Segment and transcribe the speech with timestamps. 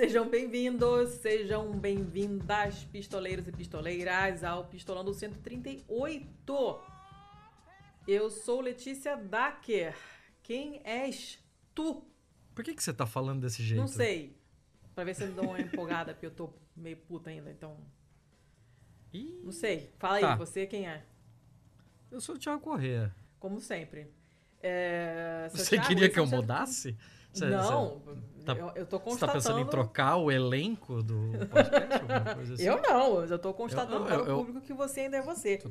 [0.00, 6.80] Sejam bem-vindos, sejam bem-vindas, pistoleiros e pistoleiras, ao Pistolando 138.
[8.08, 9.94] Eu sou Letícia Dacker.
[10.42, 11.38] Quem és
[11.74, 12.02] tu?
[12.54, 13.78] Por que, que você tá falando desse jeito?
[13.78, 14.34] Não sei.
[14.94, 17.76] Pra ver se eu dou uma empolgada, porque eu tô meio puta ainda, então.
[19.12, 19.92] Ih, Não sei.
[19.98, 20.34] Fala aí, Tá.
[20.34, 21.04] você quem é?
[22.10, 23.14] eu sou o Thiago Corrêa.
[23.38, 24.10] Como sempre.
[24.62, 26.96] É, Você Thiago, queria que é eu seu- mudasse?
[27.32, 29.32] Você- Não, você tá- eu, eu tô Você tá constatando.
[29.32, 32.52] pensando em trocar o elenco do podcast?
[32.52, 32.62] assim?
[32.64, 35.22] Eu não, eu tô constatando Eu- para eu- o eu- público que você ainda é
[35.22, 35.62] você.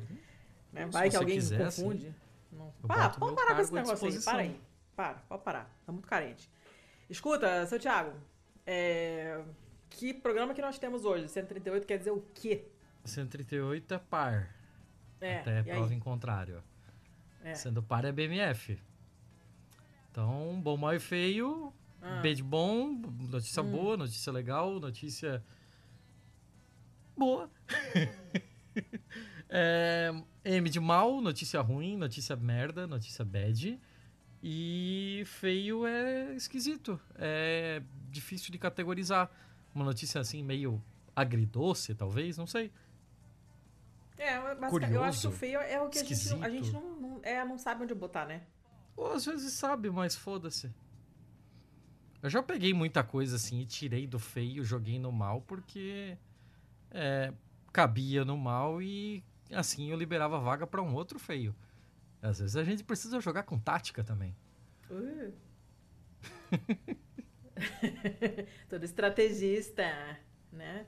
[0.72, 0.86] Né?
[0.86, 2.14] Vai que alguém quiser, confunde.
[2.52, 2.72] Não.
[2.86, 4.22] Para, boto pode meu parar com esse negócio aí.
[4.22, 4.60] Para aí.
[4.96, 5.70] Para, pode parar.
[5.86, 6.50] Tá muito carente.
[7.08, 8.12] Escuta, seu Thiago,
[8.66, 9.40] é,
[9.88, 11.28] que programa que nós temos hoje?
[11.28, 12.66] 138 quer dizer o quê?
[13.04, 14.54] 138 é par.
[15.20, 15.94] É, até prova aí?
[15.94, 16.62] em contrário.
[17.42, 17.54] É.
[17.54, 18.78] Sendo par é BMF.
[20.10, 22.20] Então, bom, mal e feio, Ah.
[22.20, 22.94] B de bom,
[23.30, 23.70] notícia Hum.
[23.70, 25.42] boa, notícia legal, notícia
[27.16, 27.50] boa.
[29.52, 30.10] É,
[30.44, 33.80] M de mal, notícia ruim, notícia merda, notícia bad.
[34.42, 37.00] E feio é esquisito.
[37.16, 39.28] É difícil de categorizar.
[39.74, 40.80] Uma notícia assim meio
[41.16, 42.70] agridoce, talvez, não sei.
[44.16, 46.50] É, mas eu acho Curioso, que o feio é o que a gente, a esquisito.
[46.50, 48.42] gente não, não- é, não sabe onde botar, né?
[48.96, 50.70] Ou às vezes sabe, mas foda-se.
[52.22, 56.16] Eu já peguei muita coisa assim e tirei do feio, joguei no mal, porque
[56.90, 57.32] é,
[57.72, 61.54] cabia no mal e assim eu liberava vaga pra um outro feio.
[62.20, 64.36] Às vezes a gente precisa jogar com tática também.
[64.90, 65.32] Uh.
[68.68, 69.84] Todo estrategista,
[70.52, 70.86] né?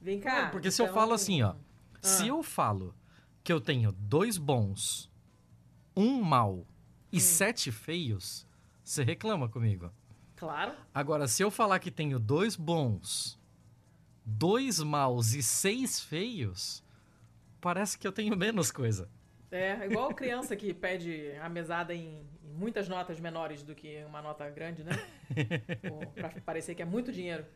[0.00, 0.50] Vem cá.
[0.50, 1.54] porque se eu então- falo assim, ó,
[2.02, 2.26] se Ah.
[2.26, 2.94] eu falo
[3.42, 5.10] que eu tenho dois bons,
[5.96, 6.66] um mal
[7.10, 7.20] e Hum.
[7.20, 8.46] sete feios,
[8.82, 9.90] você reclama comigo.
[10.44, 10.74] Claro.
[10.92, 13.40] Agora, se eu falar que tenho dois bons,
[14.22, 16.84] dois maus e seis feios,
[17.62, 19.08] parece que eu tenho menos coisa.
[19.50, 24.20] É, igual criança que pede a mesada em, em muitas notas menores do que uma
[24.20, 24.92] nota grande, né?
[26.14, 27.46] Pra parecer que é muito dinheiro.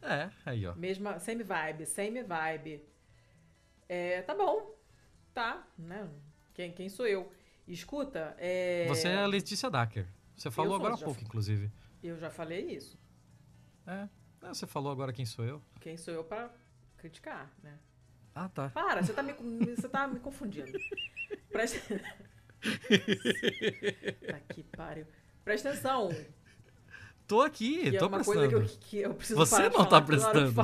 [0.00, 0.74] É, aí ó.
[0.74, 2.82] Mesma, same vibe, same vibe.
[3.86, 4.74] É, tá bom.
[5.34, 6.08] Tá, né?
[6.54, 7.30] Quem, quem sou eu?
[7.68, 8.86] Escuta, é...
[8.88, 10.06] Você é a Letícia Dacker.
[10.34, 11.24] Você falou agora há pouco, fui.
[11.24, 11.70] inclusive.
[12.02, 12.98] Eu já falei isso.
[13.86, 14.08] É.
[14.42, 15.62] É, você falou agora quem sou eu.
[15.80, 16.50] Quem sou eu pra
[16.96, 17.78] criticar, né?
[18.34, 18.70] Ah, tá.
[18.70, 19.32] Para, você tá me,
[19.76, 20.72] você tá me confundindo.
[21.50, 21.78] Presta...
[24.26, 25.06] tá que pariu.
[25.44, 26.08] Presta atenção.
[27.26, 28.50] Tô aqui, Que é tô uma prestando.
[28.50, 30.50] coisa que eu, que eu preciso Você não tá prestando.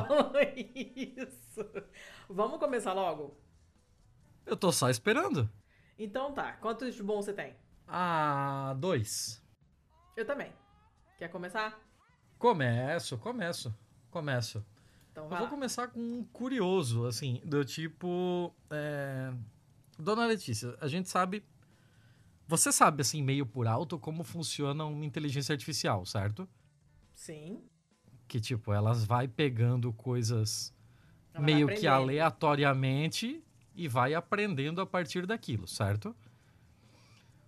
[0.95, 1.65] isso.
[2.29, 3.37] Vamos começar logo?
[4.45, 5.49] Eu tô só esperando.
[5.97, 6.53] Então tá.
[6.53, 7.55] Quantos de bom você tem?
[7.87, 9.41] Ah, dois.
[10.15, 10.51] Eu também.
[11.19, 11.77] Quer começar?
[12.37, 13.75] Começo, começo.
[14.09, 14.65] Começo.
[15.11, 15.47] Então Eu vou lá.
[15.47, 18.55] começar com um curioso, assim, do tipo.
[18.69, 19.33] é,
[19.97, 21.43] Dona Letícia, a gente sabe.
[22.47, 26.47] Você sabe, assim, meio por alto, como funciona uma inteligência artificial, certo?
[27.13, 27.65] Sim.
[28.25, 30.73] Que, tipo, elas vai pegando coisas
[31.33, 33.43] Ela meio que aleatoriamente
[33.75, 36.15] e vai aprendendo a partir daquilo, certo?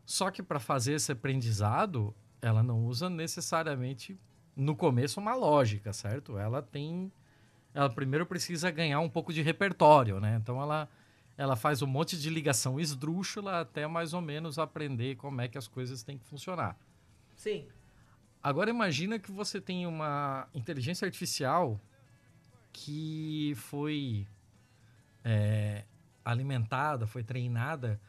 [0.06, 4.20] Só que para fazer esse aprendizado, ela não usa necessariamente
[4.56, 6.38] no começo uma lógica, certo?
[6.38, 7.12] Ela tem
[7.74, 10.38] ela primeiro precisa ganhar um pouco de repertório, né?
[10.42, 10.90] Então ela
[11.38, 15.58] ela faz um monte de ligação esdrúxula até mais ou menos aprender como é que
[15.58, 16.78] as coisas têm que funcionar.
[17.36, 17.68] Sim.
[18.44, 21.80] Agora imagina que você tem uma inteligência artificial
[22.74, 24.28] que foi
[25.24, 25.86] é,
[26.24, 28.00] alimentada, foi treinada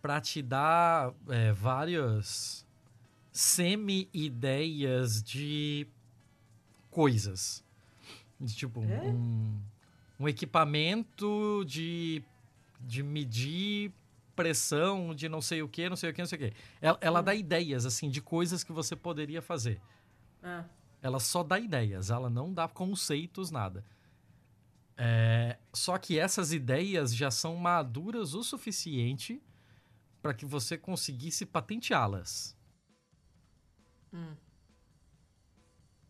[0.00, 2.61] para te dar é, várias
[3.32, 5.86] semi-ideias de
[6.90, 7.64] coisas.
[8.40, 8.84] De, tipo, É?
[9.08, 9.60] um,
[10.20, 12.22] um equipamento de,
[12.80, 13.92] de medir
[14.34, 16.56] pressão de não sei o que, não sei o que, não sei o que.
[16.80, 17.24] Ela, ela Hum.
[17.24, 19.80] dá ideias, assim, de coisas que você poderia fazer.
[20.42, 20.64] Ah,
[21.00, 23.84] Ela só dá ideias, ela não dá conceitos, nada.
[24.96, 29.40] É, só que essas ideias já são maduras o suficiente
[30.20, 32.56] para que você conseguisse patenteá-las.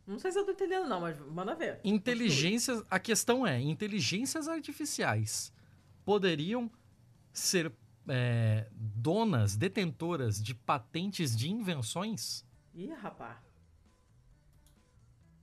[0.07, 1.81] Não sei se eu tô entendendo não, mas manda ver.
[1.85, 5.53] Inteligências, a questão é, inteligências artificiais
[6.05, 6.71] poderiam
[7.33, 7.73] ser
[8.09, 12.45] é, donas, detentoras de patentes de invenções?
[12.75, 13.41] Ih, rapá.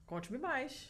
[0.05, 0.89] Conte-me mais.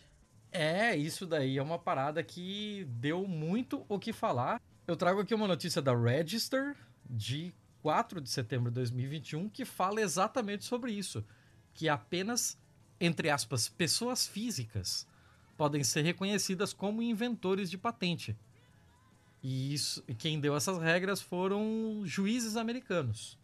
[0.52, 4.60] É, isso daí é uma parada que deu muito o que falar.
[4.88, 6.76] Eu trago aqui uma notícia da Register
[7.08, 11.24] de 4 de setembro de 2021 que fala exatamente sobre isso,
[11.80, 12.60] que apenas
[13.00, 15.08] entre aspas, pessoas físicas
[15.58, 18.36] podem ser reconhecidas como inventores de patente.
[19.42, 23.38] E isso, quem deu essas regras foram juízes americanos.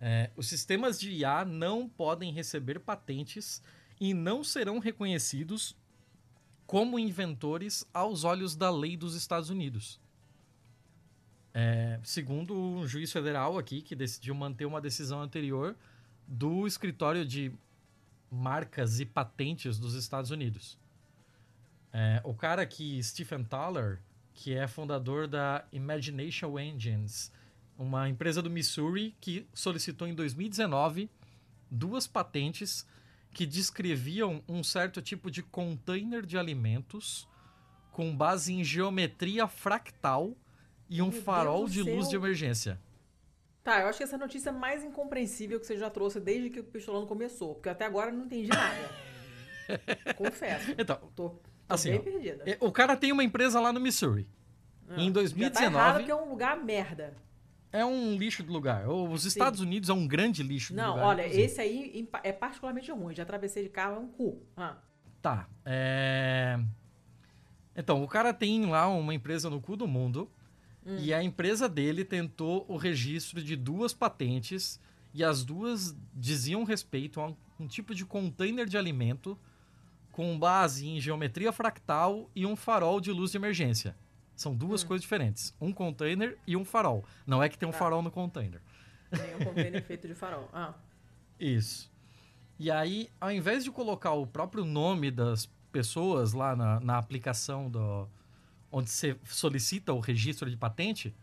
[0.00, 3.62] É, os sistemas de IA não podem receber patentes
[4.00, 5.76] e não serão reconhecidos
[6.66, 10.00] como inventores aos olhos da lei dos Estados Unidos.
[11.52, 15.76] É, segundo um juiz federal aqui, que decidiu manter uma decisão anterior
[16.30, 17.52] do escritório de
[18.30, 20.78] marcas e patentes dos Estados Unidos.
[21.92, 24.00] É, o cara aqui, Stephen Thaler,
[24.32, 27.32] que é fundador da Imagination Engines,
[27.76, 31.10] uma empresa do Missouri que solicitou em 2019
[31.68, 32.86] duas patentes
[33.32, 37.28] que descreviam um certo tipo de container de alimentos
[37.90, 40.36] com base em geometria fractal
[40.88, 42.10] e um Meu farol Deus de luz céu.
[42.10, 42.80] de emergência.
[43.62, 46.60] Tá, eu acho que essa notícia é mais incompreensível que você já trouxe desde que
[46.60, 47.54] o Pistolando começou.
[47.54, 48.90] Porque até agora eu não entendi nada.
[50.16, 50.74] Confesso.
[50.78, 52.42] Então, Tô, tô Assim, bem ó, perdida.
[52.46, 54.26] é, o cara tem uma empresa lá no Missouri.
[54.88, 57.14] Ah, em Já tá 2019 errado porque é um lugar merda.
[57.70, 58.88] é um lixo de lugar.
[58.88, 61.06] Os Estados Unidos é um grande lixo de Não, lugar.
[61.06, 61.44] olha, inclusive.
[61.44, 63.14] esse aí é particularmente ruim.
[63.14, 64.42] Já atravessei de carro, é um cu.
[64.56, 64.76] Ah,
[65.22, 65.46] Tá.
[65.66, 66.58] É...
[67.76, 70.30] Então, o cara tem lá uma empresa no cu do mundo.
[70.90, 70.96] Hum.
[70.98, 74.80] E a empresa dele tentou o registro de duas patentes.
[75.12, 79.38] E as duas diziam respeito a um, um tipo de container de alimento
[80.12, 83.96] com base em geometria fractal e um farol de luz de emergência.
[84.36, 84.86] São duas Hum.
[84.88, 85.54] coisas diferentes.
[85.60, 87.04] Um container e um farol.
[87.26, 87.78] Não é que tem um Tá.
[87.78, 88.60] farol no container.
[89.10, 90.48] tem um container feito de farol.
[90.52, 90.74] Ah,
[91.38, 91.90] Isso.
[92.58, 97.70] E aí, ao invés de colocar o próprio nome das pessoas lá na, na aplicação
[97.70, 98.06] do,
[98.70, 101.14] onde você solicita o registro de patente,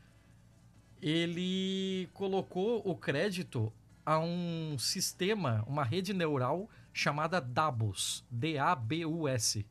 [1.01, 3.71] ele colocou o crédito
[4.05, 9.65] a um sistema, uma rede neural chamada Dabus, D-A-B-U-S,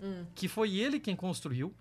[0.00, 1.74] hum, que foi ele quem construiu,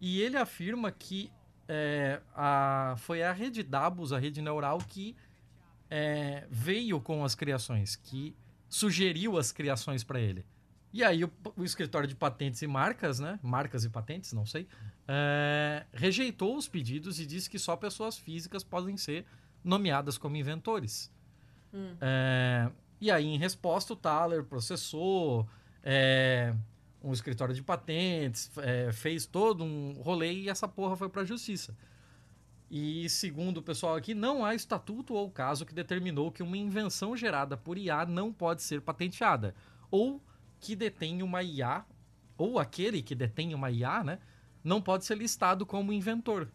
[0.00, 1.30] e ele afirma que
[1.68, 5.14] é, a, foi a rede Dabus, a rede neural, que
[5.90, 8.34] é, veio com as criações, que
[8.68, 10.44] sugeriu as criações para ele.
[10.92, 13.38] E aí o, o escritório de patentes e marcas, né?
[13.42, 14.66] Marcas e patentes, não sei,
[15.06, 19.24] é, rejeitou os pedidos e disse que só pessoas físicas podem ser
[19.62, 21.12] nomeadas como inventores.
[21.72, 21.96] hum.
[22.00, 22.70] É,
[23.00, 25.48] e aí, em resposta, o Thaler processou
[25.82, 26.54] é,
[27.02, 28.50] um escritório de patentes,
[28.92, 31.74] fez todo um rolê e essa porra foi pra justiça.
[32.70, 37.16] E segundo o pessoal aqui, não há estatuto ou caso que determinou que uma invenção
[37.16, 39.56] gerada por IA não pode ser patenteada.
[39.90, 40.22] Ou
[40.60, 41.84] que detém uma IA,
[42.36, 44.18] ou aquele que detém uma IA, né,
[44.62, 46.48] não pode ser listado como inventor.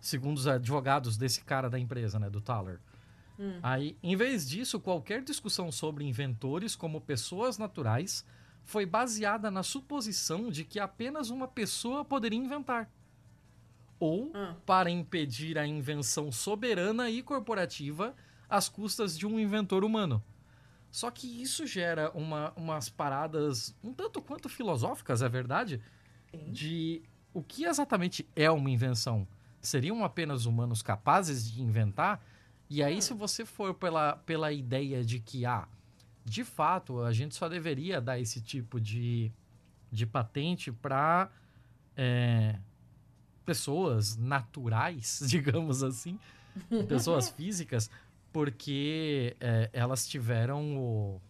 [0.00, 2.80] Segundo os advogados desse cara da empresa, né, do Thaler.
[3.38, 3.58] Hum.
[3.62, 8.24] Aí, em vez disso, qualquer discussão sobre inventores como pessoas naturais
[8.64, 12.90] foi baseada na suposição de que apenas uma pessoa poderia inventar.
[13.98, 14.54] Ou Ah.
[14.64, 18.14] para impedir a invenção soberana e corporativa
[18.48, 20.22] às custas de um inventor humano.
[20.90, 25.80] Só que isso gera uma- umas paradas um tanto quanto filosóficas, é verdade?
[26.30, 26.52] Sim.
[26.52, 27.02] de
[27.32, 29.26] o que exatamente é uma invenção.
[29.60, 32.20] Seriam apenas humanos capazes de inventar?
[32.68, 33.00] E aí, Hum.
[33.00, 35.66] se você for pela, pela ideia de que, ah,
[36.24, 39.30] de fato, a gente só deveria dar esse tipo de,
[39.92, 41.30] de patente para
[43.44, 46.18] pessoas naturais, digamos assim,
[46.88, 47.90] pessoas físicas,
[48.36, 51.22] porque é, elas tiveram o,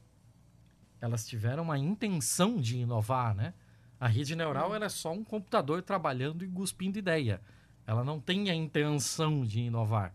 [1.01, 3.55] elas tiveram a intenção de inovar, né?
[4.01, 7.41] A rede neural ela é só um computador trabalhando e cuspindo ideia.
[7.87, 10.13] Ela não tem a intenção de inovar.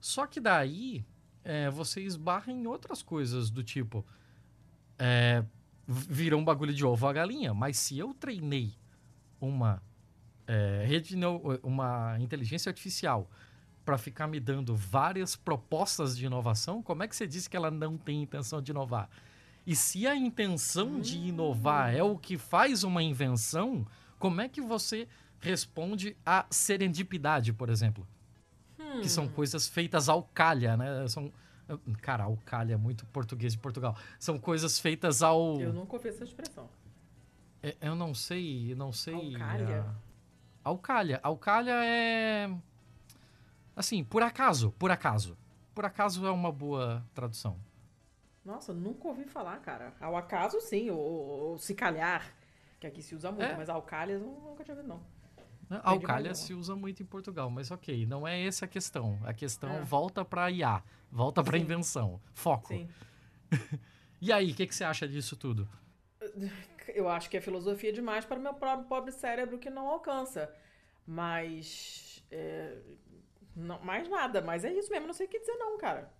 [0.00, 1.04] Só que daí
[1.44, 4.02] é, você esbarra em outras coisas do tipo
[4.98, 5.44] é,
[5.86, 7.52] virou um bagulho de ovo a galinha.
[7.52, 8.72] Mas se eu treinei
[9.38, 9.82] uma
[10.46, 11.14] é, rede
[11.62, 13.30] uma inteligência artificial
[13.86, 17.70] para ficar me dando várias propostas de inovação, como é que você diz que ela
[17.70, 19.08] não tem intenção de inovar?
[19.64, 23.86] E se a intenção de inovar é o que faz uma invenção,
[24.18, 25.06] como é que você
[25.38, 28.06] responde à serendipidade, por exemplo?
[29.00, 31.06] Que são coisas feitas ao calha, né?
[31.08, 31.32] São,
[32.02, 33.96] cara, ao calha é muito português de Portugal.
[34.18, 35.60] São coisas feitas ao...
[35.60, 36.68] Eu nunca ouvi essa expressão.
[37.62, 39.14] É, Eu não sei, não sei.
[39.14, 39.86] Alcalha?
[39.88, 39.94] ah,
[40.64, 41.20] Alcalha.
[41.22, 42.50] Alcalha é.
[43.76, 45.36] Assim, por acaso, por acaso.
[45.74, 47.60] Por acaso é uma boa tradução.
[48.42, 49.92] Nossa, nunca ouvi falar, cara.
[50.00, 52.34] Ao acaso, sim, ou, ou se calhar,
[52.80, 53.56] que aqui se usa muito, É.
[53.56, 55.04] mas alcalhas eu nunca tinha ouvido, não.
[55.82, 59.18] Alcalha se usa muito em Portugal, mas ok, não é essa a questão.
[59.24, 59.82] A questão É.
[59.82, 62.68] volta para IA, volta para invenção, foco.
[62.68, 62.88] Sim.
[64.18, 65.68] E aí, o que, que você acha disso tudo?
[66.88, 70.50] Eu acho que é filosofia demais para o meu próprio pobre cérebro que não alcança.
[71.06, 72.24] Mas.
[72.30, 72.78] É,
[73.56, 76.12] não, mais nada, mas é isso mesmo, não sei o que dizer, não, cara.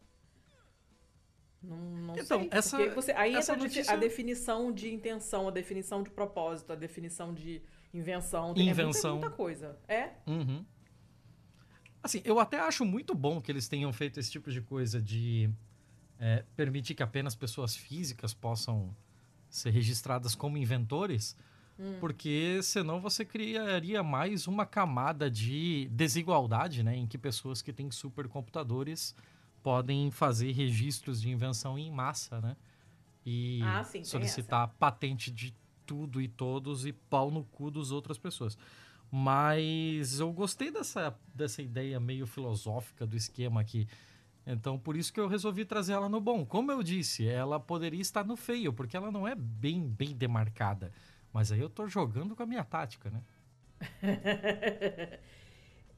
[1.63, 2.49] Não, não então, sei.
[2.51, 3.93] Essa, você, aí essa entra notícia...
[3.93, 7.61] a definição de intenção, a definição de propósito, a definição de
[7.93, 8.55] invenção.
[8.57, 9.13] Invenção.
[9.13, 9.79] muita, muita coisa.
[9.87, 10.13] É?
[10.27, 10.65] Uhum.
[12.03, 15.51] Assim, eu até acho muito bom que eles tenham feito esse tipo de coisa de
[16.19, 18.97] é, permitir que apenas pessoas físicas possam
[19.51, 21.37] ser registradas como inventores,
[21.79, 21.97] hum.
[22.01, 27.91] porque senão você criaria mais uma camada de desigualdade, né, em que pessoas que têm
[27.91, 29.15] supercomputadores
[29.63, 32.57] podem fazer registros de invenção em massa, né?
[33.25, 35.53] E ah, sim, solicitar patente de
[35.85, 38.57] tudo e todos e pau no cu das outras pessoas.
[39.11, 43.89] Mas eu gostei dessa, dessa ideia meio filosófica do esquema aqui.
[44.47, 46.47] Então, por isso que eu resolvi trazer ela no bom.
[46.47, 50.93] Como eu disse, ela poderia estar no feio, porque ela não é bem, bem demarcada.
[51.37, 53.23] Mas aí eu tô jogando com a minha tática, né?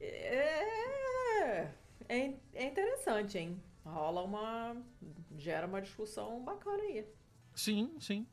[0.01, 1.71] é,
[2.09, 3.63] é, é interessante, hein?
[3.85, 4.75] Rola uma.
[5.37, 7.07] gera uma discussão bacana aí.
[7.55, 8.27] Sim, sim.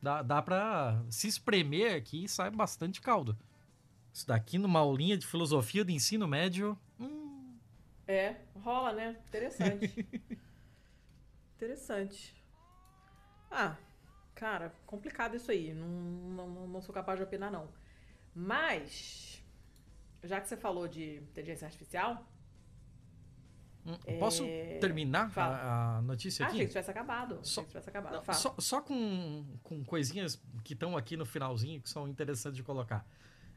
[0.00, 3.36] Dá, dá pra se espremer aqui e sai bastante caldo.
[4.12, 6.78] Isso daqui numa aulinha de filosofia do ensino médio.
[7.00, 7.58] Hum,
[8.06, 9.16] é, rola, né?
[9.26, 10.06] Interessante.
[11.56, 12.40] Interessante.
[13.50, 13.76] Ah,
[14.42, 15.72] cara, complicado isso aí.
[15.72, 17.68] Não, não, não sou capaz de opinar, não.
[18.34, 19.40] Mas,
[20.24, 22.26] já que você falou de inteligência artificial.
[23.86, 24.78] Hum, posso é...
[24.78, 26.56] terminar a, a, notícia ah, aqui?
[26.56, 27.38] Achei que tivesse acabado.
[27.44, 28.14] Só, que tivesse acabado.
[28.26, 32.64] Não, só, só, com, com coisinhas que estão aqui no finalzinho que são interessantes de
[32.64, 33.06] colocar.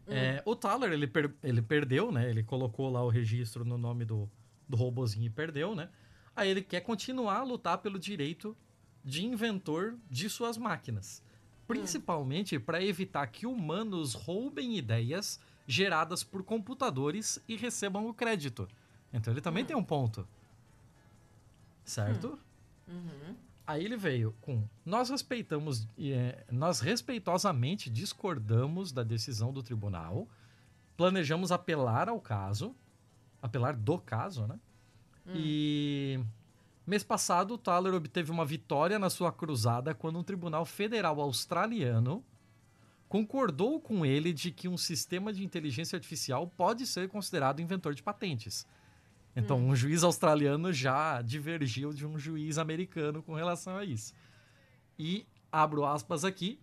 [0.08, 0.14] Hum.
[0.14, 2.30] É, o Thaler, ele, per, ele perdeu, né?
[2.30, 4.30] Ele colocou lá o registro no nome do,
[4.70, 5.90] do robozinho e perdeu, né?
[6.36, 8.56] Aí ele quer continuar a lutar pelo direito
[9.06, 11.22] de inventor de suas máquinas.
[11.68, 12.62] Principalmente hum.
[12.62, 18.68] para evitar que humanos roubem ideias geradas por computadores e recebam o crédito.
[19.14, 19.68] Então ele também hum.
[19.68, 20.28] tem um ponto.
[21.84, 22.40] Certo?
[22.88, 22.94] Hum.
[22.94, 23.36] Uhum.
[23.68, 30.28] Aí ele veio com: Nós respeitamos, é, nós respeitosamente discordamos da decisão do tribunal,
[30.96, 32.76] planejamos apelar ao caso,
[33.42, 34.60] apelar do caso, né?
[35.26, 35.34] Hum.
[35.36, 36.20] E
[36.88, 42.24] mês passado, o Thaler obteve uma vitória na sua cruzada quando um tribunal federal australiano
[43.08, 48.04] concordou com ele de que um sistema de inteligência artificial pode ser considerado inventor de
[48.04, 48.68] patentes.
[49.36, 49.70] Então, hum.
[49.70, 54.14] um juiz australiano já divergiu de um juiz americano com relação a isso.
[54.98, 56.60] E, abro aspas aqui,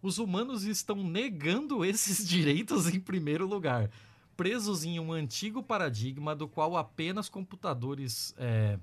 [0.00, 3.90] os humanos estão negando esses direitos em primeiro lugar,
[4.36, 8.34] presos em um antigo paradigma do qual apenas computadores.
[8.38, 8.78] É...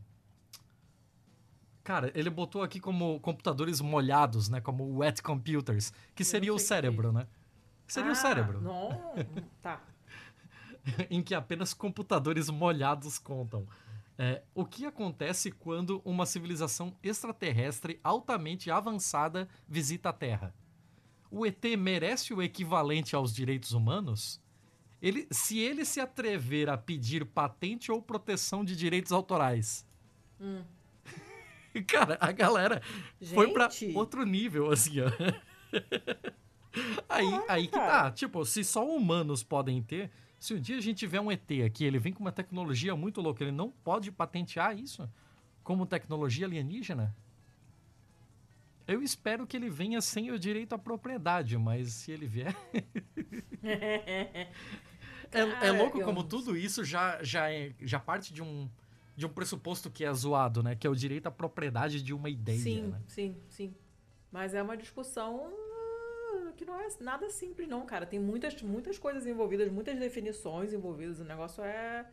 [1.83, 4.61] Cara, ele botou aqui como computadores molhados, né?
[4.61, 7.15] Como wet computers, que seria o cérebro, que...
[7.15, 7.27] né?
[7.88, 8.61] Seria ah, o cérebro.
[8.61, 8.89] Não,
[9.61, 9.81] tá.
[11.09, 13.67] em que apenas computadores molhados contam.
[14.17, 20.53] É, o que acontece quando uma civilização extraterrestre altamente avançada visita a Terra?
[21.29, 24.39] O ET merece o equivalente aos direitos humanos?
[25.01, 29.88] Ele, se ele se atrever a pedir patente ou proteção de direitos autorais.
[30.39, 30.61] Hum.
[31.88, 32.82] Cara, a galera
[33.20, 33.34] Gente.
[33.34, 35.08] foi para outro nível, assim, ó.
[37.08, 38.12] aí, aí que tá.
[38.12, 41.86] Tipo, se só humanos podem ter, se um dia a gente tiver um ET aqui,
[41.86, 45.08] ele vem com uma tecnologia muito louca, ele não pode patentear isso
[45.63, 47.16] como tecnologia alienígena?
[48.88, 52.56] Eu espero que ele venha sem o direito à propriedade, mas se ele vier.
[53.63, 54.48] é,
[55.62, 58.70] é, louco como tudo isso já, já, é, já parte de um,
[59.15, 60.75] de um pressuposto que é zoado, né?
[60.75, 62.60] Que é o direito à propriedade de uma ideia.
[62.60, 63.01] Sim, né?
[63.08, 63.75] sim, sim.
[64.32, 65.51] Mas é uma discussão
[66.62, 68.06] que não é nada simples, não, cara.
[68.06, 71.20] Tem muitas, muitas coisas envolvidas, muitas definições envolvidas.
[71.20, 72.06] O negócio é.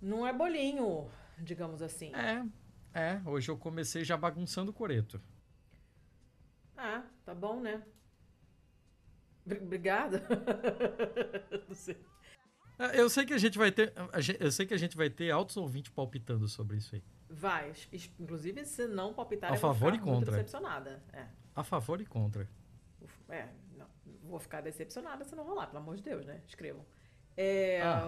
[0.00, 2.12] Não é bolinho, digamos assim.
[2.14, 2.44] É,
[2.92, 3.20] é.
[3.24, 5.20] Hoje eu comecei já bagunçando o coreto.
[6.76, 7.82] Ah, tá bom, né?
[9.44, 10.22] Obrigada.
[11.66, 11.96] não sei.
[12.78, 13.92] É, eu sei que a gente vai ter.
[14.38, 17.02] Eu sei que a gente vai ter altos ouvintes palpitando sobre isso aí.
[17.28, 17.72] Vai.
[18.18, 20.32] Inclusive, se não palpitar, a eu favor e contra.
[20.32, 21.02] decepcionada.
[21.12, 21.26] É.
[21.54, 22.48] A favor e contra.
[23.28, 23.86] É, não,
[24.22, 26.40] vou ficar decepcionada se não rolar, pelo amor de Deus, né?
[26.46, 26.84] Escrevam.
[27.36, 28.04] É, ah.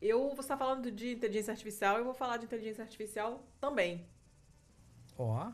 [0.00, 4.08] Eu, você está falando de inteligência artificial, eu vou falar de inteligência artificial também.
[5.16, 5.46] Ó.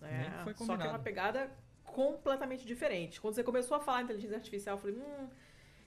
[0.00, 1.50] Oh, é, só que é uma pegada
[1.84, 3.20] completamente diferente.
[3.20, 5.28] Quando você começou a falar inteligência artificial, eu falei, hum,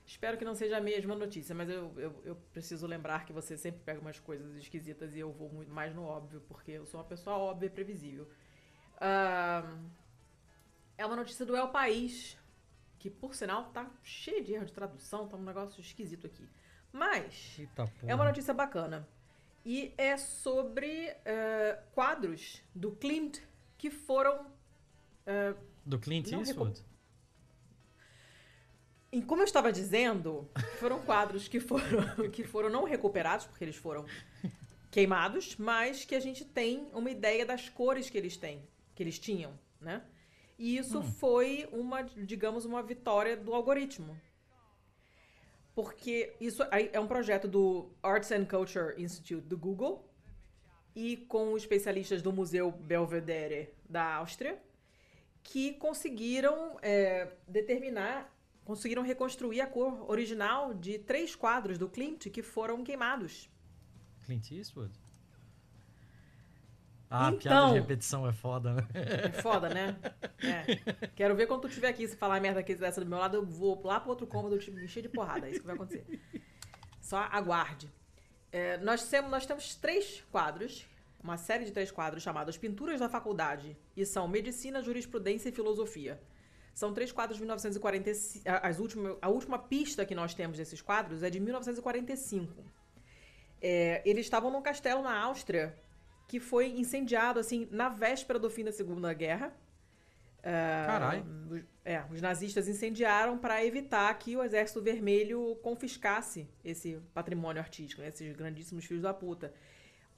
[0.06, 3.56] Espero que não seja a mesma notícia, mas eu, eu, eu, preciso lembrar que você
[3.56, 7.00] sempre pega umas coisas esquisitas e eu vou muito mais no óbvio, porque eu sou
[7.00, 8.28] uma pessoa óbvia e previsível.
[8.96, 9.90] Uh,
[10.96, 12.38] é uma notícia do El País,
[13.00, 16.48] que por sinal tá cheio de erro de tradução, tá um negócio esquisito aqui.
[16.92, 17.60] Mas
[18.06, 19.08] é uma notícia bacana.
[19.64, 23.40] E é sobre uh, quadros do Clint
[23.76, 24.46] que foram.
[25.26, 26.80] Uh, do Clint Eastwood?
[29.12, 30.48] E como eu estava dizendo,
[30.78, 34.04] foram quadros que foram, que foram não recuperados, porque eles foram
[34.90, 38.62] queimados, mas que a gente tem uma ideia das cores que eles têm,
[38.94, 40.02] que eles tinham, né?
[40.58, 41.02] E isso hum.
[41.02, 44.18] foi uma, digamos, uma vitória do algoritmo.
[45.74, 50.08] Porque isso é um projeto do Arts and Culture Institute do Google
[50.94, 54.58] e com especialistas do Museu Belvedere da Áustria,
[55.42, 58.34] que conseguiram é, determinar
[58.66, 63.48] conseguiram reconstruir a cor original de três quadros do Clint que foram queimados.
[64.24, 64.92] Clint Eastwood?
[67.08, 68.88] Ah, então, piada de repetição é foda, né?
[68.92, 69.96] É foda, né?
[70.42, 71.06] É.
[71.14, 73.46] Quero ver quando tu estiver aqui, se falar merda aqui dessa do meu lado, eu
[73.46, 75.46] vou lá pro outro cômodo te encher de porrada.
[75.46, 76.04] É isso que vai acontecer.
[77.00, 77.88] Só aguarde.
[78.50, 80.84] É, nós, temos, nós temos três quadros,
[81.22, 86.20] uma série de três quadros chamados Pinturas da Faculdade, e são Medicina, Jurisprudência e Filosofia.
[86.76, 88.44] São três quadros de 1945.
[88.62, 92.62] As última, a última pista que nós temos desses quadros é de 1945.
[93.62, 95.74] É, eles estavam num castelo na Áustria
[96.28, 99.48] que foi incendiado assim na véspera do fim da Segunda Guerra.
[100.40, 101.66] Uh, Caralho.
[101.82, 108.08] É, os nazistas incendiaram para evitar que o Exército Vermelho confiscasse esse patrimônio artístico, né,
[108.08, 109.50] esses grandíssimos filhos da puta.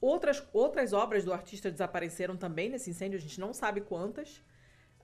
[0.01, 4.41] Outras, outras obras do artista desapareceram também nesse incêndio, a gente não sabe quantas.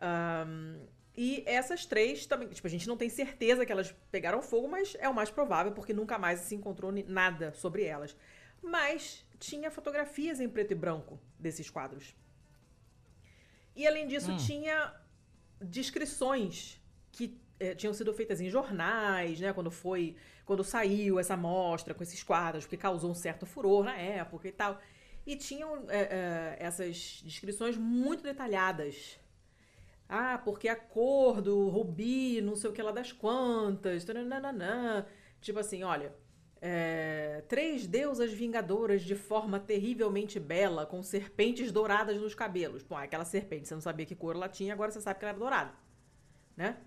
[0.01, 0.85] Um,
[1.17, 4.95] e essas três também, tipo, a gente não tem certeza que elas pegaram fogo, mas
[4.99, 8.15] é o mais provável, porque nunca mais se encontrou nada sobre elas.
[8.62, 12.15] Mas tinha fotografias em preto e branco desses quadros.
[13.75, 14.38] E além disso, hum.
[14.38, 14.93] tinha
[15.62, 19.54] descrições que eh, tinham sido feitas em jornais, né?
[19.54, 20.15] Quando foi.
[20.45, 24.51] Quando saiu essa mostra com esses quadros, porque causou um certo furor na época e
[24.51, 24.80] tal.
[25.25, 29.17] E tinham eh, eh, essas descrições muito detalhadas
[30.07, 34.03] ah, porque a cor do rubi, não sei o que lá das quantas.
[34.03, 35.07] Taranana.
[35.41, 36.13] Tipo assim, olha.
[36.67, 42.81] É, três deusas vingadoras de forma terrivelmente bela, com serpentes douradas nos cabelos.
[42.81, 45.31] Pô, aquela serpente, você não sabia que cor ela tinha, agora você sabe que ela
[45.31, 45.73] era dourada.
[46.57, 46.77] Né?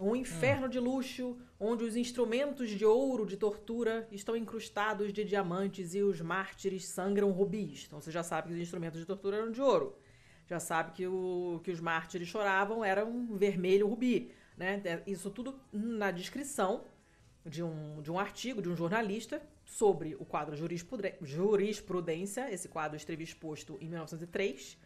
[0.00, 0.70] Um inferno hum.
[0.70, 6.22] de luxo, onde os instrumentos de ouro de tortura estão incrustados de diamantes e os
[6.22, 7.84] mártires sangram rubis.
[7.86, 9.94] Então você já sabe que os instrumentos de tortura eram de ouro
[10.50, 14.82] já sabe que o que os mártires choravam era um vermelho rubi, né?
[14.84, 16.84] É, isso tudo na descrição
[17.46, 20.56] de um, de um artigo de um jornalista sobre o quadro
[21.22, 22.52] Jurisprudência.
[22.52, 24.76] Esse quadro esteve exposto em 1903.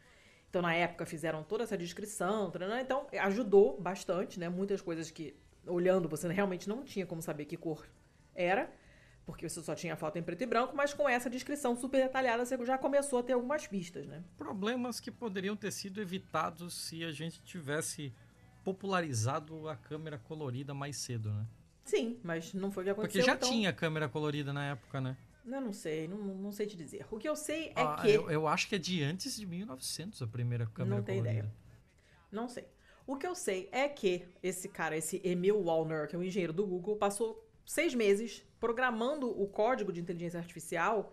[0.51, 2.53] Então, na época, fizeram toda essa descrição.
[2.83, 4.51] Então, ajudou bastante, né?
[4.51, 5.35] Muitas coisas que,
[5.67, 7.87] olhando, você realmente não tinha como saber que cor
[8.35, 8.71] era
[9.27, 12.45] porque você só tinha foto em preto e branco, mas com essa descrição super detalhada
[12.45, 14.23] você já começou a ter algumas pistas, né?
[14.37, 18.13] Problemas que poderiam ter sido evitados se a gente tivesse
[18.63, 21.47] popularizado a câmera colorida mais cedo, né?
[21.85, 23.21] Sim, mas não foi o que aconteceu.
[23.21, 23.51] Porque já então...
[23.51, 25.17] tinha câmera colorida na época, né?
[25.47, 27.07] Eu não sei, não, não sei te dizer.
[27.11, 28.09] O que eu sei é ah, que.
[28.09, 30.97] Eu, eu, acho que é de antes de 1900 a primeira câmera colorida.
[30.97, 31.55] Não tenho ideia.
[32.33, 32.67] Não sei.
[33.07, 36.55] O que eu sei é que esse cara, esse Emil Wallner, que é um engenheiro
[36.55, 41.13] do Google, passou seis meses programando o código de inteligência artificial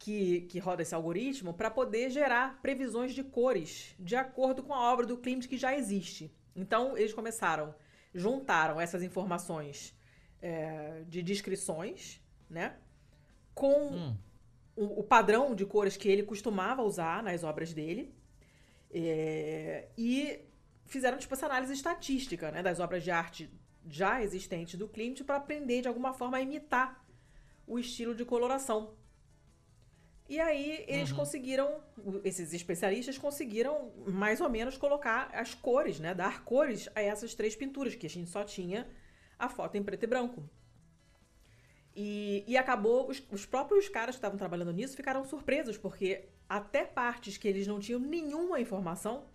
[0.00, 4.92] que, que roda esse algoritmo para poder gerar previsões de cores de acordo com a
[4.92, 6.34] obra do Klimt que já existe.
[6.56, 7.72] Então, eles começaram,
[8.12, 9.96] juntaram essas informações
[10.42, 12.76] é, de descrições, né?
[13.54, 14.16] Com hum.
[14.74, 18.12] o, o, padrão de cores que ele costumava usar nas obras dele.
[18.90, 20.40] É, e
[20.84, 22.60] fizeram, tipo, essa análise estatística, né?
[22.60, 23.48] Das obras de arte
[23.88, 27.04] já existente do Klimt para aprender de alguma forma a imitar
[27.66, 28.94] o estilo de coloração.
[30.28, 31.18] E aí eles uhum.
[31.18, 31.80] conseguiram,
[32.24, 37.54] esses especialistas conseguiram mais ou menos colocar as cores, né, dar cores a essas três
[37.54, 38.88] pinturas que a gente só tinha
[39.38, 40.48] a foto em preto e branco.
[41.94, 46.84] E, e acabou, os, os próprios caras que estavam trabalhando nisso ficaram surpresos, porque até
[46.84, 49.28] partes que eles não tinham nenhuma informação,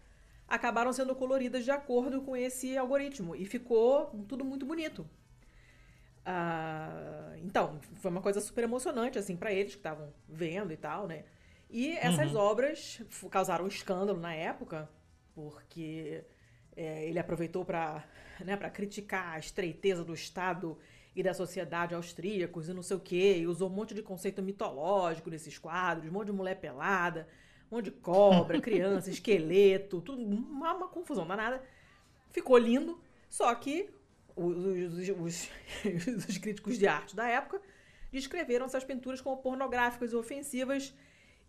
[0.47, 5.07] acabaram sendo coloridas de acordo com esse algoritmo e ficou tudo muito bonito.
[6.21, 11.07] Uh, então, foi uma coisa super emocionante, assim, para eles que estavam vendo e tal,
[11.07, 11.23] né?
[11.69, 12.41] E essas uhum.
[12.41, 14.89] obras causaram um escândalo na época,
[15.33, 16.23] porque
[16.75, 18.03] é, ele aproveitou para
[18.41, 20.77] né, criticar a estreiteza do Estado
[21.15, 24.41] e da sociedade austríacos e não sei o quê, e usou um monte de conceito
[24.41, 27.27] mitológico nesses quadros, um monte de mulher pelada,
[27.71, 31.63] um monte de cobra, criança, esqueleto, tudo uma, uma confusão danada.
[32.29, 33.89] Ficou lindo, só que
[34.35, 35.49] os, os, os,
[36.27, 37.61] os críticos de arte da época
[38.11, 40.93] descreveram essas pinturas como pornográficas e ofensivas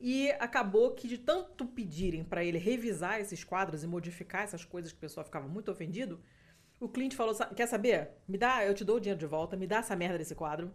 [0.01, 4.93] e acabou que de tanto pedirem para ele revisar esses quadros e modificar essas coisas
[4.93, 6.21] que o pessoal ficava muito ofendido,
[6.81, 8.11] o Clint falou: "Quer saber?
[8.27, 10.73] Me dá, eu te dou o dinheiro de volta, me dá essa merda desse quadro".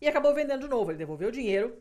[0.00, 1.76] E acabou vendendo de novo, ele devolveu o dinheiro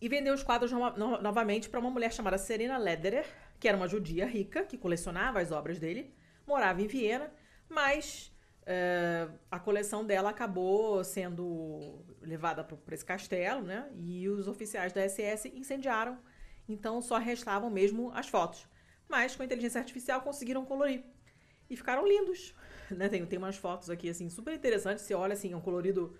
[0.00, 3.26] e vendeu os quadros no, no, novamente para uma mulher chamada Serena Lederer,
[3.58, 6.14] que era uma judia rica que colecionava as obras dele,
[6.46, 7.32] morava em Viena,
[7.68, 8.32] mas
[8.62, 13.90] uh, a coleção dela acabou sendo levada para esse castelo, né?
[13.96, 16.18] E os oficiais da SS incendiaram,
[16.68, 18.66] então só restavam mesmo as fotos.
[19.08, 21.02] Mas com a inteligência artificial conseguiram colorir
[21.68, 22.54] e ficaram lindos.
[22.90, 23.08] Né?
[23.08, 25.04] Tem, tem umas fotos aqui assim super interessantes.
[25.04, 26.16] Você olha assim, é um colorido.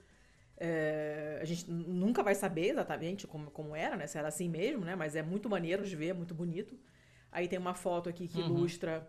[0.61, 4.07] É, a gente nunca vai saber exatamente como, como era, né?
[4.09, 4.97] Se era assim mesmo, né?
[4.97, 6.77] Mas é muito maneiro de ver, muito bonito.
[7.31, 8.47] Aí tem uma foto aqui que uhum.
[8.47, 9.09] ilustra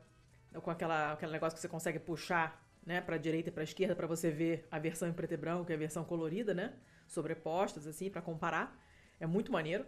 [0.62, 4.08] com aquela, aquele negócio que você consegue puxar né, para direita e para esquerda para
[4.08, 6.74] você ver a versão em preto e branco e a versão colorida, né,
[7.08, 8.80] sobrepostas assim para comparar.
[9.20, 9.86] É muito maneiro.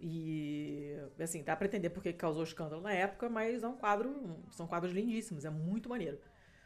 [0.00, 4.66] E assim, dá para entender porque causou escândalo na época, mas é um quadro, são
[4.66, 6.18] quadros lindíssimos, é muito maneiro.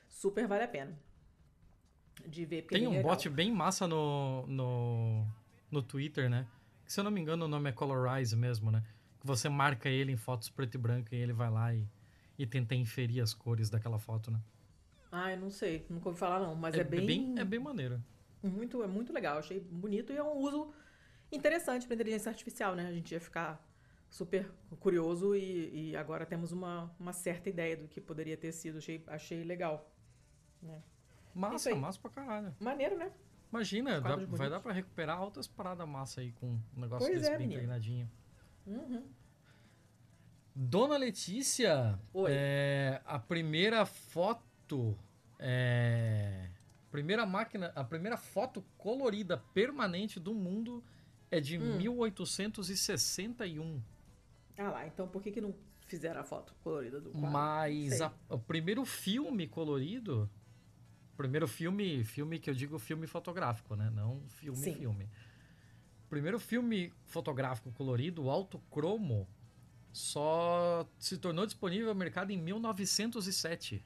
[0.09, 0.99] Super vale a pena
[2.29, 2.63] de ver.
[2.63, 5.27] Tem é um bot bem massa no, no,
[5.71, 6.47] no Twitter, né?
[6.85, 8.83] Que, se eu não me engano, o nome é Colorize mesmo, né?
[9.21, 11.87] Que você marca ele em fotos preto e branco e ele vai lá e,
[12.39, 14.41] e tenta inferir as cores daquela foto, né?
[15.11, 17.01] Ah, eu não sei, nunca ouvi falar não, mas é, é bem...
[17.01, 18.03] É bem, é bem maneiro.
[18.43, 20.73] Muito, é muito legal, achei bonito e é um uso
[21.31, 22.89] interessante para inteligência artificial, né?
[22.89, 23.65] A gente ia ficar
[24.13, 28.77] super curioso e, e, agora temos uma, uma certa ideia do que poderia ter sido,
[28.77, 29.91] achei, achei legal.
[30.61, 30.83] Né?
[31.35, 32.55] Massa, massa pra caralho.
[32.61, 33.11] Maneiro, né?
[33.51, 37.33] Imagina, dá, vai dar pra recuperar altas paradas massa aí com um negócio pois desse
[37.33, 38.11] é, bem treinadinho.
[38.67, 39.05] Uhum.
[40.55, 44.97] Dona Letícia, é, a primeira foto foto.
[45.39, 46.49] É,
[46.91, 50.83] primeira máquina, a primeira foto colorida permanente do mundo
[51.31, 51.77] é de hum.
[51.77, 53.83] 1861.
[54.59, 55.55] Ah lá, então por que, que não
[55.87, 57.31] fizeram a foto colorida do quadro?
[57.31, 60.31] Mas a, o primeiro filme colorido.
[61.23, 63.89] Primeiro filme, filme que eu digo filme fotográfico, né?
[63.91, 64.75] Não filme, Sim.
[64.75, 65.09] filme.
[66.11, 69.29] Primeiro filme fotográfico colorido, alto cromo,
[69.93, 73.85] só se tornou disponível no mercado em 1907.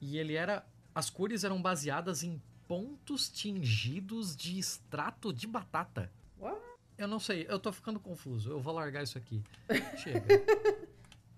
[0.00, 0.64] E ele era.
[0.94, 6.08] As cores eram baseadas em pontos tingidos de extrato de batata.
[6.38, 6.60] What?
[6.96, 8.48] Eu não sei, eu tô ficando confuso.
[8.48, 9.42] Eu vou largar isso aqui.
[9.98, 10.24] Chega.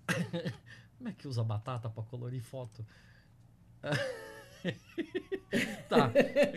[0.95, 2.85] Como é que usa batata para colorir foto?
[5.89, 6.11] tá.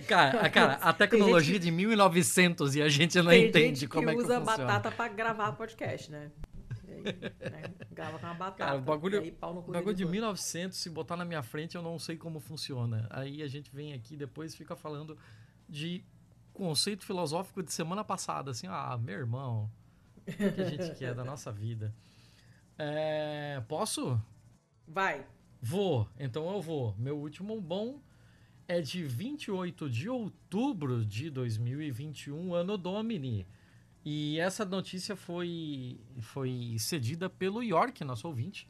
[0.06, 4.20] Cara, cara, a tecnologia gente, de 1900 e a gente não entende como é que
[4.20, 4.42] funciona.
[4.42, 6.30] usa batata para gravar podcast, né?
[7.04, 7.74] né?
[7.90, 8.64] Grava com uma batata.
[8.64, 12.16] Cara, o bagulho, aí, bagulho de 1900, se botar na minha frente, eu não sei
[12.16, 13.06] como funciona.
[13.10, 15.16] Aí a gente vem aqui depois fica falando
[15.68, 16.04] de
[16.52, 18.50] conceito filosófico de semana passada.
[18.50, 19.70] Assim, ah, meu irmão,
[20.26, 21.94] o que a gente quer da nossa vida?
[22.78, 24.20] É, posso?
[24.86, 25.24] Vai.
[25.68, 26.94] Vou, então eu vou.
[26.96, 28.00] Meu último bom
[28.68, 33.44] é de 28 de outubro de 2021, ano Domini.
[34.04, 38.68] E essa notícia foi, foi cedida pelo York, nosso ouvinte.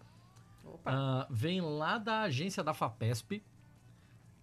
[0.64, 3.44] Uh, vem lá da agência da FAPESP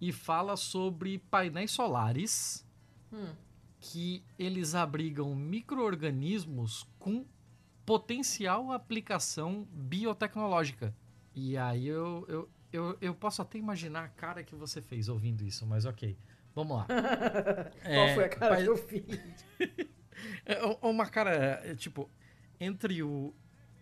[0.00, 2.64] e fala sobre painéis solares
[3.12, 3.34] hum.
[3.80, 7.26] que eles abrigam micro-organismos com
[7.84, 10.94] potencial aplicação biotecnológica.
[11.34, 15.44] E aí eu, eu, eu, eu, posso até imaginar a cara que você fez ouvindo
[15.44, 16.16] isso, mas ok.
[16.54, 16.86] Vamos lá.
[17.82, 18.62] Qual é, foi a cara pa...
[18.62, 19.04] que eu fiz?
[20.46, 21.32] É uma cara,
[21.64, 22.08] é, tipo,
[22.60, 23.34] entre o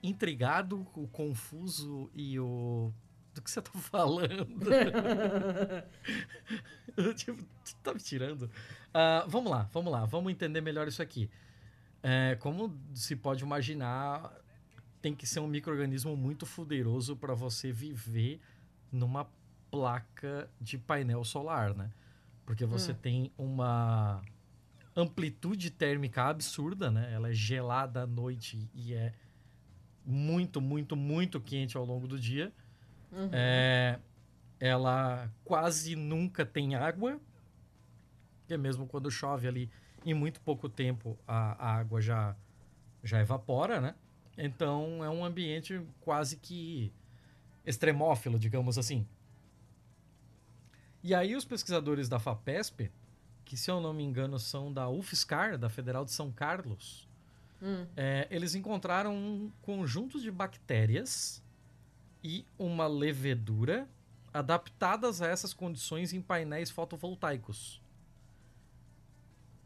[0.02, 2.92] intrigado, o confuso e o.
[3.34, 4.46] Do que você tá falando?
[7.14, 8.42] tipo, tu tá me tirando.
[8.42, 11.30] Uh, vamos lá, vamos lá, vamos entender melhor isso aqui.
[12.02, 14.32] É, como se pode imaginar,
[15.02, 18.40] tem que ser um microorganismo muito fuderoso para você viver
[18.90, 19.28] numa
[19.70, 21.90] placa de painel solar, né?
[22.46, 22.96] Porque você hum.
[23.02, 24.22] tem uma
[24.94, 27.12] amplitude térmica absurda, né?
[27.12, 29.12] Ela é gelada à noite e é
[30.04, 32.52] muito, muito, muito quente ao longo do dia.
[33.10, 33.28] Uhum.
[33.32, 33.98] É,
[34.60, 37.20] ela quase nunca tem água,
[38.40, 39.70] porque mesmo quando chove ali,
[40.04, 42.36] em muito pouco tempo a, a água já,
[43.02, 43.94] já evapora, né?
[44.36, 46.92] Então é um ambiente quase que
[47.66, 49.06] extremófilo, digamos assim.
[51.02, 52.90] E aí os pesquisadores da FAPESP,
[53.44, 57.08] que se eu não me engano são da UFSCar, da Federal de São Carlos,
[57.62, 57.86] Hum.
[57.96, 61.40] é, eles encontraram um conjunto de bactérias
[62.22, 63.88] e uma levedura
[64.32, 67.81] adaptadas a essas condições em painéis fotovoltaicos.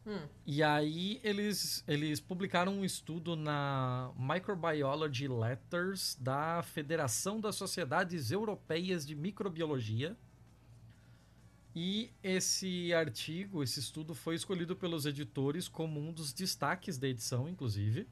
[0.07, 0.25] Hum.
[0.45, 9.05] E aí eles, eles publicaram um estudo na Microbiology Letters da Federação das Sociedades Europeias
[9.05, 10.15] de Microbiologia.
[11.75, 17.49] E esse artigo, esse estudo, foi escolhido pelos editores como um dos destaques da edição,
[17.49, 18.07] inclusive.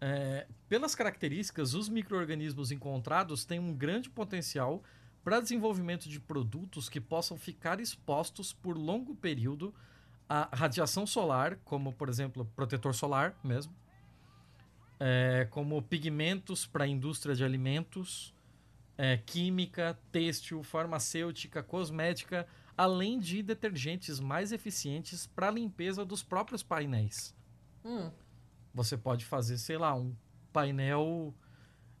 [0.00, 4.82] É, pelas características, os micro-organismos encontrados têm um grande potencial
[5.22, 9.72] para desenvolvimento de produtos que possam ficar expostos por longo período
[10.30, 13.74] à radiação solar, como, por exemplo, protetor solar mesmo,
[15.00, 18.32] é, como pigmentos para a indústria de alimentos,
[18.96, 26.62] é, química, têxtil, farmacêutica, cosmética, além de detergentes mais eficientes para a limpeza dos próprios
[26.62, 27.34] painéis.
[27.84, 28.12] Hum.
[28.72, 30.14] Você pode fazer, sei lá, um
[30.52, 31.34] painel.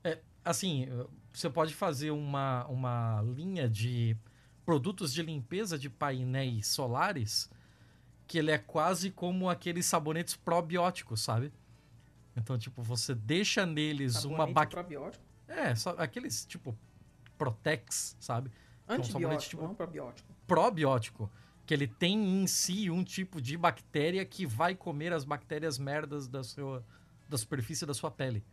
[0.04, 0.86] é, assim,
[1.32, 4.16] você pode fazer uma, uma linha de
[4.64, 7.50] produtos de limpeza de painéis solares
[8.30, 11.52] que ele é quase como aqueles sabonetes probióticos, sabe?
[12.36, 14.84] Então, tipo, você deixa neles uma Sabonete bactéria.
[14.84, 15.24] probiótico.
[15.48, 16.78] É, só aqueles tipo
[17.36, 18.48] Protex, sabe?
[18.86, 20.28] É sabonete, Antibiótico, tipo- não probiótico.
[20.46, 21.28] Probiótico.
[21.66, 26.28] Que ele tem em si um tipo de bactéria que vai comer as bactérias merdas
[26.28, 26.86] da, sua,
[27.28, 28.44] da superfície da sua pele.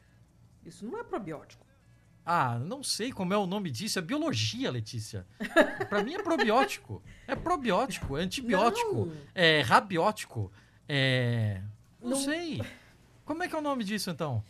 [0.65, 1.66] Isso não é probiótico.
[2.29, 3.97] Ah, não sei como é o nome disso.
[3.97, 5.25] É biologia, Letícia.
[5.87, 7.01] Pra mim é probiótico.
[7.25, 9.13] É probiótico, é antibiótico, Não.
[9.33, 10.51] é rabiótico,
[10.89, 11.61] é.
[12.01, 12.61] Não, Não- sei.
[13.23, 14.43] Como é que é o nome disso então?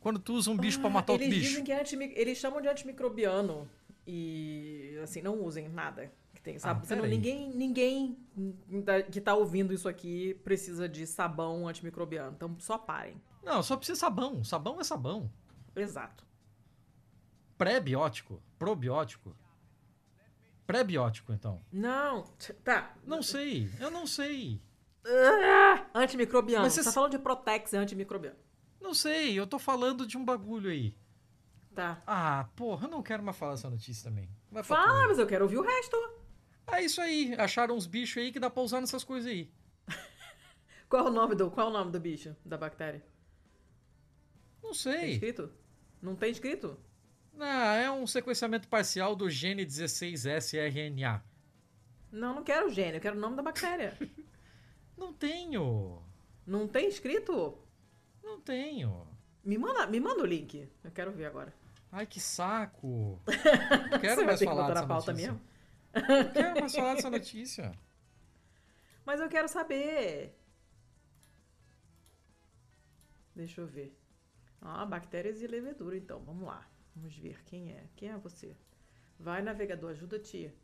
[0.00, 1.40] Quando tu usa um bicho pra matar outro bicho.
[1.40, 1.82] dizem que é
[2.16, 3.66] eles chamam de antimicrobiano
[4.06, 6.80] e assim não usem nada que tem, sabe?
[6.82, 8.18] Ah, Você não- ninguém ninguém
[9.10, 12.32] que tá ouvindo isso aqui precisa de sabão antimicrobiano.
[12.36, 13.14] Então só parem.
[13.42, 14.42] Não, só precisa sabão.
[14.44, 15.30] Sabão é sabão.
[15.74, 16.24] Exato.
[17.62, 19.36] Pré-biótico, probiótico.
[20.66, 21.64] Pré-biótico, então.
[21.70, 22.24] Não,
[22.64, 22.96] tá.
[23.06, 24.60] Não sei, eu não sei.
[25.06, 26.64] Ah, antimicrobiano.
[26.64, 28.36] Mas Você tá falando de Protex é antimicrobiano.
[28.80, 30.98] Não sei, eu tô falando de um bagulho aí.
[31.72, 32.02] Tá.
[32.04, 34.28] Ah, porra, eu não quero mais falar essa notícia também.
[34.50, 35.96] Vai Fala, mas eu quero ouvir o resto.
[36.66, 39.48] É isso aí, acharam uns bichos aí que dá pra usar nessas coisas aí.
[40.88, 43.06] Qual é o nome do, qual é o nome do bicho, da bactéria?
[44.60, 45.10] Não Tem sei.
[45.12, 45.52] escrito?
[46.02, 46.76] Não tem escrito?
[47.38, 51.22] Ah, é um sequenciamento parcial do gene 16S-RNA.
[52.10, 53.96] Não, não quero o gene, eu quero o nome da bactéria.
[54.96, 56.00] Não tenho.
[56.46, 57.58] não tem escrito?
[58.22, 59.04] Não tenho.
[59.42, 60.68] Me manda, me manda o link.
[60.84, 61.52] Eu quero ver agora.
[61.90, 63.20] Ai, que saco.
[63.90, 65.32] Não quero mais que falar na dessa pauta notícia.
[65.32, 65.40] mesmo?
[65.94, 67.72] Não quero mais falar dessa notícia.
[69.04, 70.38] Mas eu quero saber.
[73.34, 73.98] Deixa eu ver.
[74.60, 76.20] Ah, bactérias e levedura, então.
[76.20, 76.64] Vamos lá.
[76.94, 77.86] Vamos ver quem é.
[77.96, 78.56] Quem é você?
[79.18, 80.54] Vai, navegador, ajuda a tia.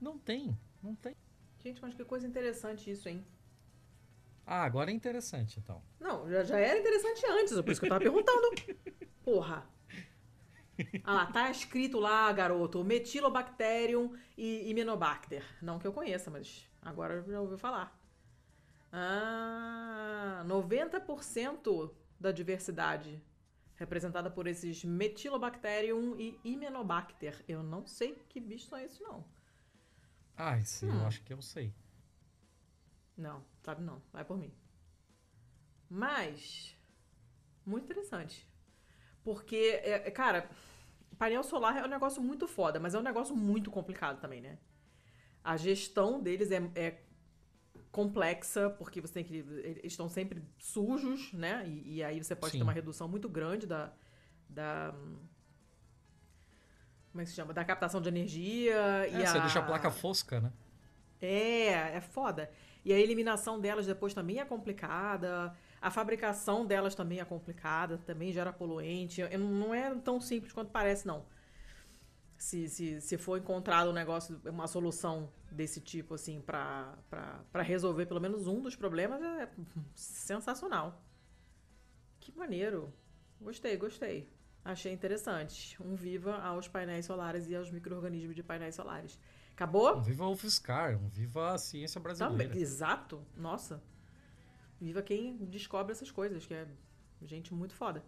[0.00, 1.16] Não tem, não tem.
[1.62, 3.26] Gente, mas que coisa interessante isso, hein?
[4.46, 5.82] Ah, agora é interessante, então.
[5.98, 8.48] Não, já, já era interessante antes, por isso que eu tava perguntando.
[9.24, 9.68] Porra.
[11.02, 15.42] Ah, lá, tá escrito lá, garoto, Metilobacterium e Hymenobacter.
[15.60, 17.98] Não que eu conheça, mas agora já ouvi falar.
[18.92, 23.20] Ah, 90% da diversidade
[23.76, 27.44] representada por esses Metilobacterium e Hymenobacter.
[27.48, 29.24] Eu não sei que bicho são esses, não.
[30.36, 31.00] Ah, sim, Hum.
[31.00, 31.74] eu acho que eu sei.
[33.16, 34.00] Não, sabe não.
[34.12, 34.52] Vai por mim.
[35.88, 36.76] Mas,
[37.66, 38.48] muito interessante.
[39.24, 40.50] Porque, é, é, cara,
[41.18, 44.58] painel solar é um negócio muito foda, mas é um negócio muito complicado também, né?
[45.44, 47.02] A gestão deles é, é
[47.96, 49.36] complexa, porque você tem que.
[49.36, 51.66] Eles estão sempre sujos, né?
[51.66, 52.58] E, e aí você pode Sim.
[52.58, 53.90] ter uma redução muito grande da.
[54.46, 54.94] da
[57.10, 57.54] como é que se chama?
[57.54, 58.76] Da captação de energia.
[59.06, 59.40] É, e você a...
[59.40, 60.52] deixa a placa fosca, né?
[61.22, 62.50] É, é foda.
[62.84, 65.56] E a eliminação delas depois também é complicada.
[65.80, 69.22] A fabricação delas também é complicada, também gera poluente.
[69.38, 71.24] Não é tão simples quanto parece, não.
[72.36, 76.94] Se, se, se for encontrado um negócio, uma solução desse tipo, assim, pra
[77.62, 79.50] resolver pelo menos um dos problemas, é
[79.94, 81.02] sensacional.
[82.20, 82.92] Que maneiro.
[83.40, 84.30] Gostei, gostei.
[84.64, 85.80] Achei interessante.
[85.82, 89.18] Um viva aos painéis solares e aos micro-organismos de painéis solares.
[89.52, 89.96] Acabou?
[89.96, 92.48] Um viva o UFSCar, um viva a ciência brasileira.
[92.48, 93.24] Também, exato.
[93.34, 93.82] Nossa.
[94.78, 96.68] Viva quem descobre essas coisas, que é
[97.22, 98.04] gente muito foda.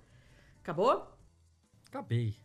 [0.61, 1.17] Acabou?
[1.87, 2.37] Acabei.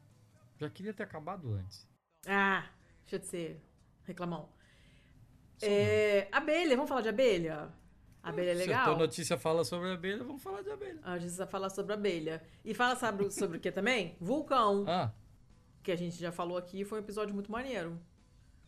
[0.63, 1.85] Já queria ter acabado antes.
[2.25, 2.65] Ah,
[3.03, 3.61] deixa de ser
[4.05, 4.47] reclamão.
[5.61, 7.69] É, abelha, vamos falar de abelha?
[8.21, 8.85] Abelha é Se a legal?
[8.85, 10.99] tua notícia fala sobre abelha, vamos falar de abelha.
[11.03, 12.41] A gente vai falar sobre abelha.
[12.63, 14.15] E fala sobre, sobre o que também?
[14.21, 14.85] Vulcão.
[14.87, 15.11] Ah,
[15.83, 17.99] Que a gente já falou aqui, foi um episódio muito maneiro.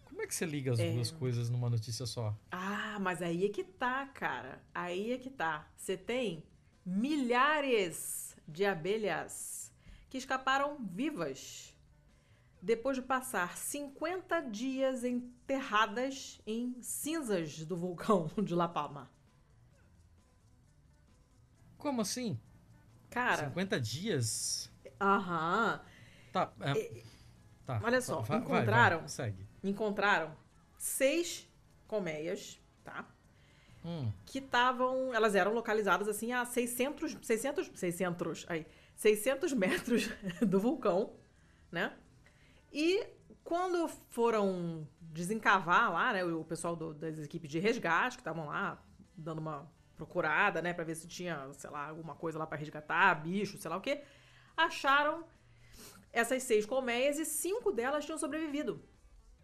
[0.03, 0.91] como é que você liga as É.
[0.91, 2.37] duas coisas numa notícia só?
[2.51, 4.61] Ah, mas aí é que tá, cara.
[4.73, 5.67] Aí é que tá.
[5.77, 6.43] Você tem
[6.85, 9.71] milhares de abelhas
[10.09, 11.74] que escaparam vivas
[12.61, 19.09] depois de passar 50 dias enterradas em cinzas do vulcão de La Palma.
[21.77, 22.39] Como assim?
[23.09, 24.71] Cara, 50 dias?
[24.99, 25.81] aham.
[26.31, 26.51] Tá.
[26.61, 27.01] é-
[27.65, 27.79] tá.
[27.83, 29.47] olha só, vai- vai, encontraram- vai, segue.
[29.63, 30.35] Encontraram
[30.77, 31.47] seis
[31.87, 33.05] colmeias, tá?
[33.85, 38.65] Hum, que estavam, elas eram localizadas assim a 600, 600, 600, aí,
[38.95, 40.09] 600 metros
[40.41, 41.13] do vulcão,
[41.71, 41.95] né?
[42.77, 43.07] E
[43.41, 48.83] quando foram desencavar lá, né, o pessoal do- das equipes de resgate que estavam lá
[49.15, 53.15] dando uma procurada, né, para ver se tinha, sei lá, alguma coisa lá para resgatar,
[53.15, 54.03] bicho, sei lá o quê,
[54.57, 55.23] acharam
[56.11, 58.83] essas seis colmeias e cinco delas tinham sobrevivido.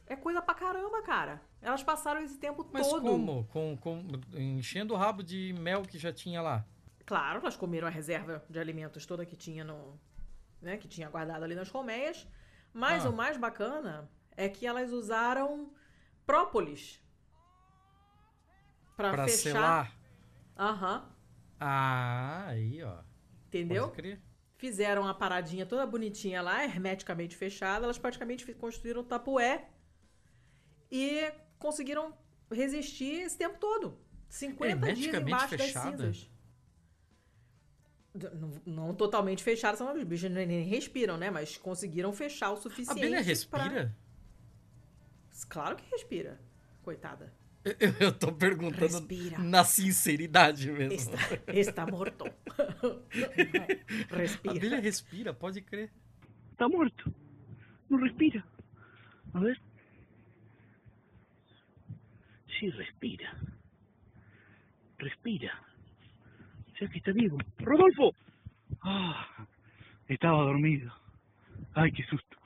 [0.06, 1.42] É coisa pra caramba, cara.
[1.62, 3.02] Elas passaram esse tempo mas todo.
[3.04, 3.46] como?
[3.46, 6.66] Com, com, enchendo o rabo de mel que já tinha lá.
[7.06, 9.98] Claro, elas comeram a reserva de alimentos toda que tinha no,
[10.62, 12.28] né, que tinha guardado ali nas colmeias.
[12.74, 13.10] Mas Ah.
[13.10, 15.72] o mais bacana é que elas usaram
[16.26, 17.02] própolis
[18.96, 19.38] Pra Pra fechar.
[19.42, 19.98] selar.
[20.58, 21.10] Aham,
[21.60, 23.00] Ah, aí, ó.
[23.48, 23.94] entendeu?
[24.58, 27.86] Fizeram a paradinha toda bonitinha lá, hermeticamente fechada.
[27.86, 29.70] Elas praticamente construíram tapué
[30.92, 32.16] e conseguiram
[32.52, 33.98] resistir esse tempo todo.
[34.30, 35.90] 50 dias embaixo das fechada?
[35.92, 36.30] cinzas.
[38.14, 41.30] Não, não totalmente fechadas, senão os bichos nem, nem respiram, né?
[41.32, 43.00] Mas conseguiram fechar o A suficiente.
[43.00, 43.96] abelha pra- respira?
[45.48, 46.40] Claro que respira.
[46.84, 47.34] Coitada.
[47.64, 49.38] Eu, eu tô perguntando Respira.
[49.38, 50.94] na sinceridade mesmo.
[50.94, 51.18] Está,
[51.54, 52.26] está morto.
[54.12, 54.56] A Respira.
[54.58, 55.92] abelha respira, pode crer.
[56.52, 57.14] Está muerto.
[57.90, 58.44] No respira.
[59.34, 59.62] A ver.
[62.60, 63.36] Sí, respira.
[65.00, 65.52] Respira.
[66.82, 67.38] Sea que está vivo.
[67.60, 68.16] ¡Rodolfo!
[68.82, 69.46] Ah,
[70.10, 70.92] estaba dormido.
[71.76, 72.38] Ay, qué susto.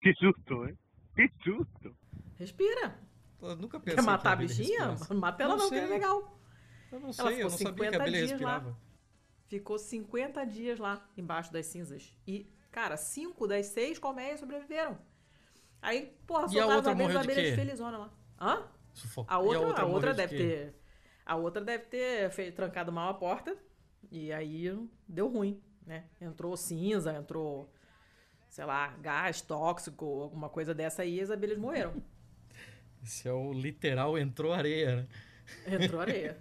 [0.00, 0.74] Qué susto, ¿eh?
[1.14, 1.96] Qué susto.
[2.36, 2.98] Respira.
[3.40, 4.96] Eu nunca pensei Quer que matar a bichinha?
[5.14, 6.40] Mata ela Não não, que é legal.
[6.90, 8.52] Eu não Ela sei, eu ficou não sabia que 50 a abelha dias lá.
[8.54, 8.78] respirava.
[9.46, 12.12] Ficou 50 dias lá embaixo das cinzas.
[12.26, 14.98] E, cara, cinco das seis colmeias sobreviveram.
[15.80, 18.10] Aí, porra, a soltaram as outra abelhas, as de abelhas felizona lá.
[18.40, 18.66] Hã?
[18.94, 19.32] Sufoco.
[19.32, 20.42] A outra, a outra, morreu de deve quê?
[20.42, 20.80] ter.
[21.24, 23.56] A outra deve ter fe- trancado mal a porta.
[24.10, 24.64] E aí
[25.08, 26.04] deu ruim, né?
[26.20, 27.70] Entrou cinza, entrou,
[28.48, 32.02] sei lá, gás tóxico, alguma coisa dessa aí, e as abelhas morreram.
[33.02, 35.08] Esse é o literal entrou areia, né?
[35.66, 36.36] Entrou areia.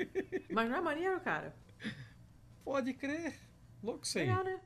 [0.49, 1.56] Mas não é maneiro, cara?
[2.63, 3.36] Pode crer.
[3.84, 4.23] Louco sei.
[4.25, 4.60] Legal, né?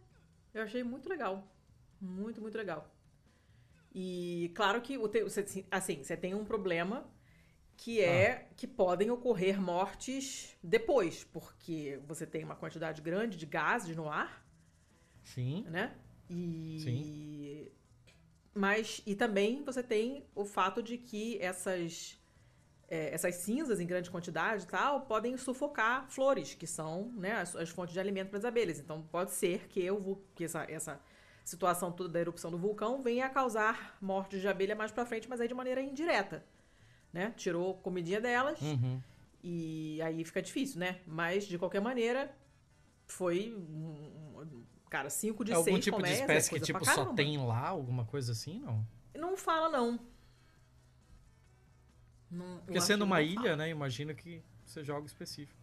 [0.53, 1.45] Eu achei muito legal.
[1.99, 2.89] Muito, muito legal.
[3.93, 5.25] E claro que o te-
[5.71, 7.05] assim, você tem um problema
[7.81, 13.95] que é que podem ocorrer mortes depois, porque você tem uma quantidade grande de gases
[13.95, 14.31] no ar,
[15.23, 15.65] Sim.
[15.69, 15.95] né?
[16.29, 17.71] E
[18.53, 22.17] mas e também você tem o fato de que essas
[22.89, 27.55] é, essas cinzas em grande quantidade e tal podem sufocar flores, que são né, as,
[27.55, 28.79] as fontes de alimento para as abelhas.
[28.79, 30.99] Então pode ser que, eu, vou- que essa, essa
[31.45, 35.29] situação toda da erupção do vulcão venha a causar mortes de abelha mais para frente,
[35.29, 36.43] mas aí de maneira indireta.
[37.11, 37.33] Né?
[37.35, 39.01] Tirou comidinha delas Uhum.
[39.43, 40.99] e aí fica difícil, né?
[41.07, 42.35] Mas de qualquer maneira
[43.07, 43.57] foi
[44.89, 47.37] cara, cinco de É algum tipo de colmeias, é espécie que coisa tipo só tem
[47.45, 48.85] lá, alguma coisa assim, não?
[49.15, 49.99] Não fala, não.
[52.29, 53.55] Não- Porque sendo que uma ilha, fala.
[53.57, 53.69] né?
[53.69, 55.57] Imagino que seja algo específico.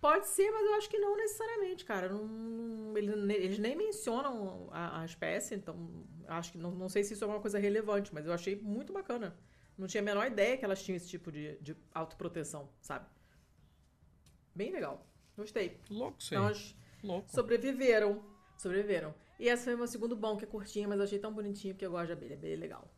[0.00, 2.08] Pode ser, mas eu acho que não necessariamente, cara.
[2.08, 5.76] Não, não- ele- eles nem mencionam a, a espécie, então
[6.26, 8.92] acho que não, não sei se isso é uma coisa relevante, mas eu achei muito
[8.92, 9.36] bacana.
[9.80, 13.06] Não tinha a menor ideia que elas tinham esse tipo de, de autoproteção, sabe?
[14.54, 15.04] Bem legal.
[15.36, 15.80] Gostei.
[15.90, 16.36] Louco sei.
[16.38, 17.28] Então, elas Louco.
[17.32, 18.22] sobreviveram.
[18.56, 19.14] Sobreviveram.
[19.38, 21.74] E esse foi o meu segundo bom, que é curtinho, mas eu achei tão bonitinho
[21.74, 22.34] porque eu gosto de abelha.
[22.36, 22.90] Abelha é legal.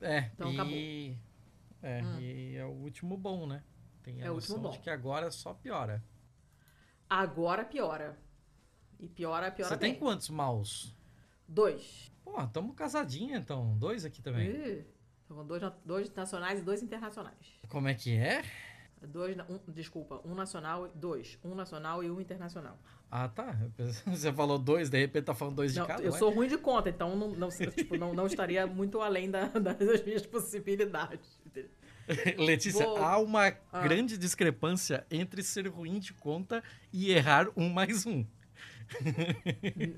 [0.00, 0.54] É, Então, e...
[0.54, 0.84] acabou.
[1.82, 2.20] É, Hum.
[2.20, 3.64] e é o último bom, né?
[4.02, 4.82] Tem a É o último noção de bom.
[4.82, 6.02] que agora só piora.
[7.08, 8.18] Agora piora.
[8.98, 9.92] E piora, piora Você bem.
[9.92, 10.96] tem quantos maus?
[11.46, 12.10] Dois.
[12.32, 13.76] Pô, tamo casadinha então.
[13.78, 14.48] Dois aqui também.
[14.50, 14.84] Ih,
[15.26, 17.34] tô com dois, dois nacionais e dois internacionais.
[17.68, 18.42] Como é que é?
[19.02, 21.38] Dois, um, desculpa, um nacional, e- dois.
[21.42, 22.78] Um nacional e um internacional.
[23.10, 23.56] Ah, tá.
[24.06, 26.02] Você falou dois, de repente tá falando dois de Não, cada.
[26.02, 26.18] eu ué?
[26.18, 30.04] sou ruim de conta, então não, não, tipo, não, não estaria muito além da- das
[30.04, 31.40] minhas possibilidades.
[32.38, 33.80] Letícia, Vou- há uma Ah.
[33.82, 36.62] grande discrepância entre ser ruim de conta
[36.92, 38.24] e errar um mais um.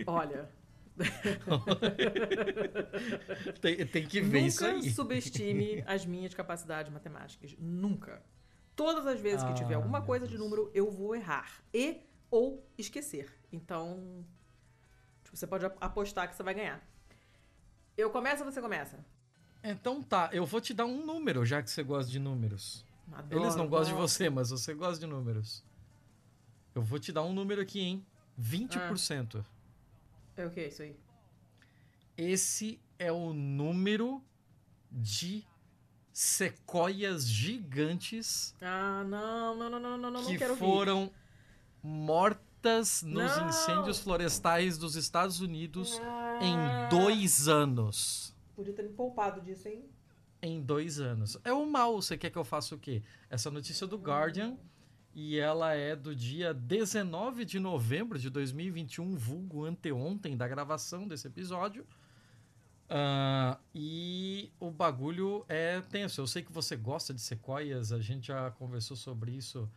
[0.06, 0.48] Olha,
[3.60, 4.90] Tem, tem que ver isso nunca aí.
[4.90, 7.54] subestime as minhas capacidades matemáticas.
[7.58, 8.22] Nunca.
[8.74, 10.42] Todas as vezes que tiver Ah, alguma coisa de Deus.
[10.44, 11.62] número, eu vou errar.
[11.72, 13.30] E ou esquecer.
[13.52, 14.24] Então,
[15.22, 16.82] tipo, você pode apostar que você vai ganhar.
[17.96, 19.04] Eu começo ou você começa?
[19.62, 22.84] Então tá, eu vou te dar um número, já que você gosta de números.
[23.12, 25.62] Adoro, Eles não gostam de você, mas você gosta de números.
[26.74, 28.06] Eu vou te dar um número aqui, hein?
[28.40, 29.44] 20%.
[30.36, 30.96] É o que isso aí?
[32.16, 34.22] Esse é o número
[34.90, 35.44] de
[36.12, 40.60] sequoias gigantes Ah, não, não, não, não, não, não, que quero ouvir.
[40.64, 41.10] foram
[41.82, 43.48] mortas nos Não!
[43.48, 48.34] incêndios florestais dos Estados Unidos Ah, em dois anos.
[48.54, 49.84] Podia ter me poupado disso, hein?
[50.42, 51.38] Em dois anos.
[51.44, 52.00] É o mal.
[52.00, 53.02] Você quer que eu faça o quê?
[53.30, 54.56] Essa notícia é do Guardian
[55.14, 61.26] e ela é do dia 19 de novembro de 2021, vulgo anteontem da gravação desse
[61.26, 61.86] episódio.
[62.88, 66.20] Ah, e o bagulho é tenso.
[66.20, 69.68] Eu sei que você gosta de sequoias, a gente já conversou sobre isso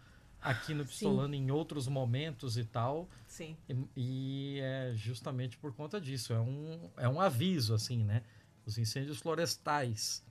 [0.41, 0.89] aqui no Sim.
[0.89, 3.09] Pistolando em outros momentos e tal.
[3.27, 3.57] Sim.
[3.67, 6.33] E, e é justamente por conta disso.
[6.33, 8.21] É um, é um aviso, assim, né?
[8.65, 10.23] Os incêndios florestais,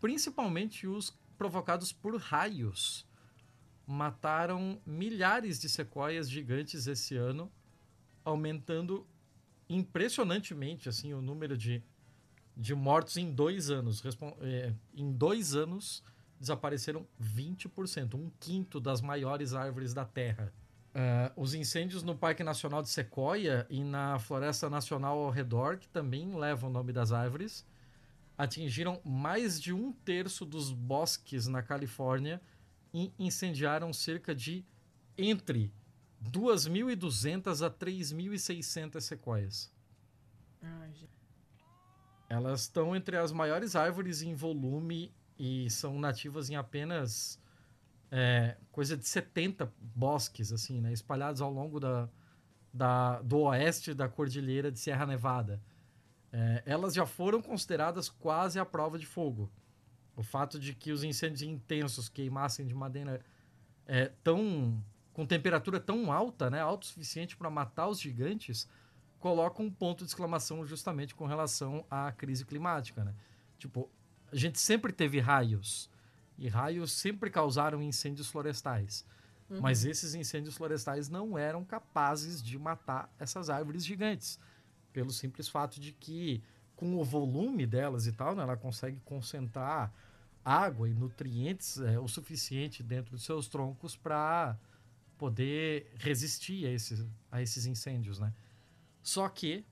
[0.00, 3.07] principalmente os provocados por raios,
[3.88, 7.50] mataram milhares de sequoias gigantes esse ano,
[8.22, 9.06] aumentando
[9.66, 11.82] impressionantemente assim o número de,
[12.54, 14.02] de mortos em dois anos.
[14.02, 16.02] Respon- é, em dois anos
[16.38, 20.52] desapareceram 20%, um quinto das maiores árvores da Terra.
[20.94, 25.88] Ah, os incêndios no Parque Nacional de Sequoia e na Floresta Nacional ao redor, que
[25.88, 27.66] também levam o nome das árvores,
[28.36, 32.40] atingiram mais de um terço dos bosques na Califórnia
[32.92, 34.64] e incendiaram cerca de
[35.16, 35.72] entre
[36.22, 39.72] 2.200 a 3.600 sequoias.
[40.62, 40.92] Ai.
[42.28, 47.40] Elas estão entre as maiores árvores em volume e são nativas em apenas
[48.10, 50.92] é, coisa de 70 bosques, assim, né?
[50.92, 52.08] Espalhados ao longo da,
[52.72, 55.62] da- do oeste da Cordilheira de Sierra Nevada.
[56.32, 59.50] É, elas já foram consideradas quase à prova de fogo.
[60.18, 63.24] O fato de que os incêndios intensos queimassem de madeira
[63.86, 68.68] é, tão com temperatura tão alta, né, alto o suficiente para matar os gigantes,
[69.18, 73.14] coloca um ponto de exclamação justamente com relação à crise climática, né?
[73.58, 73.88] Tipo,
[74.30, 75.88] a gente sempre teve raios
[76.36, 79.04] e raios sempre causaram incêndios florestais.
[79.48, 84.38] Mas esses incêndios florestais não eram capazes de matar essas árvores gigantes,
[84.92, 86.42] pelo simples fato de que
[86.76, 89.92] com o volume delas e tal, né, ela consegue concentrar
[90.48, 94.58] água e nutrientes é, o suficiente dentro dos seus troncos para
[95.18, 98.32] poder resistir a esses, a esses incêndios, né?
[99.02, 99.64] Só que,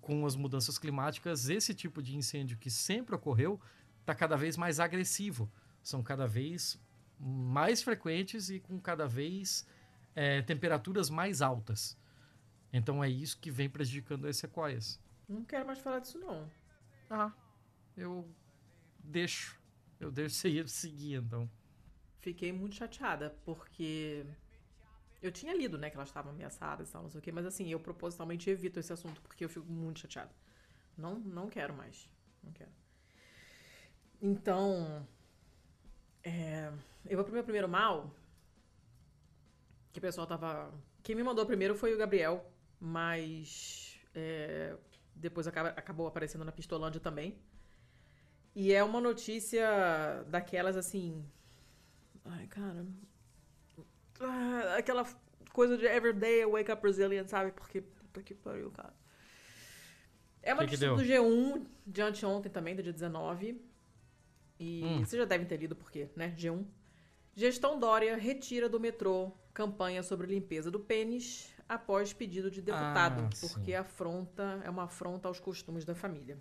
[0.00, 3.58] com as mudanças climáticas, esse tipo de incêndio que sempre ocorreu
[4.00, 5.50] está cada vez mais agressivo.
[5.82, 6.78] São cada vez
[7.18, 9.66] mais frequentes e com cada vez
[10.14, 11.96] é, temperaturas mais altas.
[12.72, 15.00] Então é isso que vem prejudicando as sequoias.
[15.28, 16.50] Não quero mais falar disso, não.
[17.08, 17.32] Ah,
[17.96, 18.28] eu
[18.98, 19.59] deixo.
[20.00, 21.48] Eu você ir seguir, então.
[22.18, 24.24] Fiquei muito chateada, porque
[25.22, 27.46] eu tinha lido, né, que elas estavam ameaçadas e tal, não sei o quê, mas
[27.46, 30.30] assim, eu propositalmente evito esse assunto, porque eu fico muito chateada.
[30.96, 32.08] Não, não quero mais.
[32.42, 32.70] Não quero.
[34.20, 35.06] Então,
[36.22, 36.72] é,
[37.06, 38.14] eu vou pro meu primeiro mal,
[39.92, 40.72] que o pessoal tava...
[41.02, 44.76] Quem me mandou primeiro foi o Gabriel, mas é,
[45.14, 47.38] depois acaba- acabou aparecendo na Pistolândia também.
[48.54, 51.24] E é uma notícia daquelas, assim...
[52.24, 52.84] Ai, cara.
[54.20, 55.06] Ah, aquela
[55.52, 57.52] coisa de everyday I wake up Brazilian, sabe?
[57.52, 58.92] Porque puta que pariu, cara.
[60.42, 63.60] É uma Que que notícia do G1 de anteontem também, do dia 19.
[64.58, 64.98] E Hum.
[64.98, 66.34] vocês já devem ter lido porque, né?
[66.36, 66.64] G1.
[67.34, 73.28] Gestão Dória retira do metrô campanha sobre limpeza do pênis após pedido de deputado, Ah,
[73.40, 73.74] porque sim.
[73.74, 76.38] afronta é uma afronta aos costumes da família.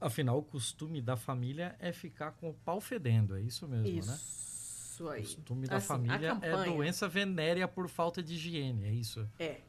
[0.00, 4.14] Afinal, o costume da família é ficar com o pau fedendo, é isso mesmo, né?
[4.14, 5.22] Isso O aí.
[5.22, 9.28] costume da Assim, família é doença venérea por falta de higiene, é isso?
[9.38, 9.60] É.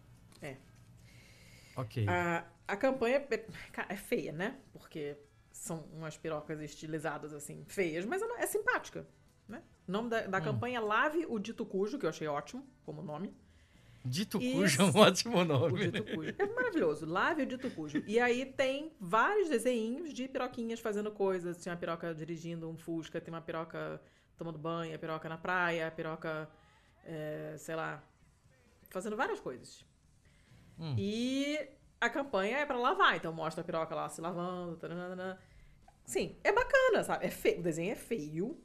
[1.75, 2.05] Ok.
[2.09, 3.45] A, a campanha é,
[3.89, 4.59] é feia, né?
[4.73, 5.17] Porque
[5.51, 9.07] são umas pirocas estilizadas, assim, feias, mas ela é simpática,
[9.47, 9.63] né?
[9.87, 10.41] O nome da, da Hum.
[10.43, 13.33] campanha é Lave o Dito Cujo, que eu achei ótimo como nome.
[14.03, 15.91] Dito E cujo é um ótimo O nome.
[15.91, 16.33] dito cujo.
[16.37, 17.05] É maravilhoso.
[17.05, 18.01] Lave o dito cujo.
[18.07, 21.57] E aí tem vários desenhinhos de piroquinhas fazendo coisas.
[21.57, 24.01] Tem uma piroca dirigindo um Fusca, tem uma piroca
[24.37, 26.49] tomando banho, a piroca na praia, a piroca,
[27.03, 28.01] é, sei lá,
[28.89, 29.85] fazendo várias coisas.
[30.79, 30.95] Hum.
[30.97, 31.59] E
[31.99, 33.17] a campanha é pra lavar.
[33.17, 34.77] Então mostra a piroca lá se lavando.
[34.77, 35.37] taranana.
[36.05, 37.25] Sim, é bacana, sabe?
[37.25, 37.59] É feio.
[37.59, 38.63] O desenho é feio.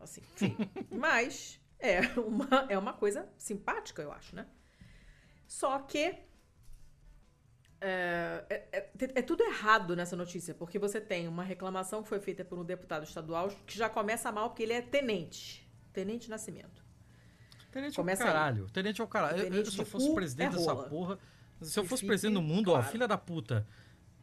[0.00, 0.56] Assim, feio.
[0.90, 4.46] Mas é uma, é uma coisa simpática, eu acho, né?
[5.46, 6.16] Só que
[7.80, 12.18] é, é- é- é tudo errado nessa notícia, porque você tem uma reclamação que foi
[12.20, 15.68] feita por um deputado estadual que já começa mal porque ele é tenente.
[15.92, 16.82] Tenente Nascimento.
[17.70, 18.28] Tenente é o Começa aí.
[18.32, 18.70] caralho.
[18.70, 19.38] Tenente é o caralho.
[19.38, 21.18] Eu- eu, Tenente se eu fosse presidente dessa porra.
[21.60, 22.90] Se eu fosse presidente do mundo, ó, claro.
[22.90, 23.66] filha da puta.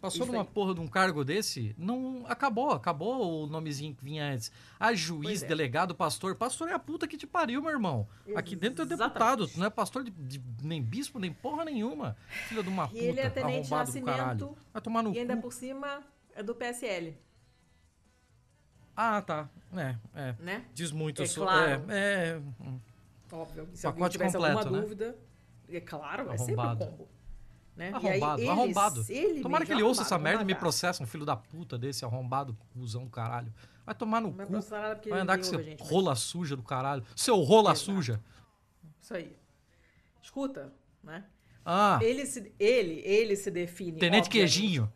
[0.01, 0.49] Passou Isso numa aí.
[0.51, 2.25] porra de um cargo desse, não.
[2.27, 4.51] Acabou, acabou o nomezinho que vinha antes.
[4.79, 5.47] A juiz, é.
[5.47, 6.35] delegado, pastor.
[6.35, 8.07] Pastor é a puta que te pariu, meu irmão.
[8.35, 12.17] Aqui dentro é deputado, não é pastor de, de- nem bispo, nem porra nenhuma.
[12.47, 12.99] Filha de uma puta.
[12.99, 13.85] E ele é tenente arrombado.
[13.85, 14.57] Nascimento.
[14.73, 15.43] Vai tomar no E ainda cu.
[15.43, 16.01] por cima
[16.35, 17.15] é do PSL,
[18.95, 19.49] Ah, tá.
[19.75, 20.35] É, é.
[20.39, 20.65] né?
[20.73, 21.21] Diz muito.
[21.21, 21.83] É sou- claro.
[21.89, 22.41] É, é.
[23.31, 23.69] Óbvio.
[23.73, 24.81] Se alguém Pacote tivesse completo, alguma né?
[24.83, 25.15] dúvida,
[25.69, 26.91] é claro, é sempre um Arrombado.
[26.91, 27.07] combo.
[27.75, 27.91] Né?
[27.93, 29.05] Arrombado, ele- arrombado.
[29.09, 32.03] ele Tomara que ele ouça essa merda e me processa, um filho da puta desse,
[32.03, 33.51] arrombado, cuzão do caralho.
[33.85, 34.59] Vai tomar no Não cu.
[35.09, 37.03] Vai andar com seu gente, mas- rola suja do caralho.
[37.15, 37.79] Seu rola Exato.
[37.79, 38.21] suja.
[39.01, 39.35] Isso aí.
[40.21, 40.71] Escuta,
[41.03, 41.23] né?
[41.65, 43.99] Ah, Ele se, ele, ele se define.
[43.99, 44.91] Tenente obviamente, Queijinho.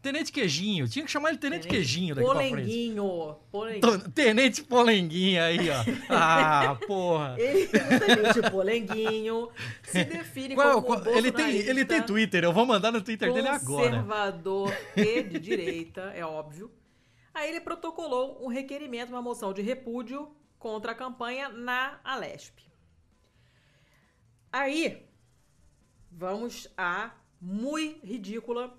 [0.00, 0.88] Tenente Queijinho.
[0.88, 2.26] Tinha que chamar ele Tenente, Queijinho daqui.
[2.26, 3.36] Polenguinho.
[3.50, 4.10] Polenguinho.
[4.10, 5.84] Tenente Polenguinho aí, ó.
[6.08, 7.34] Ah, porra.
[7.38, 7.70] Ele, o
[8.00, 9.50] Tenente Polenguinho
[9.82, 13.02] se define Qual- como um qual- ele, tem, ele tem Twitter, eu vou mandar no
[13.02, 13.90] Twitter dele agora.
[13.90, 16.70] Conservador e de direita, é óbvio.
[17.34, 22.58] Aí ele protocolou um requerimento, uma moção de repúdio contra a campanha na Alesp.
[24.52, 25.06] Aí,
[26.10, 28.76] vamos à muito ridícula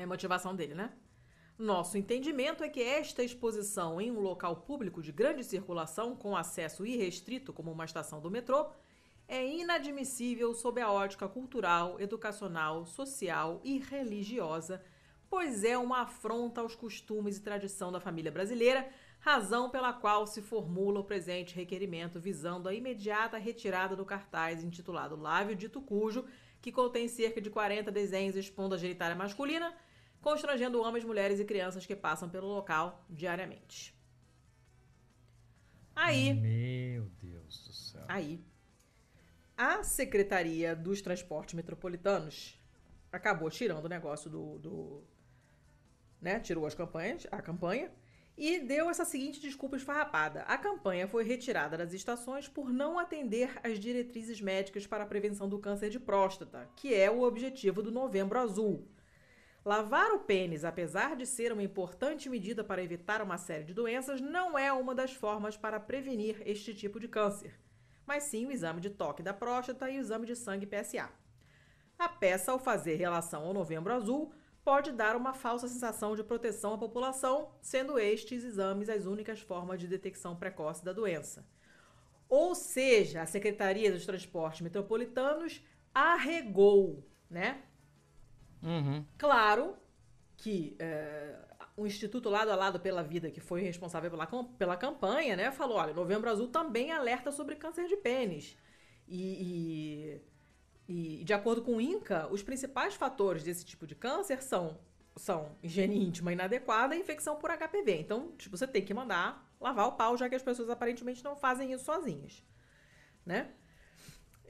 [0.00, 0.92] é, motivação dele, né?
[1.58, 6.86] Nosso entendimento é que esta exposição em um local público de grande circulação com acesso
[6.86, 8.66] irrestrito, como uma estação do metrô,
[9.28, 14.82] é inadmissível sob a ótica cultural, educacional, social e religiosa,
[15.28, 18.90] pois é uma afronta aos costumes e tradição da família brasileira,
[19.20, 25.14] razão pela qual se formula o presente requerimento visando a imediata retirada do cartaz intitulado
[25.14, 26.24] Lávio Dito Cujo,
[26.60, 29.76] que contém cerca de 40 desenhos expondo a genitália masculina,
[30.20, 33.94] constrangendo homens, mulheres e crianças que passam pelo local diariamente.
[35.94, 38.04] Aí, Meu Deus do céu.
[38.08, 38.42] Aí,
[39.56, 42.58] a Secretaria dos Transportes Metropolitanos
[43.12, 44.58] acabou tirando o negócio do.
[44.58, 45.04] do
[46.20, 46.40] né?
[46.40, 47.90] Tirou as campanhas, a campanha,
[48.36, 50.42] e deu essa seguinte desculpa esfarrapada.
[50.42, 55.48] A campanha foi retirada das estações por não atender às diretrizes médicas para a prevenção
[55.48, 58.88] do câncer de próstata, que é o objetivo do Novembro Azul.
[59.64, 64.20] Lavar o pênis, apesar de ser uma importante medida para evitar uma série de doenças,
[64.20, 67.58] não é uma das formas para prevenir este tipo de câncer
[68.10, 71.08] mas sim o exame de toque da próstata e o exame de sangue PSA.
[71.96, 74.32] A peça, ao fazer relação ao Novembro Azul,
[74.64, 79.78] pode dar uma falsa sensação de proteção à população, sendo estes exames as únicas formas
[79.78, 81.46] de detecção precoce da doença.
[82.28, 87.62] Ou seja, a Secretaria dos Transportes Metropolitanos arregou, né?
[88.62, 89.04] Uhum.
[89.18, 89.76] Claro
[90.36, 90.76] que
[91.76, 94.26] o Instituto Lado a Lado pela Vida, que foi responsável pela,
[94.58, 98.56] pela campanha, né, falou: olha, Novembro Azul também alerta sobre câncer de pênis.
[99.08, 100.20] E,
[100.88, 104.78] e- e, de acordo com o INCA, os principais fatores desse tipo de câncer são,
[105.16, 108.00] são higiene íntima inadequada e infecção por HPV.
[108.00, 111.36] Então, tipo, você tem que mandar lavar o pau, já que as pessoas aparentemente não
[111.36, 112.44] fazem isso sozinhas.
[113.24, 113.50] Né?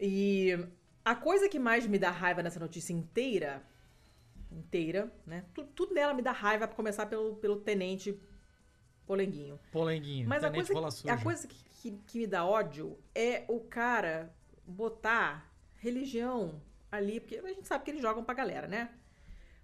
[0.01, 0.59] E
[1.05, 3.63] a coisa que mais me dá raiva nessa notícia inteira
[4.51, 5.45] inteira, né?
[5.55, 8.19] Tu- Tudo nela me dá raiva, pra começar pelo, pelo tenente
[9.07, 9.59] Polenguinho.
[9.73, 10.29] Polenguinho.
[10.29, 11.13] Mas a Tenente coisa, rola suja.
[11.15, 14.33] a coisa que, que, que me dá ódio é o cara
[14.65, 18.95] botar religião ali, porque a gente sabe que eles jogam pra galera, né?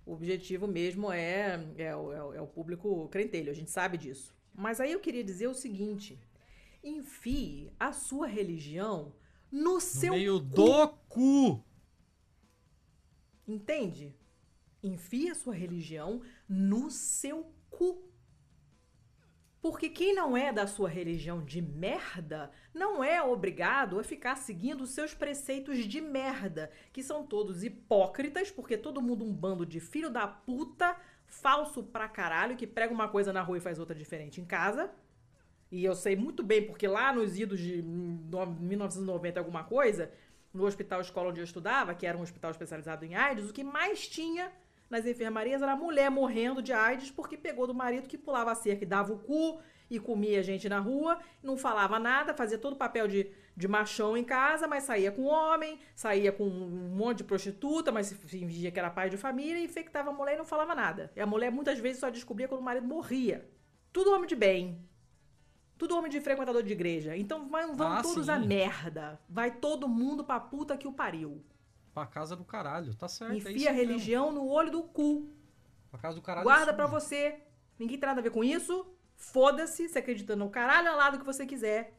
[0.05, 4.35] O objetivo mesmo é, é, o- é é o público crentelho, a gente sabe disso.
[4.55, 6.19] Mas aí eu queria dizer o seguinte:
[6.83, 9.13] enfie a sua religião
[9.51, 10.47] no, No seu meio cu.
[10.47, 11.65] do cu.
[13.47, 14.15] Entende?
[14.87, 18.03] Enfia sua religião no seu cu.
[19.61, 24.83] Porque quem não é da sua religião de merda não é obrigado a ficar seguindo
[24.83, 29.81] os seus preceitos de merda, que são todos hipócritas, porque todo mundo um bando de
[29.81, 33.95] filho da puta, falso pra caralho, que prega uma coisa na rua e faz outra
[33.97, 34.89] diferente em casa.
[35.73, 40.13] E eu sei muito bem, porque lá nos idos de hum, no- 1990 alguma coisa,
[40.55, 43.65] no hospital escola onde eu estudava, que era um hospital especializado em AIDS, o que
[43.65, 44.53] mais tinha
[44.91, 48.55] nas enfermarias era a mulher morrendo de AIDS porque pegou do marido que pulava a
[48.55, 52.73] cerca e dava o cu e comia gente na rua, não falava nada, fazia todo
[52.73, 57.19] o papel de, de machão em casa, mas saía com homem, saía com um monte
[57.19, 60.75] de prostituta, mas fingia que era pai de família, infectava a mulher e não falava
[60.75, 61.13] nada.
[61.15, 63.49] E a mulher muitas vezes só descobria quando o marido morria.
[63.93, 64.85] Tudo homem de bem.
[65.79, 67.17] Tudo homem de frequentador de igreja.
[67.17, 68.31] Então vai- vão Ah, todos sim.
[68.33, 69.21] a merda.
[69.29, 71.45] Vai todo mundo pra puta que o pariu.
[71.97, 73.33] Pra casa do caralho, tá certo.
[73.33, 73.75] é Enfia a mesmo.
[73.89, 75.31] religião no olho do cu.
[75.91, 76.45] Pra casa do caralho.
[76.45, 76.77] Guarda sujo.
[76.77, 77.41] pra você.
[77.79, 78.87] Ninguém tem nada a ver com isso.
[79.17, 81.99] Foda-se, você acredita no caralho alado que você quiser.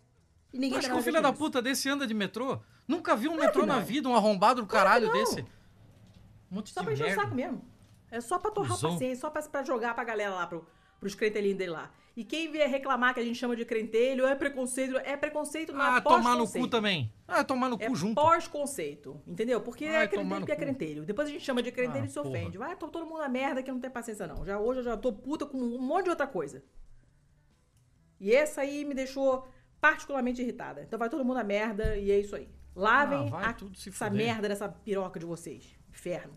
[0.54, 2.60] E ninguém Tu acha que o a ver filho da puta desse anda de metrô?
[2.88, 5.14] Nunca viu um Claro metrô na vida, um arrombado do caralho não.
[5.14, 5.42] desse?
[5.42, 7.66] Um monte Só de pra encher o saco mesmo.
[8.12, 10.64] É só pra torrar a paciência, só pra, pra jogar pra galera lá, pro,
[11.00, 11.90] pros crentelinhos dele lá.
[12.18, 15.98] E quem vier reclamar que a gente chama de crentelho é preconceito, é preconceito na
[15.98, 17.14] Ah, tomar no cu também.
[17.28, 18.16] Ah, tomar no É cu junto.
[18.16, 19.62] pós-conceito, entendeu?
[19.62, 20.62] Porque Ai, é tomar crentelho no é cu.
[20.62, 21.06] crentelho.
[21.06, 22.30] Depois a gente chama de crentelho Ah, e se porra.
[22.30, 22.58] ofende.
[22.58, 24.44] Vai, tô todo mundo na merda que não tem paciência não.
[24.44, 26.64] Já hoje eu já tô puta com um monte de outra coisa.
[28.20, 29.48] E essa aí me deixou
[29.80, 30.82] particularmente irritada.
[30.82, 32.50] Então vai todo mundo na merda e é isso aí.
[32.76, 34.26] Lavem Ah, vai a- tudo se essa fuder.
[34.26, 35.76] merda dessa piroca de vocês.
[35.90, 36.36] Inferno.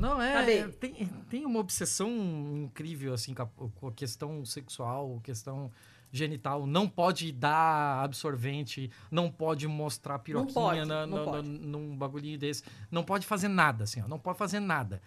[0.00, 0.58] Não, é.
[0.60, 2.08] É, tem, tem uma obsessão
[2.56, 5.70] incrível, assim, com a, questão sexual, questão
[6.10, 6.66] genital.
[6.66, 11.48] Não pode dar absorvente, não pode mostrar piroquinha pode, na- não no- pode.
[11.48, 12.64] num bagulhinho desse.
[12.90, 14.08] Não pode fazer nada, assim, ó.
[14.08, 15.00] Não pode fazer nada.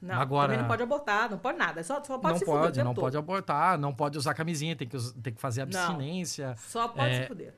[0.00, 1.82] Não, Agora- também não pode abortar, não pode nada.
[1.84, 3.04] Só, só pode não se fuder pode, tempo não todo.
[3.04, 5.80] pode abortar, não pode usar camisinha, tem que, tem que fazer Não.
[5.80, 6.56] abstinência.
[6.58, 7.54] Só pode É, se fuder.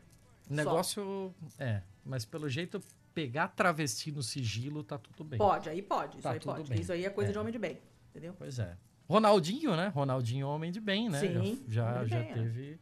[0.47, 0.55] Só.
[0.55, 1.35] Negócio.
[1.59, 2.83] É, mas pelo jeito,
[3.15, 5.39] pegar travesti no sigilo tá tudo bem.
[5.39, 6.15] Pode, aí pode.
[6.15, 6.69] Isso Tá aí tudo pode.
[6.69, 6.81] bem.
[6.81, 7.33] Isso aí é coisa É.
[7.33, 7.81] de homem de bem.
[8.11, 8.35] Entendeu?
[8.37, 8.77] Pois é.
[9.09, 9.89] Ronaldinho, né?
[9.89, 11.21] Ronaldinho, homem de bem, né?
[11.21, 12.35] Sim, já de já bem, é.
[12.35, 12.81] teve.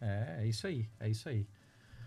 [0.00, 1.46] É, é isso aí, é isso aí.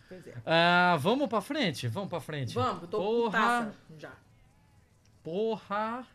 [0.08, 0.34] Pois é.
[0.46, 2.54] Ah, vamos pra frente, vamos pra frente.
[2.54, 4.14] Vamos, eu tô Porra, já.
[5.24, 6.06] porra.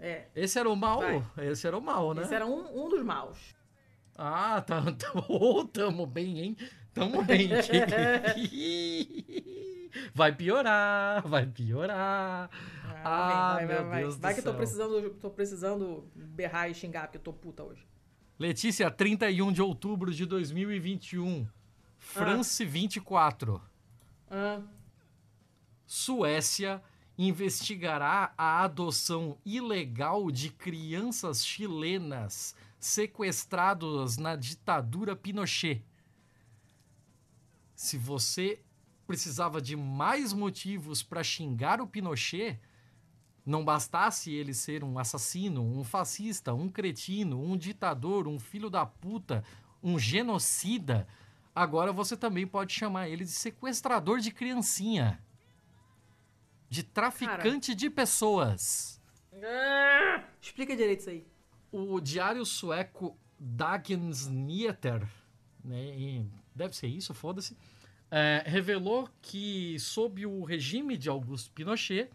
[0.00, 0.26] É.
[0.34, 1.00] Esse era o mal?
[1.00, 1.22] Vai.
[1.46, 2.22] Esse era o mal, né?
[2.22, 3.54] Esse era um, um dos maus.
[4.16, 6.56] Ah, tá, tamo, tamo bem, hein?
[6.94, 7.48] Tamo bem.
[10.14, 12.50] vai piorar, vai piorar.
[13.04, 14.02] Ah, vai, vai, meu vai, vai.
[14.02, 17.32] Deus do Vai que eu tô precisando, tô precisando berrar e xingar, porque eu tô
[17.32, 17.86] puta hoje.
[18.38, 21.46] Letícia, 31 de outubro de 2021.
[21.98, 23.60] France 24.
[24.30, 24.60] Ah,
[25.86, 26.82] Suécia
[27.16, 35.84] investigará a adoção ilegal de crianças chilenas sequestradas na ditadura Pinochet.
[37.74, 38.60] Se você
[39.06, 42.58] precisava de mais motivos para xingar o Pinochet,
[43.44, 48.86] não bastasse ele ser um assassino, um fascista, um cretino, um ditador, um filho da
[48.86, 49.44] puta,
[49.82, 51.06] um genocida,
[51.54, 55.22] agora você também pode chamar ele de sequestrador de criancinha.
[56.70, 59.00] De traficante de pessoas.
[59.32, 61.26] Ah, Explica direito isso aí.
[61.70, 65.06] O diário sueco Dagens Nyheter,
[65.62, 66.24] né,
[66.54, 67.56] deve ser isso, foda-se,
[68.16, 72.08] é, revelou que, sob o regime de Augusto Pinochet,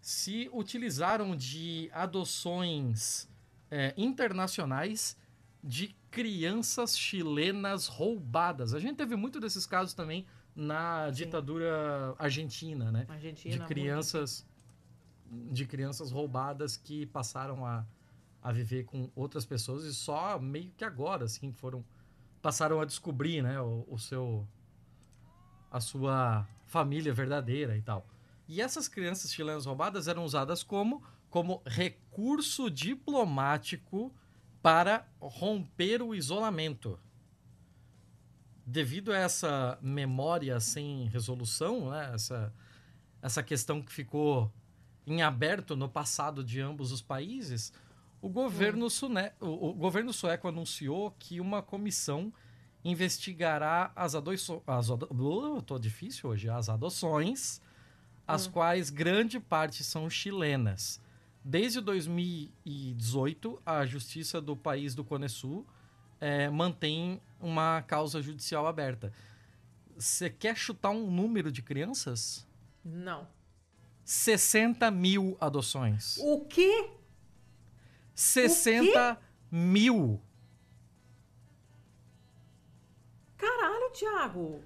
[0.00, 3.30] se utilizaram de adoções
[3.70, 5.16] é, internacionais
[5.62, 8.74] de crianças chilenas roubadas.
[8.74, 13.06] A gente teve muito desses casos também na ditadura argentina, né?
[13.08, 13.52] Argentina.
[13.52, 13.68] de muito.
[13.68, 14.44] crianças
[15.52, 17.86] de crianças roubadas que passaram a,
[18.42, 21.84] a viver com outras pessoas e só meio que agora assim foram
[22.42, 24.46] passaram a descobrir né o, o seu
[25.72, 28.06] a sua família verdadeira e tal.
[28.46, 34.12] E essas crianças chilenas roubadas eram usadas como como recurso diplomático
[34.60, 36.98] para romper o isolamento.
[38.66, 42.52] Devido a essa memória sem resolução né essa
[43.22, 44.52] essa questão que ficou
[45.06, 47.72] em aberto no passado de ambos os países,
[48.20, 52.32] o governo, sune- o, o governo sueco anunciou que uma comissão
[52.84, 54.62] investigará as adoções.
[54.66, 56.48] Ado- Uh, tô difícil hoje.
[56.48, 57.60] As adoções,
[58.26, 61.00] as quais grande parte são chilenas.
[61.44, 65.66] Desde 2018, a justiça do país do Cone Sul
[66.20, 69.12] eh, mantém uma causa judicial aberta.
[69.96, 72.46] Você quer chutar um número de crianças?
[72.84, 73.26] Não.
[74.04, 76.16] 60 mil adoções.
[76.18, 76.90] O quê?
[78.14, 79.18] 60
[79.50, 80.20] mil.
[83.42, 84.62] Caralho, Thiago.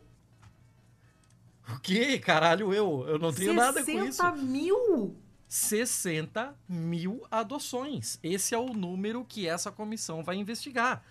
[1.70, 2.18] O quê?
[2.18, 3.06] Caralho, eu.
[3.08, 4.22] Eu não tenho nada com isso.
[4.22, 5.16] 60 mil?
[5.48, 8.20] 60 mil adoções.
[8.22, 11.02] Esse é o número que essa comissão vai investigar.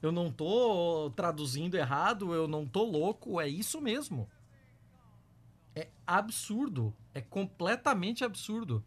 [0.00, 4.30] Eu não tô traduzindo errado, eu não tô louco, é isso mesmo.
[5.74, 6.94] É absurdo.
[7.12, 8.84] É completamente absurdo.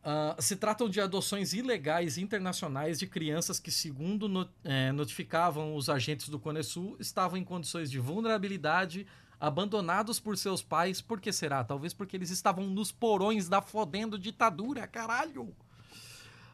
[0.00, 6.30] Uh, se tratam de adoções ilegais internacionais de crianças que, segundo é, notificavam os agentes
[6.30, 9.06] do Cone Sul, estavam em condições de vulnerabilidade,
[9.38, 11.02] abandonados por seus pais.
[11.02, 11.62] Por que será?
[11.62, 15.54] Talvez porque eles estavam nos porões da fodendo ditadura, caralho!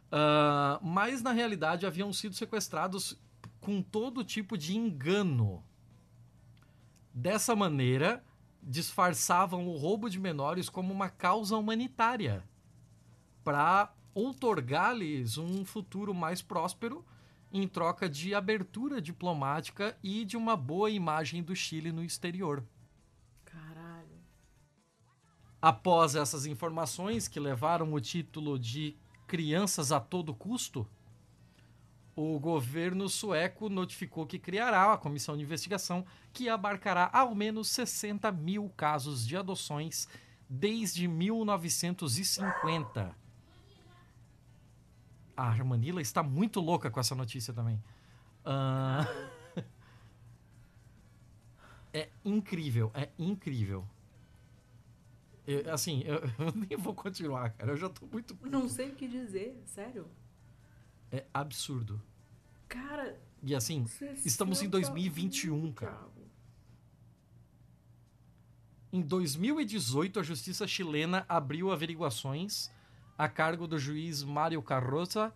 [0.08, 3.16] Uh, mas, na realidade, haviam sido sequestrados
[3.60, 5.64] com todo tipo de engano.
[7.14, 8.24] Dessa maneira,
[8.60, 12.44] disfarçavam o roubo de menores como uma causa humanitária
[13.46, 17.06] para outorgar-lhes um futuro mais próspero
[17.52, 22.64] em troca de abertura diplomática e de uma boa imagem do Chile no exterior.
[23.44, 24.18] Caralho.
[25.62, 28.96] Após essas informações que levaram o título de
[29.28, 30.84] Crianças a todo custo,
[32.16, 38.32] o governo sueco notificou que criará a comissão de investigação que abarcará ao menos 60
[38.32, 40.08] mil casos de adoções
[40.50, 43.24] desde 1950
[45.36, 47.82] a Armanila está muito louca com essa notícia também.
[48.44, 49.62] Uh...
[51.92, 53.86] é incrível, é incrível.
[55.46, 57.72] Eu, assim, eu, eu, nem vou continuar, cara.
[57.72, 58.36] Eu já tô muito.
[58.42, 60.08] Não sei o que dizer, sério.
[61.12, 62.02] É absurdo.
[62.68, 63.20] Cara.
[63.42, 63.86] E assim,
[64.24, 66.08] estamos em 2021, cara.
[68.92, 72.70] Em 2018, a justiça chilena abriu averiguações
[73.16, 75.32] a cargo do juiz Mário Carroza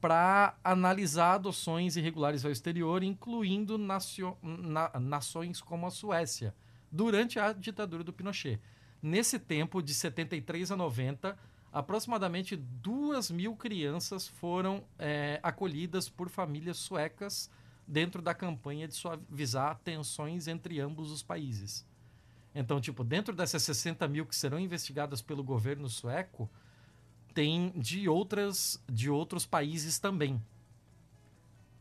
[0.00, 6.54] para analisar adoções irregulares ao exterior, incluindo nacio, na, nações como a Suécia,
[6.90, 8.60] durante a ditadura do Pinochet.
[9.00, 11.38] Nesse tempo, de 73 a 90,
[11.72, 17.48] aproximadamente 2 mil crianças foram é, acolhidas por famílias suecas
[17.86, 21.86] dentro da campanha de suavizar tensões entre ambos os países.
[22.54, 26.50] Então, tipo, dentro dessas 60 mil que serão investigadas pelo governo sueco,
[27.32, 30.40] tem de outras de outros países também.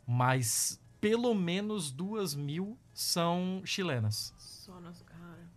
[0.08, 4.34] Mas pelo menos duas mil são chilenas.
[4.38, 5.50] Só nas cara.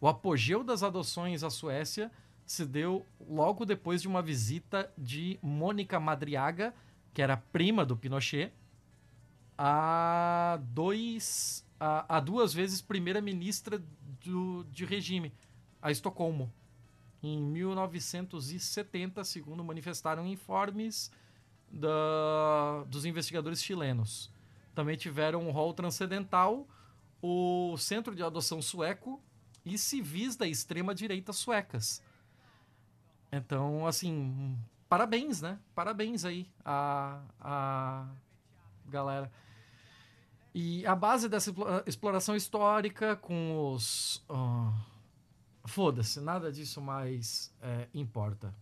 [0.00, 2.10] O apogeu das adoções à Suécia
[2.44, 6.74] se deu logo depois de uma visita de Mônica Madriaga,
[7.12, 8.52] que era prima do Pinochet,
[9.58, 13.82] a dois a, a duas vezes primeira-ministra
[14.70, 15.32] de regime,
[15.80, 16.52] a Estocolmo
[17.34, 21.10] em 1970, segundo manifestaram informes
[21.70, 24.30] da, dos investigadores chilenos.
[24.74, 26.68] Também tiveram um rol transcendental
[27.20, 29.20] o Centro de Adoção Sueco
[29.64, 32.02] e civis da extrema-direita suecas.
[33.32, 34.56] Então, assim,
[34.88, 35.58] parabéns, né?
[35.74, 38.06] Parabéns aí a, a
[38.86, 39.32] galera.
[40.54, 41.52] E a base dessa
[41.86, 44.24] exploração histórica com os.
[44.30, 44.95] Uh,
[45.66, 48.54] Foda-se, nada disso mais é, importa.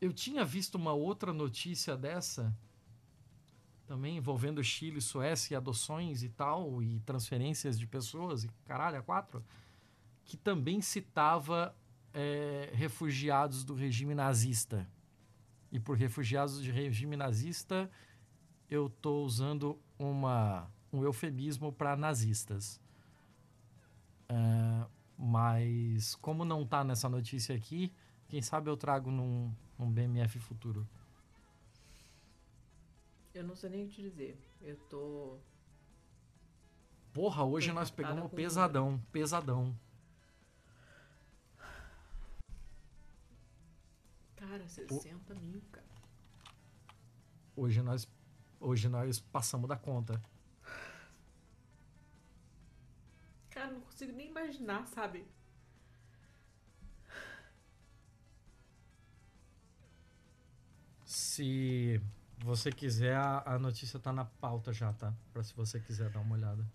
[0.00, 2.54] Eu tinha visto uma outra notícia dessa,
[3.86, 9.02] também envolvendo Chile, Suécia, e adoções e tal, e transferências de pessoas, e caralho, a
[9.02, 9.44] quatro,
[10.24, 11.74] que também citava
[12.12, 14.88] é, refugiados do regime nazista.
[15.72, 17.90] E por refugiados de regime nazista,
[18.70, 22.80] eu estou usando uma, um eufemismo para nazistas.
[24.30, 27.92] Uh, mas como não tá nessa notícia aqui,
[28.28, 30.86] quem sabe eu trago num, num BMF futuro.
[33.32, 34.38] Eu não sei nem o que te dizer.
[34.62, 35.38] Eu tô.
[37.12, 39.78] Porra, hoje tô nós pegamos pesadão, pesadão.
[44.36, 45.36] Cara, 60 o...
[45.38, 45.86] mil, cara.
[47.54, 48.08] Hoje nós,
[48.60, 50.20] hoje nós passamos da conta.
[53.56, 55.26] Cara, não consigo nem imaginar, sabe?
[61.06, 61.98] Se
[62.40, 65.10] você quiser, a, notícia tá na pauta já, tá?
[65.32, 66.66] Pra se você quiser dar uma olhada.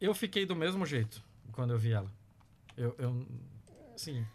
[0.00, 1.22] Eu fiquei do mesmo jeito
[1.52, 2.12] quando eu vi ela.
[2.76, 3.28] Eu, eu
[3.96, 4.26] sim.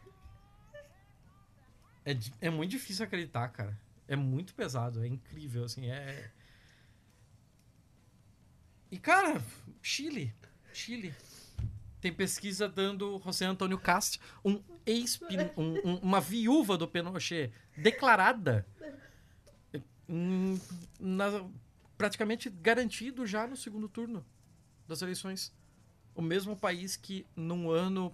[2.05, 3.90] É, é muito difícil acreditar, cara.
[4.11, 6.29] É muito pesado, é incrível, assim, é...
[8.91, 9.41] E, cara,
[9.81, 10.35] Chile,
[10.73, 11.15] Chile.
[12.01, 15.17] Tem pesquisa dando José Antônio Cast, um ex
[15.55, 18.67] um, um, uma viúva do Pinochet, declarada,
[20.09, 20.59] hum,
[20.99, 21.49] na,
[21.97, 24.25] praticamente garantido já no segundo turno
[24.89, 25.53] das eleições.
[26.13, 28.13] O mesmo país que, num ano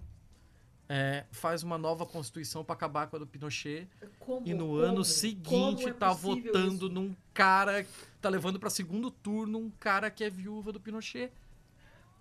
[0.90, 3.88] é, faz uma nova constituição para acabar com a do Pinochet
[4.20, 4.78] Como, e no como?
[4.78, 5.50] ano seguinte
[5.84, 6.90] Como é tá votando isso?
[6.90, 7.86] num cara,
[8.22, 11.32] tá levando para segundo turno um cara que é viúva do Pinochet.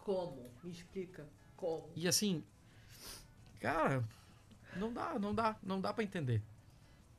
[0.01, 0.51] Como?
[0.63, 1.27] Me explica.
[1.57, 1.89] Como?
[1.95, 2.43] E assim,
[3.61, 4.05] cara,
[4.77, 6.43] não dá, não dá, não dá para entender.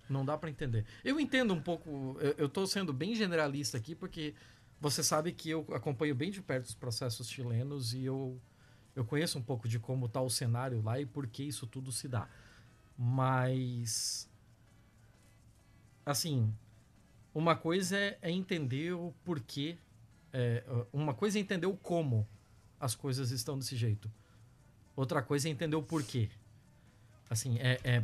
[0.10, 0.86] Não dá para entender.
[1.04, 4.34] Eu entendo um pouco, eu, eu tô sendo bem generalista aqui porque
[4.80, 8.40] você sabe que eu acompanho bem de perto os processos chilenos e eu
[8.98, 11.92] eu conheço um pouco de como tá o cenário lá e por que isso tudo
[11.92, 12.28] se dá.
[12.98, 14.28] Mas
[16.04, 16.52] assim,
[17.32, 19.78] uma coisa é, é entender o porquê,
[20.34, 22.28] é, uma coisa é entender o como
[22.80, 24.12] as coisas estão desse jeito.
[24.96, 26.32] Outra coisa é entender o porquê.
[27.30, 28.04] Assim, é, é,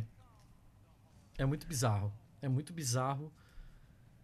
[1.36, 2.12] é muito bizarro.
[2.40, 3.32] É muito bizarro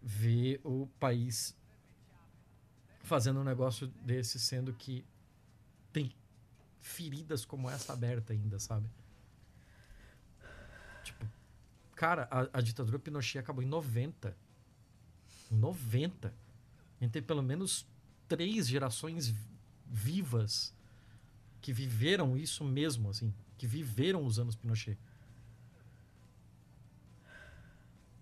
[0.01, 1.53] ver o país
[3.03, 5.03] fazendo um negócio desse, sendo que
[5.91, 6.13] tem
[6.81, 8.89] feridas como essa aberta ainda, sabe?
[11.03, 11.25] Tipo,
[11.95, 14.35] cara, a, a ditadura Pinochet acabou em 90.
[15.51, 16.27] Em 90.
[16.99, 17.85] A gente tem pelo menos
[18.27, 19.39] três gerações vi-
[19.87, 20.73] vivas
[21.61, 24.97] que viveram isso mesmo, assim, que viveram os anos Pinochet.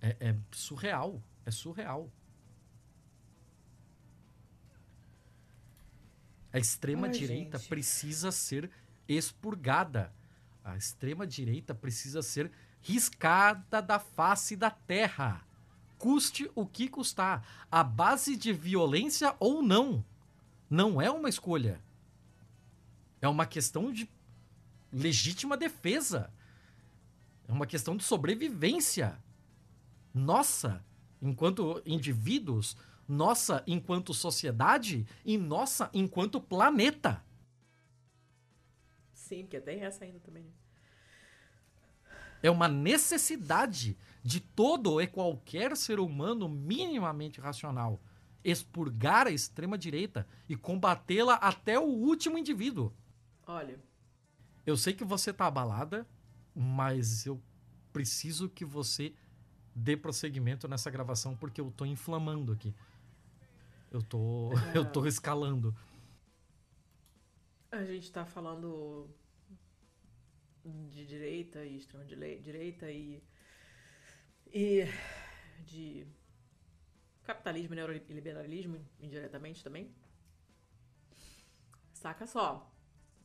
[0.01, 2.09] É, é surreal, é surreal.
[6.51, 7.67] A extrema Ai, direita gente.
[7.69, 8.69] precisa ser
[9.07, 10.13] expurgada.
[10.63, 15.45] A extrema direita precisa ser riscada da face da terra.
[15.97, 17.45] Custe o que custar.
[17.71, 20.03] A base de violência ou não.
[20.69, 21.81] Não é uma escolha.
[23.21, 24.09] É uma questão de
[24.91, 26.31] legítima defesa.
[27.47, 29.17] É uma questão de sobrevivência.
[30.13, 30.83] Nossa,
[31.21, 32.77] enquanto indivíduos,
[33.09, 37.23] nossa, enquanto sociedade e nossa, enquanto planeta.
[39.13, 40.43] Sim, porque tem essa ainda também.
[40.43, 40.51] né?
[42.41, 47.99] É uma necessidade de todo e qualquer ser humano minimamente racional
[48.43, 52.93] expurgar a extrema-direita e combatê-la até o último indivíduo.
[53.45, 53.79] Olha,
[54.65, 56.07] Eu sei que você tá abalada,
[56.55, 57.41] mas eu
[57.91, 59.13] preciso que você
[59.75, 62.75] dê prosseguimento nessa gravação porque eu tô inflamando aqui.
[63.91, 65.75] Eu tô, eu tô escalando.
[67.71, 69.09] a gente tá falando
[70.63, 73.23] de direita e extrema direita e,
[74.47, 74.85] e
[75.65, 76.07] de
[77.23, 79.93] capitalismo e neoliberalismo indiretamente também.
[81.93, 82.71] Saca só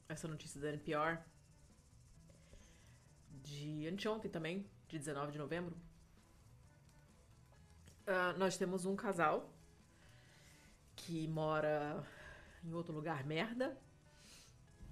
[0.08, 1.18] essa notícia da NPR
[3.30, 5.76] de anteontem também, de 19 de novembro.
[8.06, 9.54] Ah, nós temos um casal
[11.06, 12.02] que mora
[12.64, 13.76] em outro lugar merda,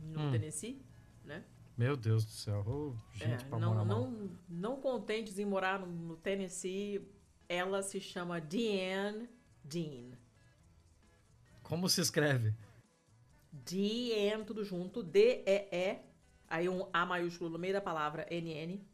[0.00, 0.30] no Hum.
[0.32, 0.84] Tennessee,
[1.24, 1.44] né?
[1.76, 2.62] Meu Deus do céu.
[2.66, 4.00] ô, gente, É, pra não, morar mal.
[4.10, 7.00] não, não contentes em morar no, no Tennessee,
[7.48, 9.28] ela se chama Deanne
[9.64, 10.10] Dean.
[11.62, 12.54] Como se escreve?
[13.50, 15.98] Deanne, tudo junto, D-E-E,
[16.48, 18.86] aí um A maiúsculo no meio da palavra, N-N.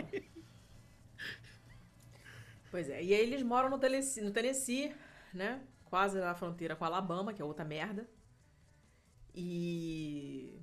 [2.71, 4.95] Pois é, e aí eles moram no Tennessee, no Tennessee,
[5.33, 5.61] né?
[5.85, 8.07] Quase na fronteira com a Alabama, que é outra merda.
[9.33, 10.61] E.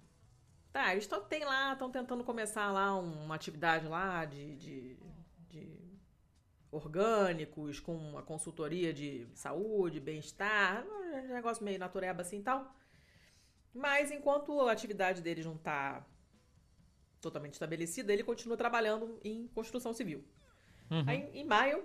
[0.73, 4.99] Tá, eles tão, tem lá, estão tentando começar lá uma atividade lá de, de,
[5.49, 5.99] de
[6.71, 12.75] orgânicos, com uma consultoria de saúde, bem-estar, um negócio meio natureba assim e tal.
[13.75, 16.07] Mas enquanto a atividade deles não tá
[17.21, 20.25] totalmente estabelecida, ele continua trabalhando em construção civil.
[20.91, 21.05] Uhum.
[21.07, 21.85] Aí, em maio,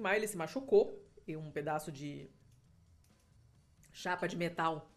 [0.00, 2.30] maio ele se machucou e um pedaço de
[3.92, 4.90] chapa de metal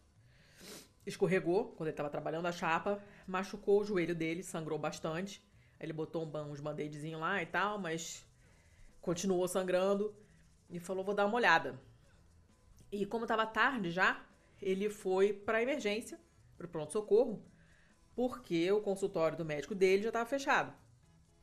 [1.06, 5.42] escorregou quando ele estava trabalhando a chapa, machucou o joelho dele, sangrou bastante.
[5.78, 8.26] Ele botou um, uns band-aidzinhos lá e tal, mas
[9.00, 10.14] continuou sangrando
[10.68, 11.80] e falou: vou dar uma olhada.
[12.90, 14.24] E como estava tarde já,
[14.60, 16.18] ele foi para emergência,
[16.56, 17.44] para o pronto-socorro,
[18.14, 20.72] porque o consultório do médico dele já estava fechado.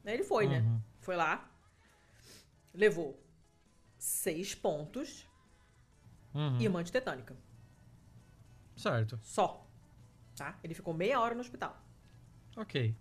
[0.04, 0.60] Aí ele foi, né?
[0.60, 0.82] Uhum.
[1.00, 1.50] Foi lá,
[2.74, 3.23] levou
[4.04, 5.26] seis pontos
[6.34, 6.60] Uhum.
[6.60, 7.38] e uma antitetânica.
[8.76, 9.18] Certo.
[9.24, 9.66] Só.
[10.36, 10.60] Tá?
[10.64, 11.80] Ele ficou meia hora no hospital.
[12.58, 12.94] Ok.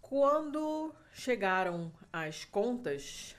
[0.00, 3.36] Quando chegaram as contas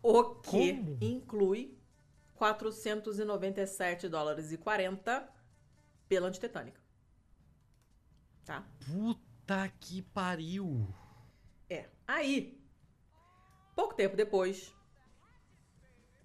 [0.02, 0.98] O que Como?
[1.02, 1.78] inclui
[2.36, 5.28] 497 dólares e 40
[6.08, 6.80] pela antitetânica.
[8.46, 8.66] Tá?
[8.86, 10.88] Puta que pariu.
[11.70, 11.90] É.
[12.08, 12.60] Aí,
[13.76, 14.74] pouco tempo depois,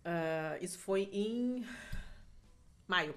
[0.04, 1.66] ah, isso foi em
[2.86, 3.14] maio.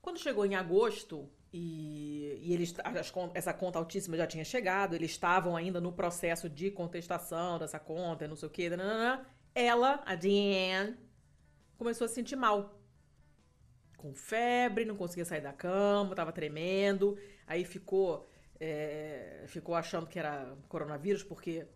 [0.00, 5.10] Quando chegou em agosto e, e eles, as essa conta altíssima já tinha chegado, eles
[5.10, 8.68] estavam ainda no processo de contestação dessa conta, não sei o que,
[9.54, 10.96] ela, a Diane,
[11.76, 12.78] começou a se sentir mal.
[13.96, 17.18] Com febre, não conseguia sair da cama, tava tremendo.
[17.46, 18.28] Aí ficou,
[18.60, 21.66] é, ficou achando que era coronavírus, porque.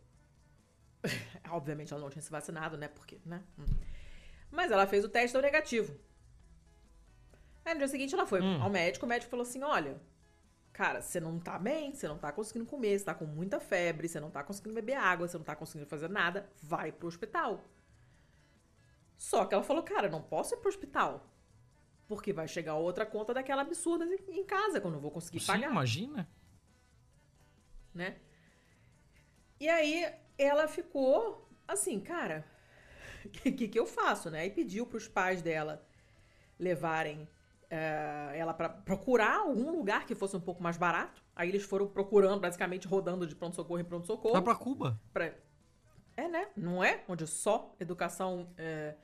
[1.50, 2.86] Obviamente ela não tinha se vacinado, né?
[2.86, 3.42] Porque, né?
[3.58, 3.64] Hum.
[4.50, 5.98] Mas ela fez o teste deu negativo.
[7.64, 8.62] Aí no dia seguinte ela foi Hum.
[8.62, 10.00] ao médico, o médico falou assim: olha,
[10.72, 14.08] cara, você não tá bem, você não tá conseguindo comer, você tá com muita febre,
[14.08, 17.62] você não tá conseguindo beber água, você não tá conseguindo fazer nada, vai pro hospital.
[19.16, 21.28] Só que ela falou, cara, não posso ir pro hospital.
[22.08, 25.46] Porque vai chegar outra conta daquela absurda em casa, que eu não vou conseguir Sim,
[25.46, 26.28] pagar imagina.
[27.94, 28.16] né?
[29.60, 32.44] E aí ela ficou assim, cara,
[33.24, 34.44] o que, que, que eu faço, né?
[34.46, 35.86] E pediu pros pais dela
[36.58, 37.28] levarem
[37.74, 41.22] eh, ela pra procurar algum lugar que fosse um pouco mais barato.
[41.34, 44.34] Aí eles foram procurando, basicamente rodando de pronto-socorro em pronto-socorro.
[44.34, 45.00] Vai pra Cuba.
[45.10, 45.32] pra-
[46.14, 46.48] É, né?
[46.54, 47.02] Não é?
[47.08, 48.94] Onde só educação, eh,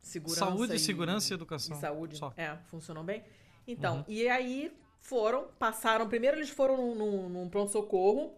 [0.00, 1.76] segurança Saúde, e- segurança e educação.
[1.76, 2.32] e saúde, Só.
[2.36, 3.24] é, funcionam bem.
[3.66, 4.04] Então, Uhum.
[4.06, 8.34] e aí foram, passaram, primeiro eles foram num, num- num pronto-socorro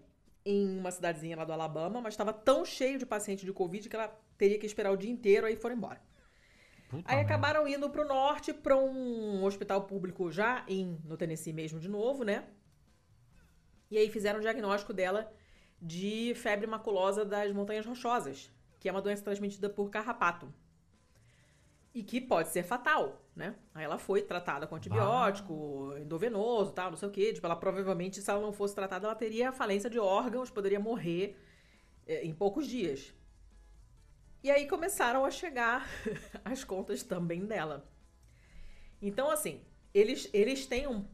[0.46, 3.94] em uma cidadezinha lá do Alabama, mas estava tão cheio de paciente de Covid que
[3.94, 4.08] ela
[4.38, 6.00] teria que esperar o dia inteiro, aí foram embora.
[6.89, 7.34] Puta Aí merda.
[7.34, 12.24] acabaram indo pro norte, pra um hospital público já em, no Tennessee mesmo de novo,
[12.24, 12.45] né?
[13.91, 15.30] E aí fizeram o diagnóstico dela
[15.80, 20.53] de febre maculosa das montanhas rochosas, que é uma doença transmitida por carrapato.
[21.95, 23.55] E que pode ser fatal, né?
[23.74, 27.32] Aí ela foi tratada com antibiótico, endovenoso, tal, não sei o quê.
[27.32, 31.36] Tipo, ela provavelmente, se ela não fosse tratada, ela teria falência de órgãos, poderia morrer
[32.07, 33.12] eh, em poucos dias.
[34.43, 35.89] E aí começaram a chegar
[36.45, 37.89] as contas também dela.
[39.03, 39.61] Então, assim,
[39.93, 41.05] eles, eles têm um,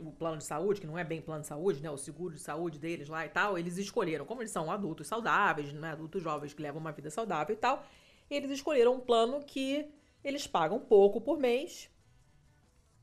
[0.00, 1.90] o, plano de saúde, que não é bem plano de saúde, né?
[1.90, 3.58] O seguro de saúde deles lá e tal.
[3.58, 5.92] Eles escolheram, como eles são adultos saudáveis, né?
[5.92, 7.84] Adultos jovens que levam uma vida saudável e tal.
[8.30, 9.90] Eles escolheram um plano que
[10.22, 11.90] eles pagam pouco por mês.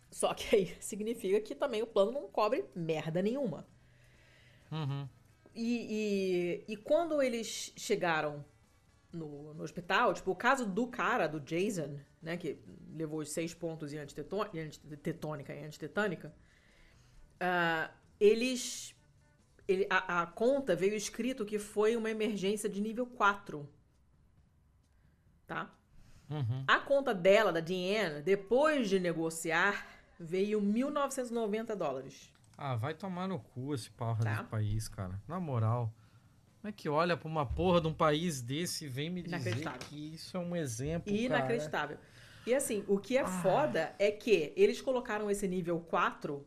[0.09, 3.67] Só que aí significa que também o plano não cobre merda nenhuma.
[4.71, 5.07] Uhum.
[5.53, 8.45] E, e, e quando eles chegaram
[9.11, 12.57] no, no hospital, tipo, o caso do cara, do Jason, né, que
[12.93, 16.33] levou os seis pontos em antitetônica e antitetânica,
[17.39, 17.89] ah,
[18.19, 18.95] eles.
[19.67, 23.67] ele- a, a conta veio escrito que foi uma emergência de nível 4.
[25.47, 25.69] Tá?
[26.29, 26.63] Uhum.
[26.67, 29.85] A conta dela, da Diane, depois de negociar,
[30.19, 32.31] veio 1.990 dólares.
[32.57, 34.31] Ah, vai tomar no cu esse porra Tá.
[34.35, 35.19] desse país, cara.
[35.27, 35.93] Na moral.
[36.61, 39.67] Como é que olha pra uma porra de um país desse e vem me dizer
[39.89, 41.19] que isso é um exemplo, cara?
[41.19, 41.97] Inacreditável.
[42.45, 43.27] E assim, o que é Ah.
[43.27, 46.45] foda é que eles colocaram esse nível 4,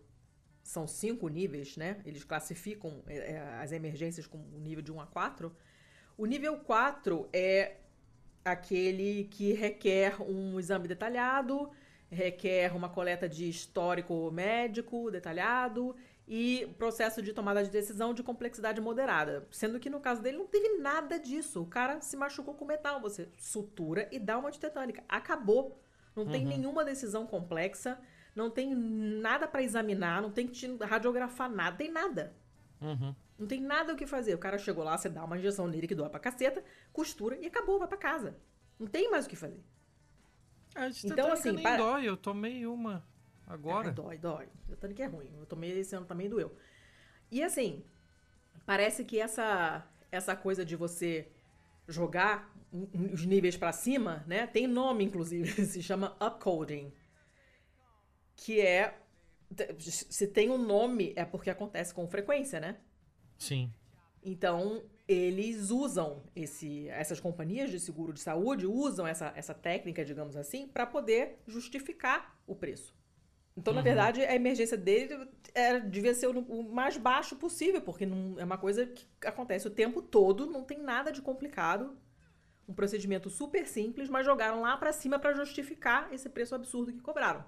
[0.62, 2.01] são cinco níveis, né?
[2.07, 5.53] Eles classificam é, é, as emergências com o nível de 1 a 4.
[6.17, 7.79] O nível 4 é
[8.45, 11.71] aquele que requer um exame detalhado,
[12.09, 15.97] requer uma coleta de histórico médico detalhado
[16.27, 19.47] e processo de tomada de decisão de complexidade moderada.
[19.51, 21.62] Sendo que no caso dele não teve nada disso.
[21.62, 23.01] O cara se machucou com metal.
[23.01, 25.05] Você sutura e dá uma antitetânica.
[25.09, 25.81] Acabou.
[26.16, 26.49] Não tem Uhum.
[26.49, 27.99] nenhuma decisão complexa,
[28.37, 32.35] não tem nada pra examinar, não tem que te radiografar nada, tem nada.
[32.81, 33.14] Uhum.
[33.37, 34.33] Não tem nada o que fazer.
[34.35, 36.62] O cara chegou lá, você dá uma injeção nele que dói pra caceta,
[36.93, 38.37] costura e acabou, vai pra casa.
[38.79, 39.61] Não tem mais o que fazer.
[40.75, 42.09] A gente Então, assim, nem para- dói.
[42.09, 43.05] Eu tomei uma
[43.47, 43.88] agora.
[43.88, 44.49] Ai, dói, dói.
[44.68, 45.30] Eu tô que é ruim.
[45.38, 46.57] Eu tomei esse ano também doeu.
[47.30, 47.84] E assim,
[48.66, 51.28] parece que essa essa coisa de você
[51.88, 52.55] jogar
[53.12, 54.47] os níveis pra cima, né?
[54.47, 56.92] Tem nome inclusive, se chama upcoding.
[58.36, 59.01] Que é
[59.78, 62.78] se tem um nome é porque acontece com frequência, né?
[63.38, 63.72] Sim.
[64.22, 70.34] Então, eles usam esse, essas companhias de seguro de saúde usam essa, essa técnica, digamos
[70.34, 72.95] assim, para poder justificar o preço.
[73.57, 73.82] Então, na Uhum.
[73.82, 78.44] verdade, a emergência dele era, devia ser o, o mais baixo possível, porque não, é
[78.44, 81.96] uma coisa que acontece o tempo todo, não tem nada de complicado.
[82.68, 87.00] Um procedimento super simples, mas jogaram lá para cima para justificar esse preço absurdo que
[87.00, 87.44] cobraram.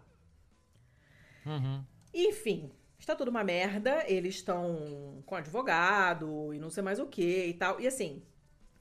[1.46, 1.86] Uhum.
[2.14, 4.04] Enfim, está tudo uma merda.
[4.06, 7.80] Eles estão com advogado e não sei mais o que e tal.
[7.80, 8.22] E assim,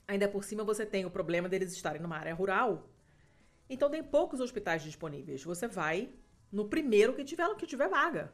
[0.08, 2.90] Ainda por cima você tem o problema deles estarem numa área rural.
[3.70, 5.44] Então tem poucos hospitais disponíveis.
[5.44, 6.10] Você vai
[6.50, 8.32] no primeiro que tiver, que tiver vaga.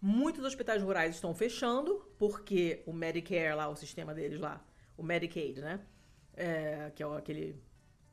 [0.00, 4.62] Muitos hospitais rurais estão fechando porque o Medicare lá, o sistema deles lá,
[4.96, 5.80] o Medicaid, né?
[6.36, 7.62] É, que é aquele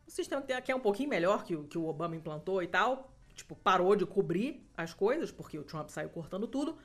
[0.08, 3.14] o sistema que é um pouquinho melhor que o que o Obama implantou e tal,
[3.34, 6.78] tipo, parou de cobrir as coisas porque o Trump saiu cortando tudo.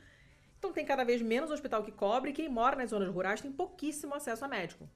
[0.59, 3.51] Então tem cada vez menos hospital que cobre e quem mora nas zonas rurais tem
[3.51, 4.89] pouquíssimo acesso a médico.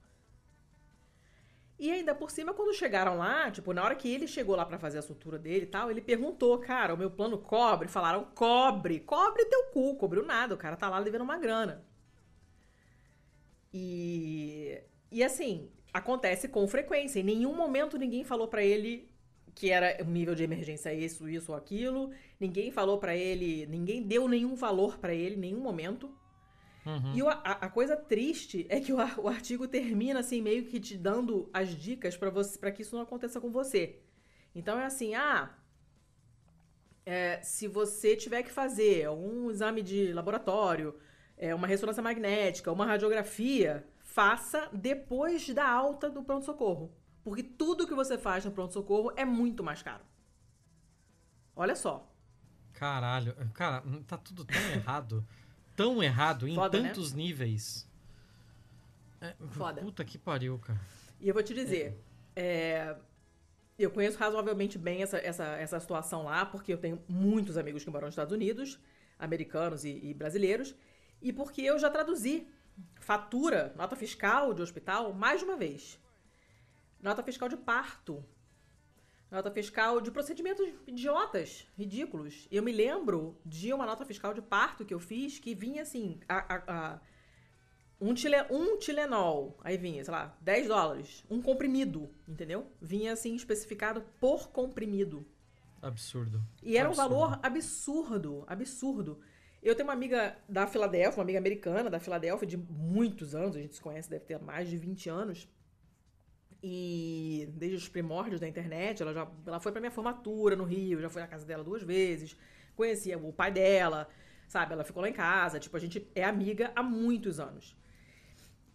[1.81, 4.77] E ainda por cima, quando chegaram lá, tipo, na hora que ele chegou lá para
[4.77, 7.87] fazer a sutura dele e tal, ele perguntou, cara, o meu plano cobre?
[7.87, 11.83] Falaram, cobre, cobre teu cu, cobriu nada, o cara tá lá devendo uma grana.
[13.73, 14.79] E,
[15.11, 17.19] e assim, acontece com frequência.
[17.19, 19.09] Em nenhum momento ninguém falou para ele
[19.55, 22.11] que era um nível de emergência isso, isso ou aquilo.
[22.39, 26.15] Ninguém falou para ele, ninguém deu nenhum valor para ele nenhum momento.
[26.85, 27.13] Uhum.
[27.13, 30.79] E o, a, a, coisa triste é que o, o, artigo termina assim, meio que
[30.79, 33.99] te dando as dicas para você para que isso não aconteça com você.
[34.55, 35.55] Então é assim, ah,
[37.05, 40.99] é, se você tiver que fazer um exame de laboratório,
[41.37, 46.91] é, uma ressonância magnética, uma radiografia, faça depois da alta do pronto-socorro.
[47.23, 50.03] Porque tudo que você faz no pronto-socorro é muito mais caro.
[51.55, 52.11] Olha só.
[52.73, 55.25] Caralho, cara, tá tudo tão errado
[55.81, 56.89] tão errado em Foda, né?
[56.89, 57.23] tantos né?
[57.23, 57.87] níveis.
[59.19, 59.81] É, Foda.
[59.81, 60.79] Puta que pariu, cara.
[61.19, 61.99] E eu vou te dizer,
[62.35, 62.41] é.
[62.43, 62.95] É,
[63.77, 67.89] eu conheço razoavelmente bem essa, essa, essa situação lá, porque eu tenho muitos amigos que
[67.89, 68.79] moram nos Estados Unidos,
[69.19, 70.75] americanos e, e brasileiros,
[71.21, 72.47] e porque eu já traduzi
[72.99, 75.99] fatura, nota fiscal de hospital, mais de uma vez.
[77.01, 78.23] Nota fiscal de parto
[79.31, 82.47] nota fiscal de procedimentos idiotas, ridículos.
[82.51, 86.19] Eu me lembro de uma nota fiscal de parto que eu fiz que vinha assim,
[86.27, 86.99] a, a, a,
[87.99, 92.67] um, tile, um Tilenol, aí vinha, sei lá, 10 dólares, um comprimido, entendeu?
[92.81, 95.25] Vinha assim especificado por comprimido.
[95.81, 96.43] Absurdo.
[96.61, 97.15] E era absurdo.
[97.15, 99.19] um valor absurdo, absurdo.
[99.63, 103.61] Eu tenho uma amiga da Filadélfia, uma amiga americana da Filadélfia de muitos anos, a
[103.61, 105.47] gente se conhece, deve ter mais de 20 anos.
[106.63, 111.01] E desde os primórdios da internet, ela já ela foi para minha formatura no Rio,
[111.01, 112.37] já fui na casa dela duas vezes,
[112.75, 114.07] conhecia o pai dela,
[114.47, 114.73] sabe?
[114.73, 117.75] Ela ficou lá em casa, tipo, a gente é amiga há muitos anos.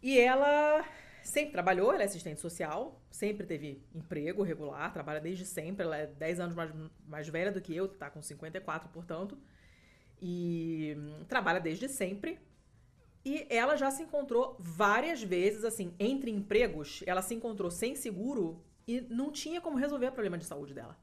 [0.03, 0.85] E ela
[1.23, 6.07] sempre trabalhou, ela é assistente social, sempre teve emprego regular, trabalha desde sempre, ela é
[6.07, 6.73] 10 anos mais,
[7.07, 9.39] mais velha do que eu, tá com 54, portanto.
[10.21, 10.97] E
[11.29, 12.39] trabalha desde sempre.
[13.27, 18.63] E ela já se encontrou várias vezes, assim, entre empregos, ela se encontrou sem seguro
[18.87, 20.97] e não tinha como resolver o problema de saúde dela.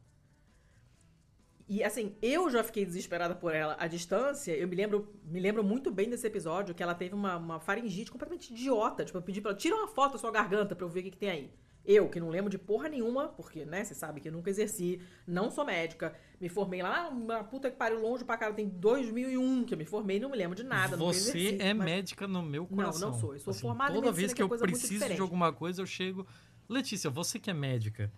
[1.68, 4.56] E assim, eu já fiquei desesperada por ela à distância.
[4.56, 8.10] Eu me lembro, me lembro muito bem desse episódio que ela teve uma, uma faringite
[8.10, 9.04] completamente idiota.
[9.04, 11.04] Tipo, eu pedi pra ela, tira uma foto da sua garganta pra eu ver o
[11.04, 11.54] que, que tem aí.
[11.86, 15.02] Eu, que não lembro de porra nenhuma, porque, né, você sabe que eu nunca exerci,
[15.28, 19.66] não sou médica, me formei lá na puta que pariu longe pra cara, tem 2001
[19.66, 20.96] que eu me formei, não me lembro de nada.
[20.96, 21.86] Você exerci, é mas...
[21.86, 23.10] médica no meu coração.
[23.10, 23.34] Não, não sou.
[23.34, 25.86] Eu sou assim, formada toda em vez que, que eu preciso de alguma coisa, eu
[25.86, 26.26] chego.
[26.70, 28.10] Letícia, você que é médica.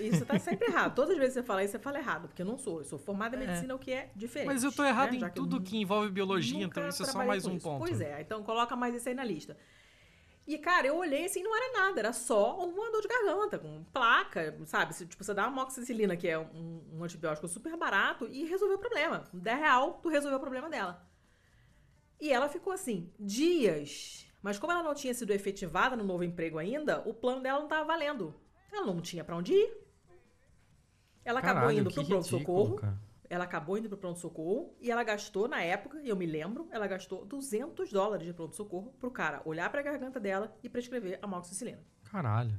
[0.00, 0.94] Isso tá sempre errado.
[0.94, 2.78] Todas as vezes que você fala isso, você fala errado, porque eu não sou.
[2.80, 3.46] Eu sou formada em é.
[3.46, 3.76] medicina, é.
[3.76, 4.48] o que é diferente.
[4.48, 5.28] Mas eu tô errado né?
[5.28, 7.64] em tudo que, que envolve biologia, então isso é só mais um isso.
[7.64, 7.78] ponto.
[7.78, 9.56] Pois é, então coloca mais isso aí na lista.
[10.46, 13.82] E, cara, eu olhei assim, não era nada, era só uma dor de garganta, com
[13.92, 14.94] placa, sabe?
[14.94, 18.80] Tipo, você dá uma amoxicilina, que é um, um antibiótico super barato, e resolveu o
[18.80, 19.24] problema.
[19.30, 21.04] Com 10 real, tu resolveu o problema dela.
[22.20, 24.26] E ela ficou assim, dias.
[24.40, 27.66] Mas como ela não tinha sido efetivada no novo emprego ainda, o plano dela não
[27.66, 28.32] estava valendo.
[28.72, 29.76] Ela não tinha para onde ir.
[31.24, 32.80] Ela Caralho, acabou indo pro pronto-socorro.
[33.28, 37.24] Ela acabou indo pro pronto-socorro e ela gastou, na época, eu me lembro, ela gastou
[37.24, 41.82] 200 dólares de pronto-socorro pro cara olhar pra garganta dela e prescrever a amoxicilina.
[42.04, 42.56] Caralho.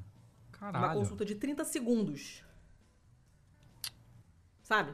[0.52, 0.86] Caralho.
[0.86, 2.44] Uma consulta de 30 segundos.
[4.62, 4.94] Sabe?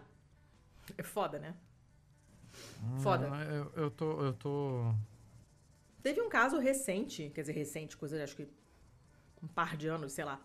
[0.98, 1.56] É foda, né?
[3.02, 3.28] Foda.
[3.50, 4.22] eu, eu tô.
[4.22, 4.94] Eu tô.
[6.04, 8.48] Teve um caso recente, quer dizer, recente, coisa acho que
[9.42, 10.40] um par de anos, sei lá,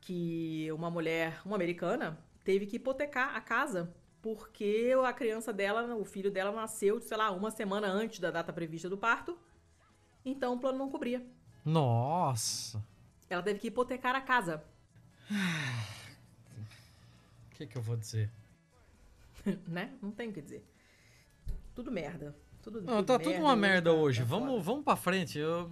[0.00, 6.04] que uma mulher, uma americana, teve que hipotecar a casa porque a criança dela, o
[6.04, 9.38] filho dela nasceu, sei lá, uma semana antes da data prevista do parto.
[10.24, 11.24] Então o plano não cobria.
[11.64, 12.82] Nossa!
[13.28, 14.62] Ela teve que hipotecar a casa.
[15.30, 15.34] O
[17.56, 18.30] que, que eu vou dizer?
[19.66, 19.92] né?
[20.02, 20.64] Não tem o que dizer.
[21.74, 22.36] Tudo merda.
[22.62, 24.20] Tudo, não, tudo tá merda, tudo uma merda hoje.
[24.20, 25.38] Tá vamos, vamos pra frente.
[25.38, 25.70] Eu,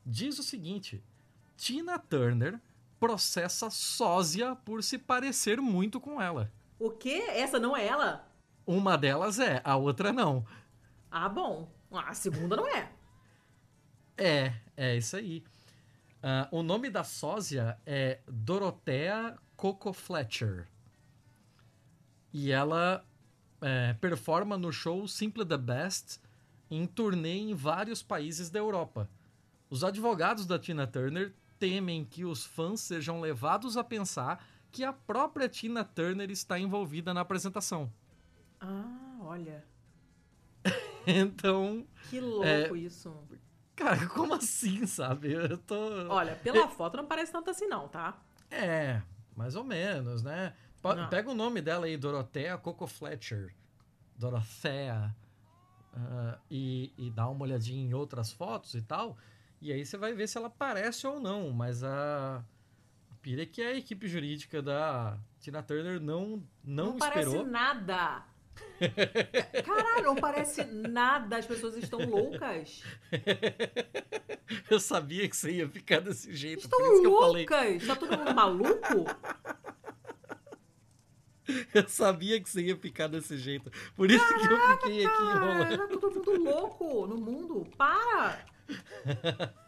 [0.06, 1.04] diz o seguinte:
[1.58, 2.60] Tina Turner
[3.00, 6.52] processa sósia por se parecer muito com ela.
[6.78, 7.24] O quê?
[7.30, 8.31] Essa não é ela?
[8.66, 10.46] Uma delas é, a outra não.
[11.10, 11.70] Ah, bom.
[11.92, 12.92] Ah, A segunda não é.
[14.18, 15.44] É, é isso aí.
[16.24, 20.68] Ah, o nome da sósia é Dorothea Coco Fletcher.
[22.34, 23.04] E ela
[23.62, 26.20] é, performa no show Simple the Best
[26.70, 29.10] em turnê em vários países da Europa.
[29.70, 34.94] Os advogados da Tina Turner temem que os fãs sejam levados a pensar que a
[34.94, 37.92] própria Tina Turner está envolvida na apresentação.
[38.62, 39.64] Ah, olha.
[41.08, 42.78] Então, Que louco É.
[42.78, 43.12] isso.
[43.76, 45.32] cara, como assim, sabe?
[45.34, 45.76] Eu tô.
[46.10, 48.22] Olha, pela foto não parece tanto assim não, tá?
[48.52, 49.02] É,
[49.36, 50.54] mais ou menos, né?
[50.84, 51.10] Não.
[51.10, 53.54] Pega o nome dela aí, Dorothea Coco Fletcher.
[54.16, 55.16] Dorothea.
[55.94, 59.18] ah, e, e dá uma olhadinha em outras fotos e tal.
[59.60, 61.50] E aí você vai ver se ela parece ou não.
[61.52, 62.44] Mas a.
[63.12, 67.46] a Pira é que a equipe jurídica da Tina Turner não, não, parece esperou.
[67.48, 68.24] nada.
[69.66, 71.38] Caralho, não parece nada.
[71.38, 72.84] As pessoas estão loucas.
[74.70, 76.62] Eu sabia que você ia ficar desse jeito.
[76.62, 77.86] Estão loucas.
[77.86, 79.06] Tá todo mundo maluco?
[81.74, 83.70] Eu sabia que você ia ficar desse jeito.
[83.94, 85.78] Por isso que eu fiquei aqui enrolando.
[85.78, 87.68] Tá todo mundo louco no mundo.
[87.78, 88.46] Para.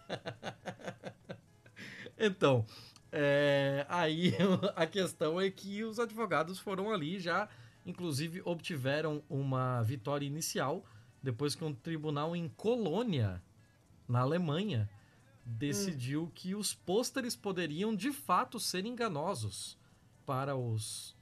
[2.16, 2.66] Então,
[3.12, 4.34] é, aí
[4.76, 7.50] a questão é que os advogados foram ali já,
[7.86, 10.86] inclusive obtiveram uma vitória inicial
[11.22, 13.42] depois que um tribunal em Colônia,
[14.08, 14.90] na Alemanha,
[15.46, 19.78] decidiu que os pôsteres poderiam de fato ser enganosos
[20.26, 21.16] para os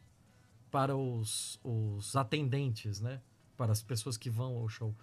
[0.70, 3.22] para os, os atendentes, né?
[3.58, 4.96] Para as pessoas que vão ao show.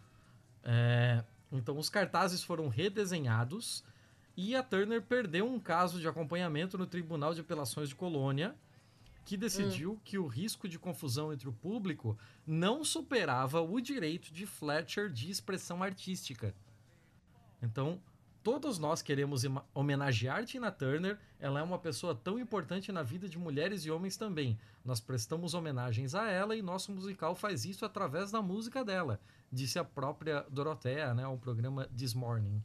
[0.64, 1.22] É,
[1.52, 3.84] então os cartazes foram redesenhados
[4.34, 8.56] e a Turner perdeu um caso de acompanhamento no Tribunal de Apelações de Colônia,
[9.28, 14.46] que decidiu que o risco de confusão entre o público não superava o direito de
[14.46, 16.54] Fletcher de expressão artística.
[17.60, 18.00] Então,
[18.42, 19.42] todos nós queremos
[19.74, 24.16] homenagear Tina Turner, ela é uma pessoa tão importante na vida de mulheres e homens
[24.16, 24.58] também.
[24.82, 29.20] Nós prestamos homenagens a ela e nosso musical faz isso através da música dela,
[29.52, 32.64] disse a própria Dorothea, né, ao programa This Morning.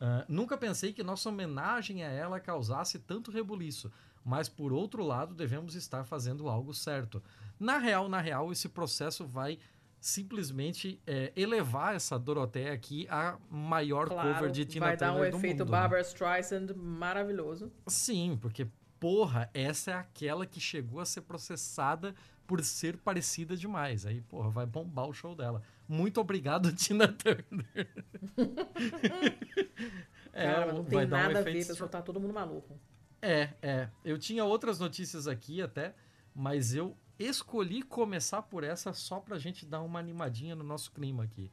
[0.00, 3.92] Ah, nunca pensei que nossa homenagem a ela causasse tanto rebuliço,
[4.28, 7.22] mas por outro lado devemos estar fazendo algo certo.
[7.58, 9.58] Na real, na real, esse processo vai
[9.98, 15.28] simplesmente é, elevar essa Dorothea aqui a maior Claro, cover de Tina vai dar Turner
[15.28, 15.78] um do efeito mundo, né?
[15.78, 17.72] Barbara Streisand maravilhoso.
[17.86, 18.68] Sim, porque,
[19.00, 22.14] porra, essa é aquela que chegou a ser processada
[22.46, 24.04] por ser parecida demais.
[24.04, 25.62] Aí, porra, vai bombar o show dela.
[25.88, 27.88] Muito obrigado, Tina Turner.
[30.32, 32.78] Cara, não tem É, dar um nada a ver, pessoal, tá todo mundo maluco.
[33.22, 33.88] É, é.
[34.04, 35.94] Eu tinha outras notícias aqui até,
[36.34, 41.24] mas eu escolhi começar por essa só pra gente dar uma animadinha no nosso clima
[41.24, 41.50] aqui.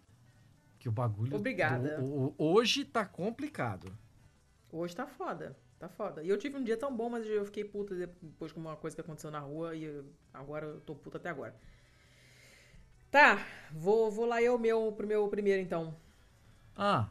[0.80, 1.36] Que o bagulho.
[1.36, 1.98] Obrigada.
[2.00, 3.92] do- o- hoje tá complicado.
[4.72, 6.22] Hoje tá foda, tá foda.
[6.24, 8.96] E eu tive um dia tão bom, mas eu fiquei puta depois com uma coisa
[8.96, 11.56] que aconteceu na rua e agora eu tô puta até agora.
[13.10, 15.96] Tá, vou, vou lá eu meu, pro meu primeiro então.
[16.76, 17.10] Ah,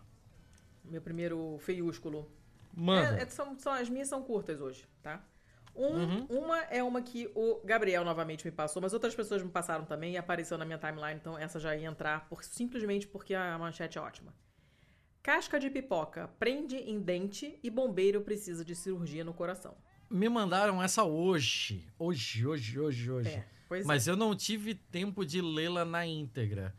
[0.84, 2.30] Meu primeiro feiúsculo.
[2.76, 3.18] Manda.
[3.18, 5.24] É, é- são, são- as minhas são curtas hoje, tá?
[5.76, 6.26] Um- Uhum.
[6.28, 10.12] Uma é uma que o Gabriel novamente me passou, mas outras pessoas me passaram também
[10.12, 13.98] e apareceu na minha timeline, então essa já ia entrar por- simplesmente porque a manchete
[13.98, 14.32] é ótima.
[15.22, 19.74] Casca de pipoca prende em dente e bombeiro precisa de cirurgia no coração.
[20.08, 21.88] Me mandaram essa hoje.
[21.98, 23.30] Hoje, hoje, hoje, hoje.
[23.30, 26.72] É, pois Mas eu não tive tempo de lê-la na íntegra.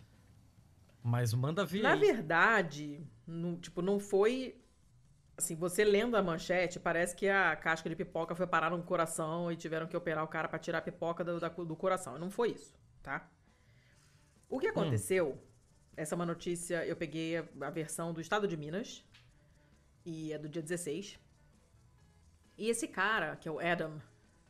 [1.03, 1.99] Mas manda ver Na aí.
[1.99, 4.55] verdade, não, tipo, não foi.
[5.37, 9.51] Assim, você lendo a manchete, parece que a casca de pipoca foi parar no coração
[9.51, 12.17] e tiveram que operar o cara pra tirar a pipoca do, da- do coração.
[12.17, 13.29] Não foi isso, tá?
[14.49, 15.37] O que aconteceu?
[15.97, 19.03] Essa é uma notícia, eu peguei a, a versão do estado de Minas,
[20.05, 21.19] e é do dia 16.
[22.57, 24.01] E esse cara, que é o Adam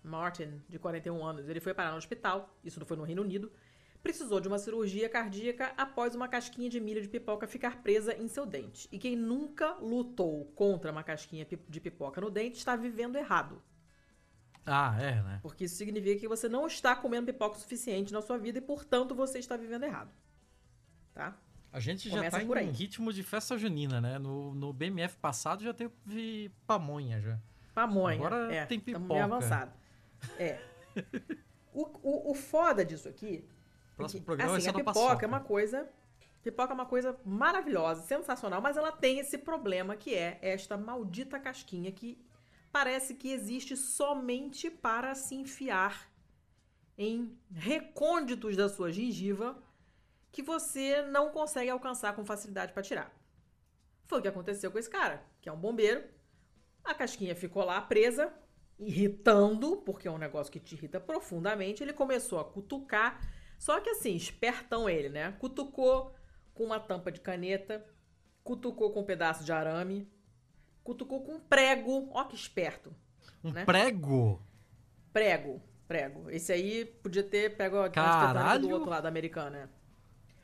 [0.04, 3.52] Martin, de 41 anos, ele foi parar no hospital, isso não foi no Reino Unido,
[4.06, 8.28] precisou de uma cirurgia cardíaca após uma casquinha de milho de pipoca ficar presa em
[8.28, 8.88] seu dente.
[8.92, 13.60] E quem nunca lutou contra uma casquinha de pipoca no dente está vivendo errado.
[14.64, 15.40] Ah, é, né?
[15.42, 18.62] Porque isso significa que você não está comendo pipoca o suficiente na sua vida e,
[18.62, 20.12] portanto, você está vivendo errado.
[21.12, 21.36] Tá?
[21.74, 22.68] A gente já Começa tá aí.
[22.68, 24.20] em ritmo de festa junina, né?
[24.20, 27.40] No, no BMF passado já teve pamonha já.
[27.74, 28.18] Pamonha.
[28.18, 29.04] Agora é, tem pipoca.
[29.04, 29.74] meio avançado.
[30.38, 30.60] É.
[31.74, 33.44] O, o, o foda disso aqui.
[33.96, 35.26] Próximo programa vai assim, ser a pipoca paçoca.
[35.26, 35.90] é uma coisa.
[36.44, 41.40] Pipoca é uma coisa maravilhosa, sensacional, mas ela tem esse problema que é esta maldita
[41.40, 42.24] casquinha que
[42.72, 46.12] parece que existe somente para se enfiar
[46.98, 49.58] em recônditos da sua gengiva
[50.32, 53.12] que você não consegue alcançar com facilidade para tirar.
[54.06, 56.04] Foi o que aconteceu com esse cara, que é um bombeiro.
[56.84, 58.32] A casquinha ficou lá presa,
[58.78, 61.82] irritando, porque é um negócio que te irrita profundamente.
[61.82, 63.20] Ele começou a cutucar,
[63.58, 65.34] só que assim, espertão ele, né?
[65.40, 66.14] Cutucou
[66.54, 67.86] com uma tampa de caneta,
[68.44, 70.08] cutucou com um pedaço de arame,
[70.84, 72.10] cutucou com um prego.
[72.14, 72.94] Ó que esperto.
[73.44, 73.66] Um né?
[73.66, 74.42] prego?
[75.12, 76.30] Prego, prego.
[76.30, 78.62] Esse aí podia ter pego a Caralho!
[78.62, 79.70] do outro lado americano, né?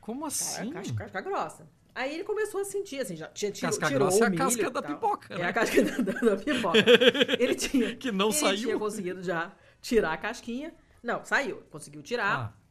[0.00, 0.70] Como Cara, assim?
[0.72, 1.68] casca, casca grossa.
[1.94, 4.70] Aí ele começou a sentir, assim, já tinha tirou, Casca tirou grossa é a casca
[4.70, 5.44] da pipoca, É né?
[5.44, 6.78] a casca da, da- pipoca.
[7.38, 8.56] Ele tinha, Que não ele saiu.
[8.58, 9.52] tinha conseguido já
[9.82, 10.74] tirar a casquinha.
[11.02, 11.62] Não, saiu.
[11.70, 12.34] Conseguiu tirar.
[12.56, 12.61] Ah.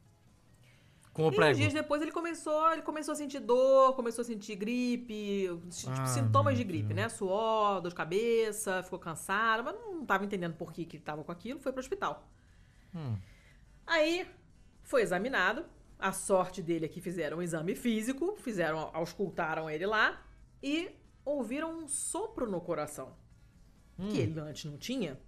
[1.21, 1.57] Com o e uns prego.
[1.57, 6.05] dias depois ele começou, ele começou a sentir dor, começou a sentir gripe, tipo, Ah,
[6.05, 6.95] sintomas de gripe, Deus.
[6.97, 7.09] né?
[7.09, 11.23] Suor, dor de cabeça, ficou cansado, mas não tava entendendo por que que ele tava
[11.23, 12.27] com aquilo, foi pro hospital.
[12.95, 13.17] Hum.
[13.87, 14.27] Aí
[14.83, 15.65] foi examinado.
[15.99, 20.19] A sorte dele é que fizeram um exame físico, fizeram, auscultaram ele lá
[20.63, 20.89] e
[21.23, 23.13] ouviram um sopro no coração,
[23.99, 24.09] Hum.
[24.09, 25.19] que ele antes não tinha.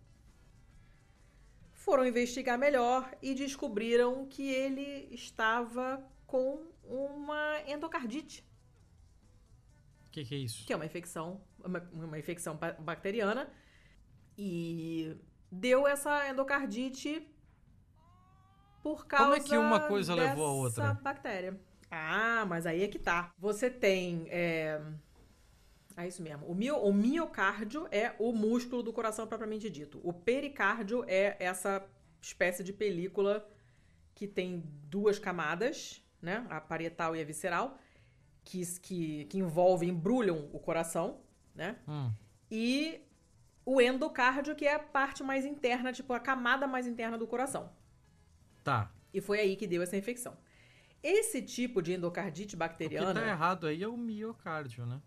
[1.86, 8.44] Foram investigar melhor e descobriram que ele estava com uma endocardite,
[10.08, 10.66] O que, que é isso?
[10.66, 13.52] que é uma infecção, uma, uma infecção ba- bacteriana,
[14.38, 15.16] e
[15.52, 17.28] deu essa endocardite
[18.82, 20.84] por causa Como é que uma coisa levou a outra?
[20.84, 21.60] dessa bactéria.
[21.90, 23.32] Ah, mas aí é que tá.
[23.38, 24.26] Você tem.
[24.30, 24.82] É,
[25.98, 26.46] é isso mesmo.
[26.46, 30.00] O, mio, o miocárdio é o músculo do coração propriamente dito.
[30.04, 31.86] O pericárdio é essa
[32.22, 33.48] espécie de película
[34.16, 36.46] que tem duas camadas, né?
[36.50, 37.78] A parietal e a visceral,
[38.44, 41.22] que, que, que envolvem, embrulham o coração,
[41.54, 41.78] né?
[41.88, 42.12] Hum.
[42.50, 43.02] E
[43.66, 47.72] o endocárdio, que é a parte mais interna, tipo a camada mais interna do coração.
[48.64, 48.92] Tá.
[49.14, 50.38] E foi aí que deu essa infecção.
[51.02, 53.14] Esse tipo de endocardite O que bacteriana.
[53.14, 55.02] tá errado aí é o miocárdio, né?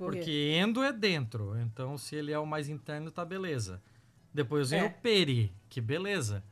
[0.00, 0.12] Por?
[0.14, 1.58] Porque endo é dentro.
[1.60, 3.82] Então, se ele é o mais interno, tá beleza.
[4.32, 4.86] Depois vem É.
[4.86, 6.42] o peri, que beleza.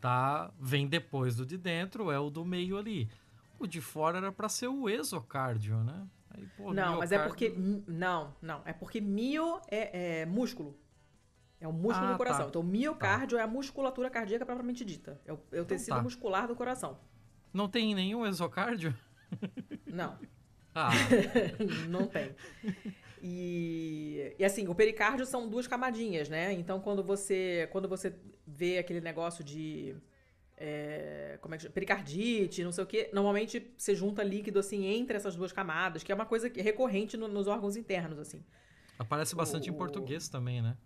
[0.00, 3.08] Tá, vem depois do de dentro, é o do meio ali.
[3.58, 6.06] O de fora era pra ser o exocárdio, né?
[6.30, 7.54] Aí, pô, Não, mas é porque.
[7.86, 8.62] Não, não.
[8.64, 10.78] É porque mio é, é músculo.
[11.60, 12.42] É o músculo Ah, do coração.
[12.44, 12.48] tá.
[12.50, 15.20] Então, miocárdio é a musculatura cardíaca propriamente dita.
[15.26, 16.02] É o, é o tecido tá.
[16.02, 16.98] muscular do coração.
[17.52, 18.94] Não tem nenhum exocárdio?
[19.86, 20.16] Não,
[20.80, 20.90] Ah,
[21.88, 22.34] não tem.
[23.20, 26.52] E, e assim, o pericárdio são duas camadinhas, né?
[26.52, 28.14] Então, quando você, quando você
[28.46, 29.96] vê aquele negócio de.
[30.56, 31.72] é, como é que chama?
[31.74, 36.12] Pericardite, não sei o quê, normalmente você junta líquido assim entre essas duas camadas, que
[36.12, 38.42] é uma coisa que- recorrente no- nos órgãos internos, assim.
[38.98, 40.76] aparece bastante em O- português também, né?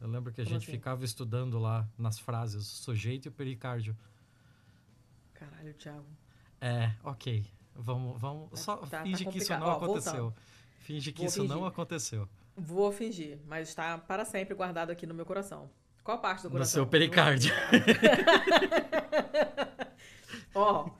[0.00, 0.72] Eu lembro que a Como gente assim?
[0.72, 3.96] ficava estudando lá nas frases o sujeito e o pericárdio.
[5.34, 6.06] Caralho, Thiago.
[6.60, 7.44] É, ok.
[7.74, 8.50] Vamos, vamos.
[8.50, 10.34] Tá- Só tá- tá finge que isso não Ó, aconteceu.
[10.80, 11.68] Finge que Vou isso não fingir.
[11.68, 12.28] aconteceu.
[12.56, 15.70] Vou fingir, mas está para sempre guardado aqui no meu coração.
[16.04, 16.72] Qual parte do No coração?
[16.82, 17.52] seu pericárdio.
[20.54, 20.90] Ó,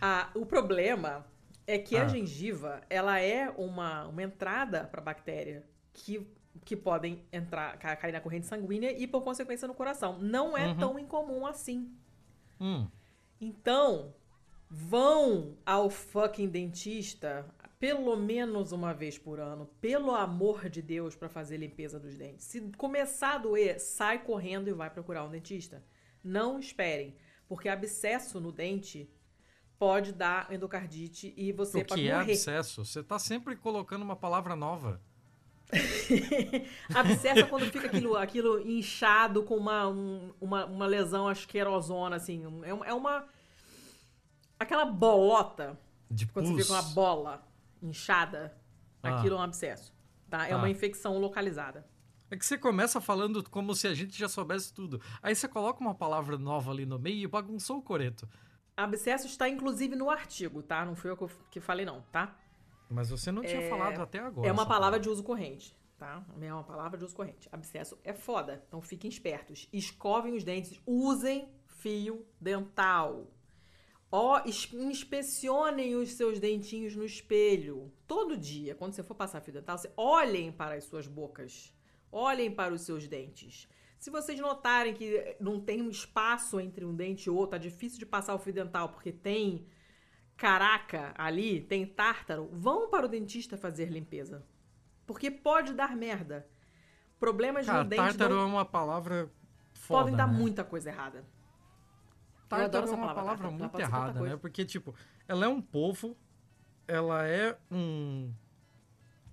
[0.00, 1.24] a- o problema
[1.66, 2.08] é que a Ah.
[2.08, 6.26] gengiva, ela é uma, uma entrada para bactéria que,
[6.64, 10.18] que podem entrar, ca- cair na corrente sanguínea e, por consequência, no coração.
[10.18, 10.76] Não é Uhum.
[10.76, 11.92] tão incomum assim.
[12.60, 12.86] Hum,
[13.40, 14.12] Então,
[14.70, 17.46] vão ao fucking dentista
[17.78, 22.44] pelo menos uma vez por ano, pelo amor de Deus, para fazer limpeza dos dentes.
[22.44, 25.84] Se começar a doer, sai correndo e vai procurar um dentista.
[26.24, 27.14] Não esperem,
[27.46, 29.08] porque abscesso no dente
[29.78, 32.32] pode dar endocardite e você o pode que é morrer.
[32.32, 32.84] abscesso?
[32.84, 35.00] Você tá sempre colocando uma palavra nova.
[36.94, 42.42] Abscesso é quando fica aquilo, aquilo inchado com uma, um- uma, uma lesão asquerosona, assim.
[42.64, 43.26] É, é uma.
[44.58, 45.78] Aquela bolota
[46.10, 46.56] De Quando pus.
[46.56, 47.46] você fica uma bola
[47.82, 48.56] inchada,
[49.02, 49.18] Ah.
[49.18, 49.92] aquilo é um abscesso.
[50.28, 50.46] Tá?
[50.46, 50.56] É Tá.
[50.56, 51.86] uma infecção localizada.
[52.30, 55.00] É que você começa falando como se a gente já soubesse tudo.
[55.22, 58.28] Aí você coloca uma palavra nova ali no meio e bagunçou o coreto.
[58.76, 60.84] Abscesso está inclusive no artigo, tá?
[60.84, 61.16] Não fui eu
[61.50, 62.36] que, falei, não, tá?
[62.90, 64.46] Mas você não tinha É- falado até agora.
[64.46, 66.22] É uma essa palavra de uso corrente, tá?
[66.40, 67.48] É uma palavra de uso corrente.
[67.50, 69.68] Abscesso é foda, então fiquem espertos.
[69.72, 73.26] Escovem os dentes, usem fio dental.
[74.10, 74.40] Ó,
[74.72, 77.92] inspecionem os seus dentinhos no espelho.
[78.06, 81.74] Todo dia, quando você for passar fio dental, você olhem para as suas bocas.
[82.10, 83.68] Olhem para os seus dentes.
[83.98, 87.98] Se vocês notarem que não tem um espaço entre um dente e outro, tá difícil
[87.98, 89.66] de passar o fio dental porque tem
[90.36, 94.46] caraca ali, tem tártaro, vão para o dentista fazer limpeza.
[95.04, 96.48] Porque pode dar merda.
[97.18, 99.28] Problemas Cara, no dente tártaro não é uma palavra
[99.72, 100.38] foda, podem dar né?
[100.38, 101.26] muita coisa errada.
[102.48, 104.36] Tártaro é uma palavra, palavra muito errada, né?
[104.36, 104.94] Porque, tipo,
[105.26, 106.16] ela é um povo,
[106.86, 108.32] ela é um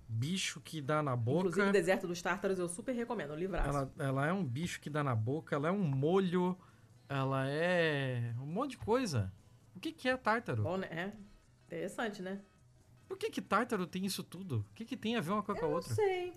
[0.08, 1.48] bicho que dá na boca.
[1.48, 3.68] Inclusive, o Deserto dos Tártaros eu super recomendo, um livraço.
[3.68, 6.56] Ela, ela é um bicho que dá na boca, ela é um molho,
[7.08, 9.32] ela é um monte de coisa.
[9.74, 10.62] O que, que é tártaro?
[10.62, 10.88] Bom, né?
[10.90, 11.12] É
[11.66, 12.40] interessante, né?
[13.08, 14.66] Por que, que tártaro tem isso tudo?
[14.70, 15.94] O que, que tem a ver uma coisa com a Não outra?
[15.94, 16.32] sei.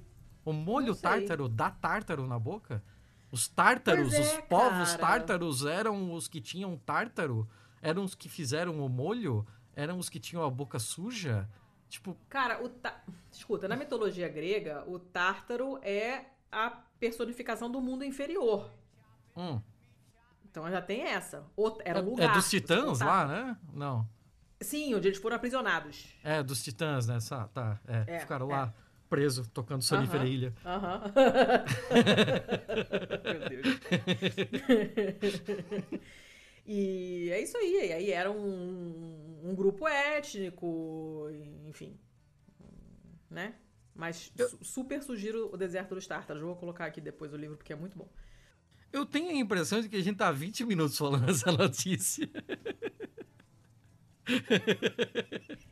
[0.45, 2.83] O molho não tártaro dá tártaro na boca?
[3.31, 4.97] Os tártaros, é, os povos cara.
[4.99, 7.47] tártaros eram os que tinham tártaro?
[7.81, 9.45] Eram os que fizeram o molho?
[9.75, 11.47] Eram os que tinham a boca suja?
[11.87, 13.01] Tipo, Cara, o tá...
[13.31, 16.69] escuta, na mitologia grega, o Tártaro é a
[16.99, 18.69] personificação do mundo inferior.
[19.35, 19.59] hum,
[20.45, 21.45] Então já tem essa.
[21.55, 22.29] Outra- Era é- lugar.
[22.29, 23.57] é dos você titãs lá, né?
[23.73, 24.07] Não.
[24.61, 26.13] Sim, onde eles foram aprisionados.
[26.23, 27.17] É, dos titãs, né?
[27.53, 28.15] Tá, é.
[28.15, 28.73] É, Ficaram é.
[29.09, 30.29] Lá presos, tocando Sonífera Aham.
[30.29, 30.53] Ilha.
[30.65, 31.01] Aham.
[33.23, 33.79] Meu Deus.
[36.65, 37.87] e é isso aí.
[37.87, 41.27] E aí era um, um grupo étnico,
[41.67, 41.97] enfim.
[43.29, 43.55] Né?
[43.95, 46.41] Mas su- super sugiro o Deserto dos Tártaros.
[46.41, 48.09] Vou colocar aqui depois o livro porque é muito bom.
[48.91, 52.27] Eu tenho a impressão de que a gente tá há 20 minutos falando essa notícia.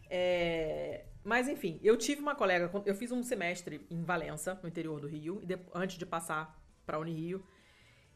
[0.09, 5.01] É, Mas enfim, eu tive uma colega, eu fiz um semestre em Valença, no interior
[5.01, 7.43] do Rio, e antes de passar para Unirio,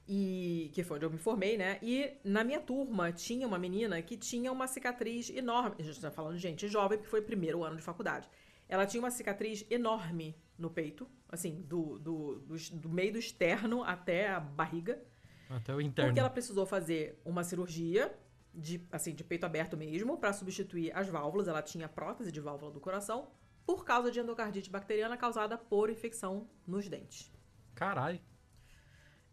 [0.07, 1.77] e que foi onde eu me formei, né?
[1.81, 5.75] E na minha turma tinha uma menina que tinha uma cicatriz enorme.
[5.79, 8.29] A gente está falando de gente jovem, porque foi primeiro ano de faculdade.
[8.69, 13.83] Ela tinha uma cicatriz enorme no peito, assim, do, do, do, do meio do externo
[13.83, 15.03] até a barriga.
[15.49, 16.11] Até o interno.
[16.11, 18.17] Porque ela precisou fazer uma cirurgia
[18.53, 21.47] de, assim, de peito aberto mesmo para substituir as válvulas.
[21.47, 23.31] Ela tinha prótese de válvula do coração
[23.65, 27.31] por causa de endocardite bacteriana causada por infecção nos dentes.
[27.75, 28.19] Caralho.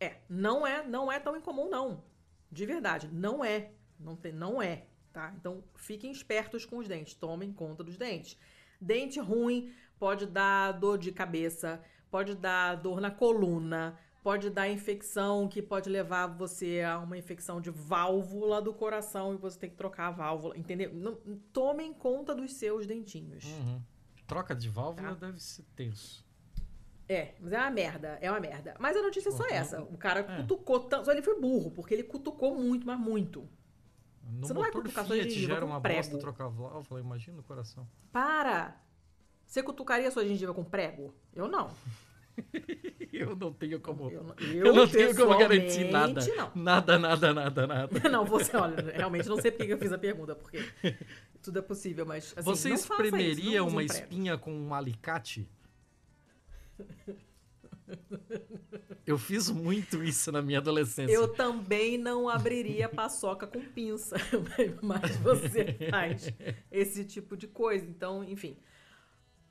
[0.01, 2.05] É, não é, não é tão incomum não.
[2.51, 3.73] De verdade, não é.
[3.99, 5.35] Não tem, não é, tá?
[5.36, 8.39] Então, fiquem espertos com os dentes, tomem conta dos dentes.
[8.81, 15.48] Dente ruim pode dar dor de cabeça, pode dar dor na coluna, pode dar infecção
[15.48, 19.76] que pode levar você a uma infecção de válvula do coração e você tem que
[19.76, 20.92] trocar a válvula, entendeu?
[20.92, 21.14] Não-
[21.50, 23.42] tomem conta dos seus dentinhos.
[23.46, 23.80] Uhum.
[24.26, 25.26] Troca de válvula Tá.
[25.28, 26.22] deve ser tenso.
[27.09, 28.74] É, mas é uma merda, é uma merda.
[28.78, 29.80] Mas a notícia é só essa.
[29.84, 30.36] O cara É.
[30.42, 31.06] cutucou tanto.
[31.06, 33.48] Só ele foi burro, porque ele cutucou muito, mas muito.
[34.22, 36.00] No Você não vai cutucar sua Fiat gengiva gera com uma prego.
[36.02, 37.88] bosta trocar válvula, imagina o coração.
[38.12, 38.78] Para!
[39.46, 41.14] Você cutucaria sua gengiva com prego?
[41.34, 41.70] Eu não.
[43.12, 44.10] Eu não tenho como.
[44.10, 46.24] Eu, não- Eu, não tenho como garantir nada.
[46.36, 46.52] Não.
[46.55, 48.01] Nada, nada, nada, nada.
[48.09, 50.62] Não, você, olha, realmente não sei porque que eu fiz a pergunta, porque
[51.43, 55.48] tudo é possível, mas assim, Você isso, espremeria use uma espinha com um alicate?
[59.06, 61.12] Eu fiz muito isso na minha adolescência.
[61.15, 64.16] Eu também não abriria paçoca com pinça,
[64.82, 66.31] mas você faz
[66.70, 67.86] esse tipo de coisa.
[67.86, 68.56] Então, enfim.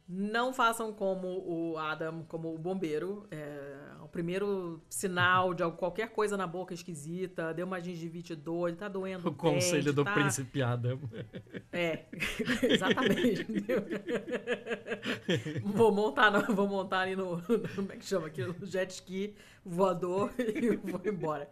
[0.09, 3.27] Não façam como o Adam, como o bombeiro.
[3.29, 8.87] É, o primeiro sinal de qualquer coisa na boca esquisita, deu uma gengivite doida, tá
[8.87, 10.13] doendo O conselho dente, do tá...
[10.13, 10.97] príncipe Adam.
[11.73, 12.05] É,
[12.63, 13.45] exatamente.
[15.61, 17.43] vou montar, no- vou montar ali no, no-
[17.75, 19.35] como é que chama aqui, no jet ski
[19.65, 21.49] voador e vou embora.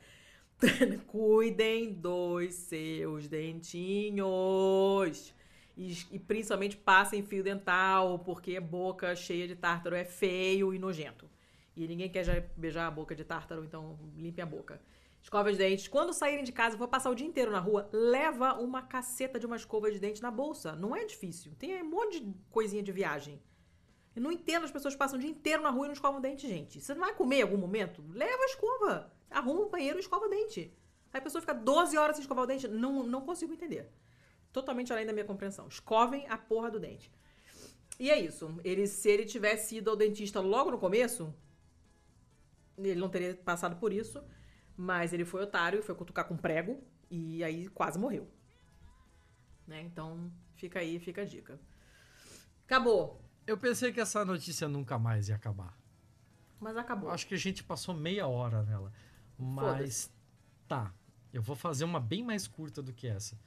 [1.07, 4.25] Cuidem dos seus dentinhos.
[5.77, 11.29] E, e principalmente passem fio dental, porque boca cheia de tártaro é feio e nojento.
[11.75, 14.81] E ninguém quer beijar a boca de tártaro, então limpe a boca.
[15.21, 15.87] Escova os dentes.
[15.87, 19.45] Quando saírem de casa, for passar o dia inteiro na rua, leva uma caceta de
[19.45, 20.75] uma escova de dente na bolsa.
[20.75, 21.51] Não é difícil.
[21.57, 23.41] Tem um monte de coisinha de viagem.
[24.15, 26.47] Eu não entendo as pessoas passam o dia inteiro na rua e não escovam dente,
[26.47, 26.79] gente.
[26.79, 28.03] Você não vai comer em algum momento?
[28.13, 29.11] Leva a escova.
[29.29, 30.71] Arruma um banheiro e escova o dente.
[31.11, 32.67] Aí a pessoa fica 12 horas sem escovar o dente.
[32.67, 33.91] Não, não consigo entender.
[34.55, 35.67] Totalmente além da minha compreensão.
[35.67, 37.11] Escovem a porra do dente.
[37.99, 38.57] E é isso.
[38.63, 41.35] Ele, se ele tivesse ido ao dentista logo no começo,
[42.77, 44.23] ele não teria passado por isso,
[44.77, 48.31] mas ele foi otário, foi cutucar com prego e aí quase morreu.
[49.67, 49.81] Né?
[49.81, 51.59] Então, fica aí, fica a dica.
[52.63, 53.21] Acabou.
[53.45, 55.77] Eu pensei que essa notícia nunca mais ia acabar.
[56.61, 57.09] Mas acabou.
[57.09, 58.93] Acho que a gente passou meia hora nela.
[59.37, 60.09] Mas
[60.65, 60.93] tá.
[61.33, 63.37] Eu vou fazer uma bem mais curta do que essa.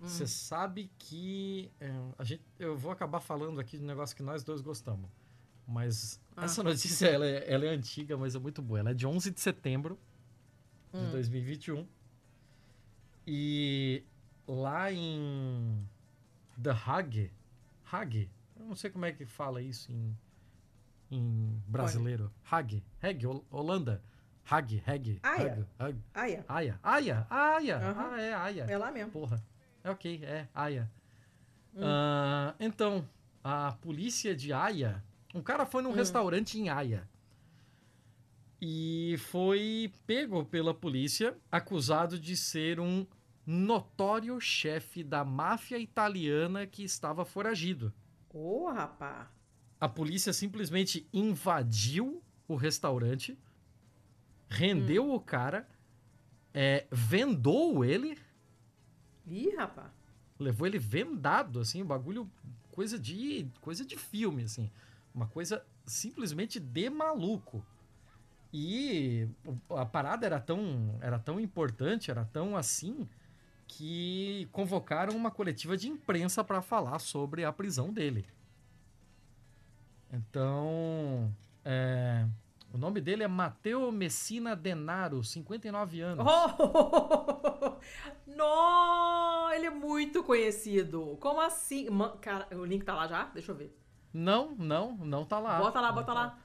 [0.00, 0.08] Hum.
[0.08, 4.22] Você sabe que é, a gente, eu vou acabar falando aqui de um negócio que
[4.22, 5.10] nós dois gostamos.
[5.66, 6.44] Mas Ah.
[6.46, 8.80] essa notícia ela é, ela é antiga, mas é muito boa.
[8.80, 9.98] Ela é de 11 de setembro
[10.92, 11.10] de Hum.
[11.10, 11.86] 2021.
[13.26, 14.04] E
[14.48, 15.86] lá em
[16.60, 17.32] The Hague,
[17.92, 20.16] Hague, eu não sei como é que fala isso em,
[21.10, 22.32] em brasileiro.
[22.50, 24.02] Hague, Hague, Hol- Holanda.
[24.50, 25.20] Hague, Hague.
[25.22, 25.64] Ah, é.
[26.14, 26.44] Aia,
[26.82, 27.76] Aia, Aia.
[27.78, 28.10] Aham.
[28.14, 28.64] Ah, é Aia.
[28.64, 29.12] É lá mesmo.
[29.12, 29.40] Porra.
[29.82, 30.90] É ok, é Aia.
[31.74, 31.80] Hum.
[31.82, 33.08] Ah, então,
[33.42, 35.02] a polícia de Aia.
[35.34, 35.94] Um cara foi num Hum.
[35.94, 37.08] restaurante em Aia.
[38.60, 43.06] E foi pego pela polícia, acusado de ser um
[43.46, 47.92] notório chefe da máfia italiana que estava foragido.
[48.32, 49.30] Ô, rapá.
[49.80, 53.38] A polícia simplesmente invadiu o restaurante,
[54.48, 55.66] rendeu o cara,
[56.52, 58.18] é, vendou ele
[59.26, 59.90] Ih, rapá.
[60.38, 62.30] levou ele vendado, assim, um bagulho,
[62.72, 64.70] coisa de, coisa de filme, assim.
[65.14, 67.64] Uma coisa simplesmente de maluco.
[68.52, 69.28] E
[69.68, 73.08] o- a parada era tão, era tão importante, era tão assim,
[73.68, 78.26] que convocaram uma coletiva de imprensa para falar sobre a prisão dele.
[80.12, 81.32] Então,
[81.64, 82.26] é,
[82.72, 86.26] o nome dele é Matteo Messina Denaro, 59 anos.
[86.26, 87.76] Oh!
[88.26, 89.50] Nó!
[89.52, 91.16] Ele é muito conhecido.
[91.20, 91.88] Como assim?
[92.20, 93.24] Cara, o link tá lá já?
[93.24, 93.76] Deixa eu ver.
[94.12, 95.58] Não, não, não tá lá.
[95.58, 96.38] bota lá, Não bota lá.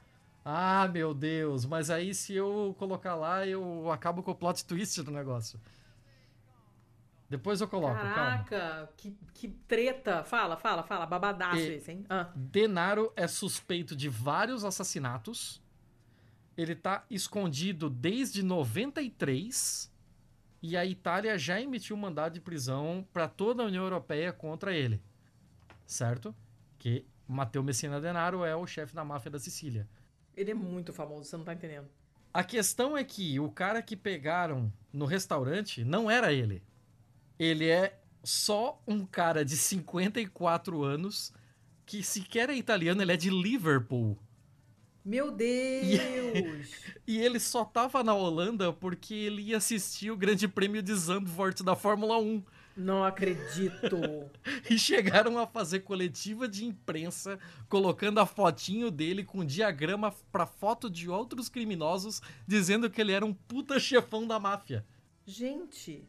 [0.44, 5.02] Ah, meu Deus, mas aí se eu colocar lá, eu acabo com o plot twist
[5.02, 5.60] do negócio.
[7.28, 8.14] Depois eu coloco, calma.
[8.14, 10.22] Caraca, que, que treta.
[10.22, 11.04] Fala, fala, fala.
[11.06, 12.04] Babadaço E- esse, hein?
[12.08, 12.30] Ah.
[12.36, 15.60] Denaro é suspeito de vários assassinatos.
[16.56, 19.92] Ele tá escondido desde 93
[20.62, 24.74] e a Itália já emitiu um mandado de prisão para toda a União Europeia contra
[24.74, 25.00] ele.
[25.86, 26.34] Certo?
[26.78, 29.88] Que Matteo Messina Denaro é o chefe da máfia da Sicília.
[30.36, 31.88] Ele é muito famoso, você não tá entendendo.
[32.32, 36.62] A questão é que o cara que pegaram no restaurante não era ele.
[37.38, 41.32] Ele é só um cara de 54 anos
[41.86, 44.18] que sequer é italiano, ele é de Liverpool.
[45.06, 46.70] Meu Deus!
[47.08, 51.62] E ele só tava na Holanda porque ele ia assistir o Grande Prêmio de Zandvoort
[51.62, 52.42] da Fórmula 1.
[52.76, 53.96] não acredito.
[54.68, 57.38] E chegaram a fazer coletiva de imprensa
[57.68, 63.24] colocando a fotinho dele com diagrama pra foto de outros criminosos dizendo que ele era
[63.24, 64.84] um puta chefão da máfia.
[65.24, 66.04] Gente,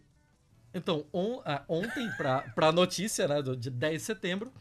[0.74, 4.52] Então, on- ah, ontem, pra, pra notícia, né, do, de 10 de setembro,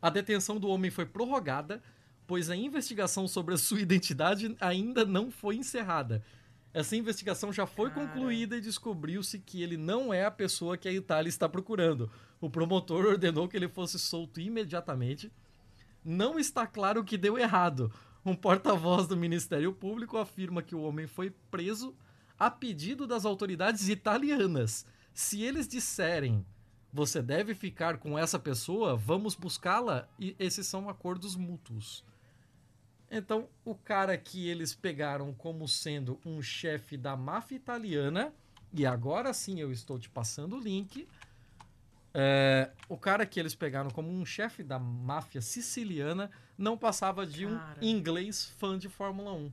[0.00, 1.82] a detenção do homem foi prorrogada,
[2.32, 6.24] pois a investigação sobre a sua identidade ainda não foi encerrada.
[6.72, 8.06] Essa investigação já foi Cara.
[8.06, 12.10] concluída e descobriu-se que ele não é a pessoa que a Itália está procurando.
[12.40, 15.30] O promotor ordenou que ele fosse solto imediatamente.
[16.02, 17.92] Não está claro o que deu errado.
[18.24, 21.94] Um porta-voz do Ministério Público afirma que o homem foi preso
[22.38, 24.86] a pedido das autoridades italianas.
[25.12, 26.46] Se eles disserem
[26.92, 32.04] você deve ficar com essa pessoa, vamos buscá-la, e esses são acordos mútuos.
[33.14, 38.32] Então, o cara que eles pegaram como sendo um chefe da máfia italiana,
[38.72, 41.06] e agora sim eu estou te passando o link.
[42.14, 47.44] é, o cara que eles pegaram como um chefe da máfia siciliana não passava de
[47.46, 47.84] um Cara.
[47.84, 49.52] inglês fã de Fórmula 1.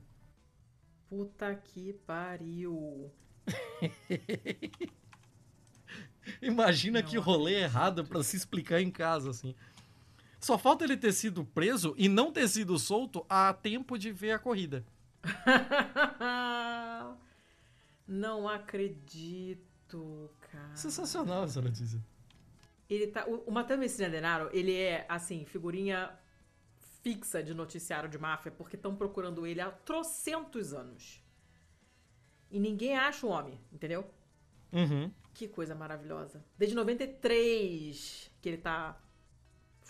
[1.08, 3.10] puta que pariu.
[6.40, 9.54] Imagina Não que rolê errado pra se explicar em casa, assim.
[10.40, 14.32] Só falta ele ter sido preso e não ter sido solto a tempo de ver
[14.32, 14.84] a corrida.
[18.08, 20.74] Não acredito, cara.
[20.74, 22.02] Sensacional essa notícia.
[22.88, 26.10] Ele tá, o, o Matteo Messina Denaro, ele é, assim, figurinha
[27.02, 31.22] fixa de noticiário de máfia, porque estão procurando ele há trocentos anos.
[32.50, 34.10] E ninguém acha o homem, entendeu?
[34.72, 35.10] Uhum.
[35.32, 36.44] Que coisa maravilhosa.
[36.58, 39.00] Desde 93 que ele tá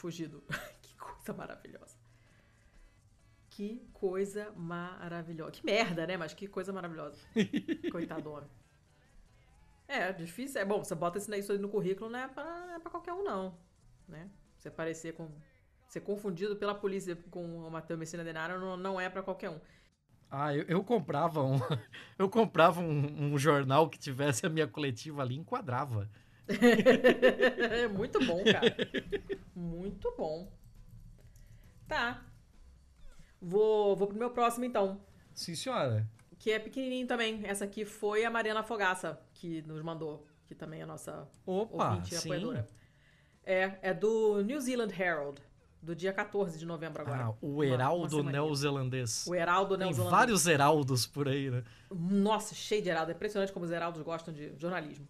[0.00, 0.42] fugido.
[0.82, 1.96] que coisa maravilhosa.
[3.50, 5.52] Que coisa maravilhosa.
[5.52, 6.16] Que merda, né?
[6.16, 7.18] Mas que coisa maravilhosa.
[7.92, 8.50] Coitado do homem.
[9.86, 10.60] É, difícil.
[10.60, 13.12] É bom, você bota isso isso aí no currículo, não é pra, é pra qualquer
[13.12, 13.58] um, não.
[14.08, 14.30] Né?
[14.56, 15.30] Você parecer com.
[15.88, 19.60] Ser confundido pela polícia com o Matheus Messina Denaro não, não é pra qualquer um.
[20.30, 21.58] Ah, eu, eu comprava um.
[22.16, 25.38] Eu comprava um, um jornal que tivesse a minha coletiva ali e
[27.94, 28.76] Muito bom, cara.
[29.54, 30.50] Muito bom.
[31.88, 32.24] Tá.
[33.40, 35.00] Vou, vou pro meu próximo, então.
[35.34, 36.06] Sim, senhora.
[36.38, 37.40] Que é pequenininho também.
[37.44, 40.26] Essa aqui foi a Mariana Fogaça, que nos mandou.
[40.46, 42.28] Que também é a nossa Opa, ouvinte e sim.
[42.28, 42.66] apoiadora.
[43.44, 45.40] É, é do New Zealand Herald,
[45.82, 47.26] do dia 14 de novembro agora.
[47.26, 49.26] Ah, o Heraldo neozelandês.
[49.26, 50.18] O Heraldo Tem neozelandês.
[50.18, 51.64] vários Heraldos por aí, né?
[51.90, 53.12] Nossa, cheio de Heraldo.
[53.12, 55.08] É impressionante como os Heraldos gostam de jornalismo.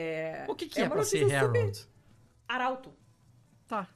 [0.00, 1.88] É, O que, que é é, pra ser super- Herald?
[2.46, 2.94] Arauto.
[3.66, 3.88] Tá.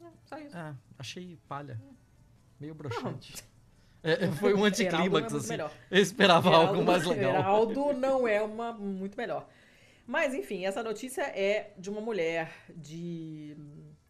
[0.00, 0.56] É, só isso.
[0.56, 1.80] É, achei palha.
[2.60, 3.34] Meio broxante.
[4.02, 5.48] É, foi um anticlímax, é assim.
[5.48, 5.72] melhor.
[5.90, 7.34] Eu esperava Heraldo- algo mais legal.
[7.34, 9.48] Heraldo não é uma muito melhor.
[10.06, 13.56] Mas, enfim, essa notícia é de uma mulher de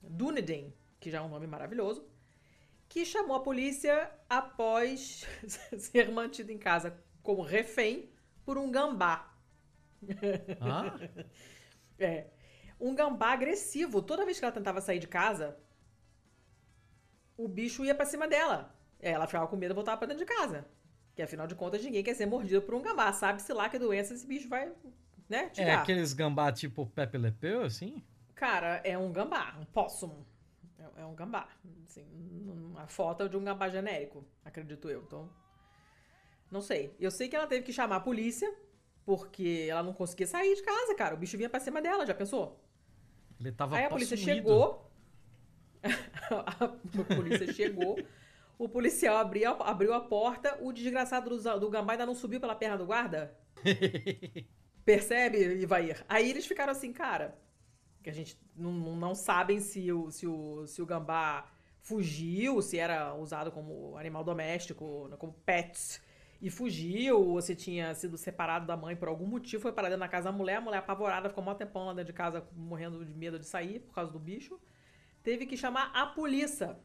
[0.03, 2.05] Dunedin, que já é um nome maravilhoso,
[2.87, 5.27] que chamou a polícia após
[5.79, 8.11] ser mantida em casa como refém
[8.45, 9.33] por um gambá.
[10.61, 10.99] Ah,
[11.99, 12.27] É.
[12.79, 14.03] Um gambá agressivo.
[14.03, 15.57] Toda vez que ela tentava sair de casa,
[17.37, 18.75] o bicho ia pra cima dela.
[19.01, 20.67] Ela ficava com medo e voltava pra dentro de casa.
[21.15, 23.11] Que afinal de contas, ninguém quer ser mordido por um gambá.
[23.13, 24.71] Sabe-se lá que doença esse bicho vai,
[25.29, 28.05] né, te é aqueles gambá tipo Pepe Le Pew, assim?
[28.35, 30.25] Cara, é um gambá, um possum.
[30.79, 31.49] É, é um gambá.
[31.85, 32.07] Assim,
[32.77, 35.03] a foto é de um gambá genérico, acredito eu.
[35.03, 35.31] Então,
[36.51, 36.95] não sei.
[37.01, 38.55] Eu sei que ela teve que chamar a polícia,
[39.07, 41.15] porque ela não conseguia sair de casa, cara.
[41.15, 42.61] O bicho vinha pra cima dela, já pensou?
[43.41, 44.19] Ele tava Aí a polícia possuído.
[44.19, 44.91] chegou.
[47.01, 48.05] a polícia chegou.
[48.59, 50.59] O policial abriu, abriu a porta.
[50.61, 53.37] O desgraçado do, do gambá ainda não subiu pela perna do guarda.
[54.85, 56.05] Percebe, Ivair?
[56.09, 57.39] Aí eles ficaram assim, cara.
[58.03, 61.49] Que a gente não, não, não sabem se o, se, o, se o gambá
[61.81, 66.01] fugiu, se era usado como animal doméstico, como pets,
[66.47, 69.99] e fugiu, ou se tinha sido separado da mãe por algum motivo, foi para dentro
[69.99, 73.05] da casa da mulher, a mulher apavorada ficou um tempão lá dentro de casa, morrendo
[73.05, 74.57] de medo de sair por causa do bicho.
[75.25, 76.79] Teve que chamar a polícia.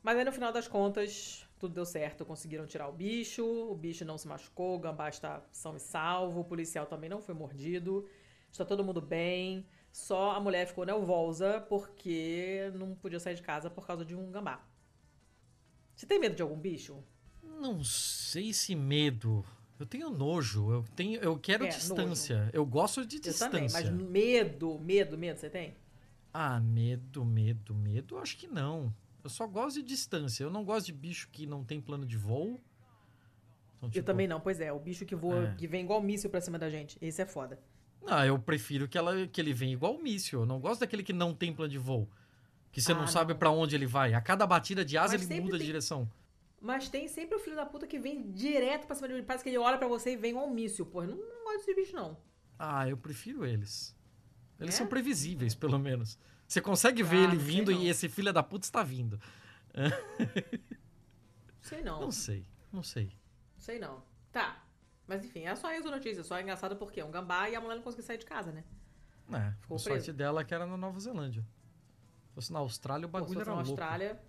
[0.00, 2.24] Mas aí no final das contas, tudo deu certo.
[2.24, 6.42] Conseguiram tirar o bicho, o bicho não se machucou, o gambá está são e salvo,
[6.42, 8.08] o policial também não foi mordido,
[8.48, 9.66] está todo mundo bem.
[9.90, 14.30] Só a mulher ficou nervosa porque não podia sair de casa por causa de um
[14.30, 14.64] gambá.
[15.96, 17.02] Você tem medo de algum bicho?
[17.42, 19.44] Não sei se medo.
[19.78, 20.70] Eu tenho nojo.
[20.70, 22.50] Eu tenho, eu quero É, distância.
[22.52, 23.90] Eu gosto de Eu também, distância.
[23.92, 25.74] mas medo, medo, medo, você tem?
[26.32, 28.18] Ah, medo, medo, medo.
[28.18, 28.94] Acho que não.
[29.24, 30.44] Eu só gosto de distância.
[30.44, 32.60] Eu não gosto de bicho que não tem plano de voo.
[33.76, 34.72] Então, Eu tipo, também não, pois é.
[34.72, 35.54] O bicho que voa, É.
[35.54, 36.98] que vem igual míssil pra cima da gente.
[37.00, 37.58] Esse é foda.
[38.06, 40.40] Ah, eu prefiro que, ela, que ele venha igual míssil.
[40.40, 42.08] Eu não gosto daquele que não tem plano de voo.
[42.72, 43.38] Que você Ah, não sabe não.
[43.38, 44.14] pra onde ele vai.
[44.14, 46.08] A cada batida de asa Mas ele muda de tem- direção.
[46.60, 49.22] Mas tem sempre o filho da puta que vem direto pra cima de mim.
[49.24, 50.84] Parece que ele olha pra você e vem um míssil.
[50.84, 52.16] Porra, não, não gosto desse bicho, não.
[52.58, 53.96] Ah, eu prefiro eles.
[54.58, 54.78] Eles É?
[54.78, 56.18] são previsíveis, pelo menos.
[56.46, 57.80] Você consegue ver Ah, ele não sei vindo não.
[57.80, 59.18] e esse filho da puta está vindo.
[61.62, 62.00] Sei não.
[62.00, 63.12] Não sei, não sei.
[63.56, 64.02] Sei não.
[64.32, 64.64] Tá.
[65.06, 66.22] Mas enfim, é só isso a notícia.
[66.22, 68.52] Só é engraçado porque é um gambá e a mulher não conseguiu sair de casa,
[68.52, 68.64] né?
[69.32, 71.42] É, Ficou a sorte dela é que era na Nova Zelândia.
[72.28, 73.70] Se fosse na Austrália, o Pô, se bagulho fosse era na louco.
[73.70, 74.22] Austrália.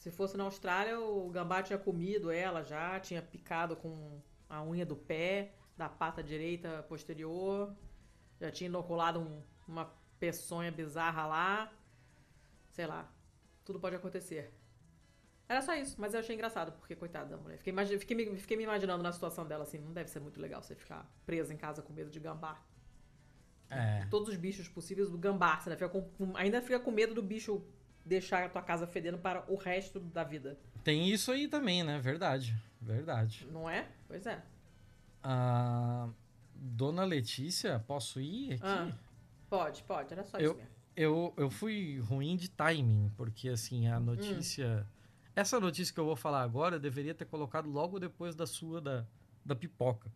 [0.00, 4.18] Se fosse na Austrália, o gambá tinha comido ela já, tinha picado com
[4.48, 7.70] a unha do pé, da pata direita posterior,
[8.40, 11.72] já tinha inoculado um- uma peçonha bizarra lá.
[12.70, 13.12] Sei lá.
[13.62, 14.50] Tudo pode acontecer.
[15.46, 17.58] Era só isso, mas eu achei engraçado, porque coitada da mulher.
[17.58, 20.62] Fiquei, fiquei me, fiquei me imaginando na situação dela assim, não deve ser muito legal
[20.62, 22.58] você ficar presa em casa com medo de gambá.
[23.68, 24.06] É.
[24.06, 25.60] Todos os bichos possíveis do gambá.
[25.60, 27.62] Você ainda fica com- ainda fica com medo do bicho
[28.04, 30.58] deixar a tua casa fedendo para o resto da vida.
[30.82, 31.98] Tem isso aí também, né?
[32.00, 32.54] Verdade.
[32.80, 33.46] Verdade.
[33.52, 33.88] Não é?
[34.08, 34.42] Pois é.
[35.22, 36.08] A
[36.54, 38.62] Dona Letícia, posso ir aqui?
[38.64, 38.90] Ah,
[39.48, 40.12] pode, pode.
[40.12, 40.70] Era só Eu- isso mesmo.
[40.96, 43.94] Eu, eu fui ruim de timing, porque assim, Hum.
[43.94, 44.86] a notícia.
[45.36, 48.80] Essa notícia que eu vou falar agora eu deveria ter colocado logo depois da sua,
[48.80, 49.06] da,
[49.44, 50.10] da pipoca.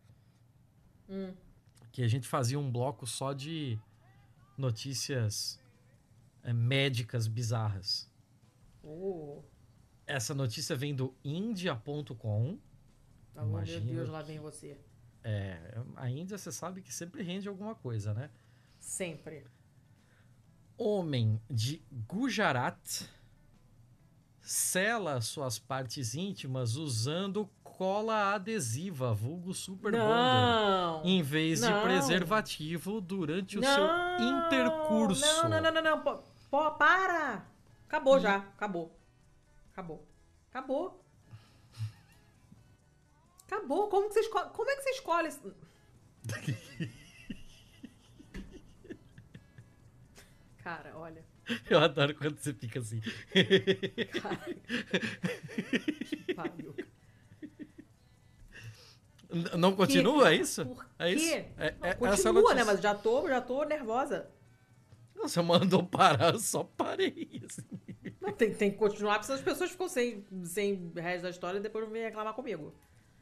[1.09, 1.33] Hum.
[1.91, 3.79] Que a gente fazia um bloco só de
[4.57, 5.59] notícias
[6.53, 8.09] médicas bizarras.
[8.83, 9.41] Oh,
[10.05, 12.59] Essa notícia vem do India.com.
[13.35, 14.77] oh, meu Deus, lá vem você.
[15.23, 18.29] É, a Índia você sabe que sempre rende alguma coisa, né?
[18.79, 19.43] Sempre.
[20.77, 23.07] Homem de Gujarat
[24.39, 31.03] sela suas partes íntimas usando cola adesiva, vulgo super bonder, Não!
[31.03, 31.81] em vez de Não.
[31.81, 33.73] preservativo durante o não!
[33.73, 35.21] seu intercurso.
[35.25, 36.23] Não, não, não, não, não.
[36.55, 37.45] Pô, para!
[37.85, 38.37] Acabou já.
[38.37, 38.97] Acabou.
[39.73, 40.07] Acabou.
[40.49, 41.03] Acabou.
[43.45, 43.89] Acabou.
[43.89, 44.49] Como, que você escolhe?
[44.51, 45.29] Como é que você escolhe?
[50.63, 51.25] Cara, olha.
[51.69, 53.01] Eu adoro quando você fica assim.
[54.21, 54.39] Cara.
[56.37, 56.73] Pariu.
[59.29, 60.65] N- Não continua, é isso?
[60.65, 61.25] Por É isso?
[61.25, 61.45] quê?
[61.57, 62.63] É, Não, é- essa continua, né?
[62.63, 64.33] Mas já tô, já tô nervosa.
[65.15, 67.41] Você mandou parar, eu só parei.
[67.45, 67.63] assim.
[68.21, 71.61] Não, tem, tem que continuar, porque as pessoas ficam sem, sem resto da história e
[71.61, 72.73] depois vêm reclamar comigo.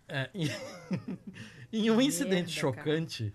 [0.08, 0.48] É, em,
[1.72, 3.34] em um incidente Merda, chocante,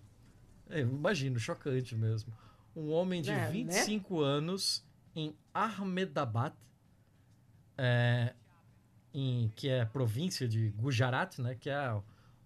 [0.69, 2.33] é, imagino, chocante mesmo.
[2.77, 3.51] Um homem de É, né?
[3.51, 6.55] 25 anos em Ahmedabad,
[7.77, 8.35] é,
[9.13, 12.01] em, que é província de Gujarat, né, que é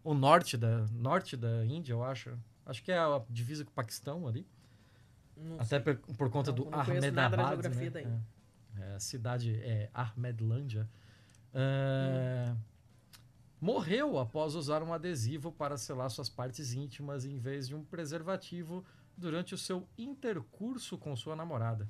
[0.04, 2.38] o norte da, norte da Índia, eu acho.
[2.64, 4.46] Acho que é a divisa com o Paquistão ali.
[5.42, 7.90] Não Até por, por conta Não, do não nada Ahmedabad, geografia né?
[7.90, 8.04] daí.
[8.84, 10.88] É, é, a cidade é Ahmedlândia.
[11.52, 12.54] É,
[13.60, 18.84] Morreu após usar um adesivo para selar suas partes íntimas em vez de um preservativo
[19.16, 21.88] durante o seu intercurso com sua namorada.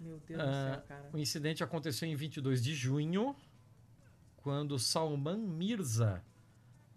[0.00, 1.10] Meu Deus do Ah, céu, cara.
[1.12, 3.36] O incidente aconteceu em 22 de junho,
[4.38, 6.20] quando Salman Mirza,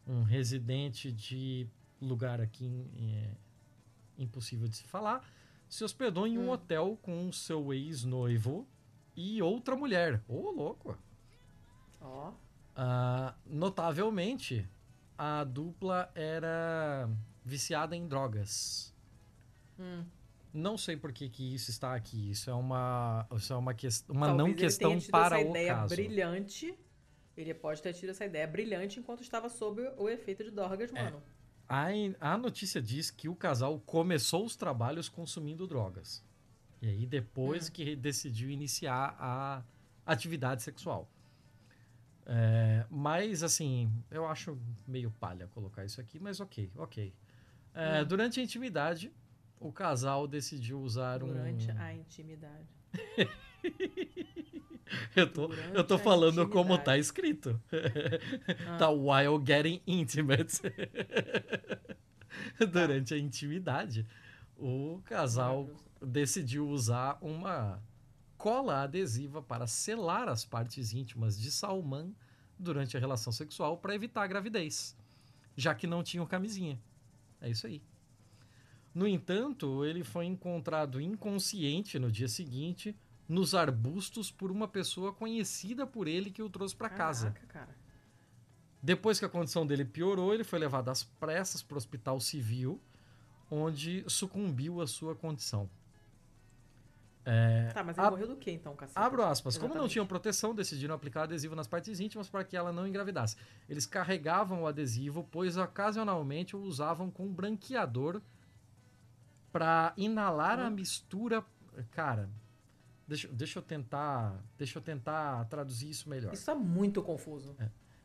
[0.08, 1.68] um residente de
[2.02, 3.32] lugar aqui em- é,
[4.18, 5.24] impossível de se falar,
[5.68, 6.52] se hospedou em um Hum.
[6.52, 8.68] hotel com seu ex-noivo
[9.16, 10.22] e outra mulher.
[10.28, 10.98] Ô, louco!
[12.02, 12.32] Ó.
[12.76, 14.68] Ah, notavelmente,
[15.18, 17.10] a dupla era
[17.44, 18.94] viciada em drogas.
[19.80, 20.04] Hum.
[20.54, 22.32] Não sei por que, que isso está aqui.
[22.32, 25.74] Isso é uma, isso é uma, ques- uma Talvez não questão para essa o ideia
[25.76, 25.96] caso.
[25.96, 26.80] brilhante.
[27.36, 31.12] Ele pode ter tido essa ideia brilhante enquanto estava sob o efeito de drogas, É.
[31.68, 31.88] A,
[32.20, 36.24] a notícia diz que o casal começou os trabalhos consumindo drogas.
[36.82, 37.72] E aí depois Hum.
[37.72, 39.64] que decidiu iniciar a
[40.06, 41.10] atividade sexual.
[42.28, 47.14] É, mas, assim, eu acho meio palha colocar isso aqui, mas ok, ok.
[47.74, 48.06] É, Hum.
[48.06, 49.12] Durante a intimidade,
[49.60, 51.78] o casal decidiu usar Durante um...
[51.80, 52.68] a intimidade.
[55.16, 57.60] Eu tô, eu tô falando como tá escrito.
[58.68, 58.78] Ah.
[58.78, 60.62] Tá while getting intimate.
[62.72, 64.06] Durante a intimidade,
[64.58, 65.70] o casal
[66.02, 67.82] decidiu usar uma
[68.38, 72.14] cola adesiva para selar as partes íntimas de Salman
[72.60, 74.96] durante a relação sexual para evitar a gravidez,
[75.58, 76.80] já que não tinham camisinha.
[77.42, 77.82] É isso aí.
[78.94, 82.96] No entanto, ele foi encontrado inconsciente no dia seguinte
[83.28, 87.32] nos arbustos por uma pessoa conhecida por ele que o trouxe para casa.
[87.48, 87.76] Cara.
[88.82, 92.80] Depois que a condição dele piorou, ele foi levado às pressas para o hospital civil,
[93.50, 95.68] onde sucumbiu à sua condição.
[97.74, 99.00] Tá, mas ele ab- morreu do que então, cacete?
[99.00, 99.56] Abro aspas.
[99.56, 99.94] Como não Exatamente.
[99.94, 103.36] tinham proteção, decidiram aplicar adesivo nas partes íntimas para que ela não engravidasse.
[103.68, 108.22] Eles carregavam o adesivo, pois ocasionalmente o usavam com branqueador
[109.52, 110.72] para inalar a Hum.
[110.72, 111.44] mistura.
[111.90, 112.30] Cara,
[113.08, 116.34] deixa, deixa eu tentar, deixa eu tentar traduzir isso melhor.
[116.34, 117.56] Isso é muito confuso.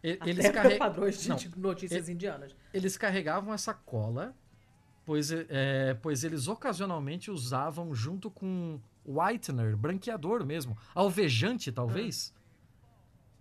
[0.02, 2.54] E- Até Eles, carre- padrões de, Não, notícias indianas.
[2.72, 4.34] eles carregavam essa cola,
[5.04, 12.34] pois, é, pois eles ocasionalmente usavam junto com whitener, branqueador mesmo, alvejante talvez,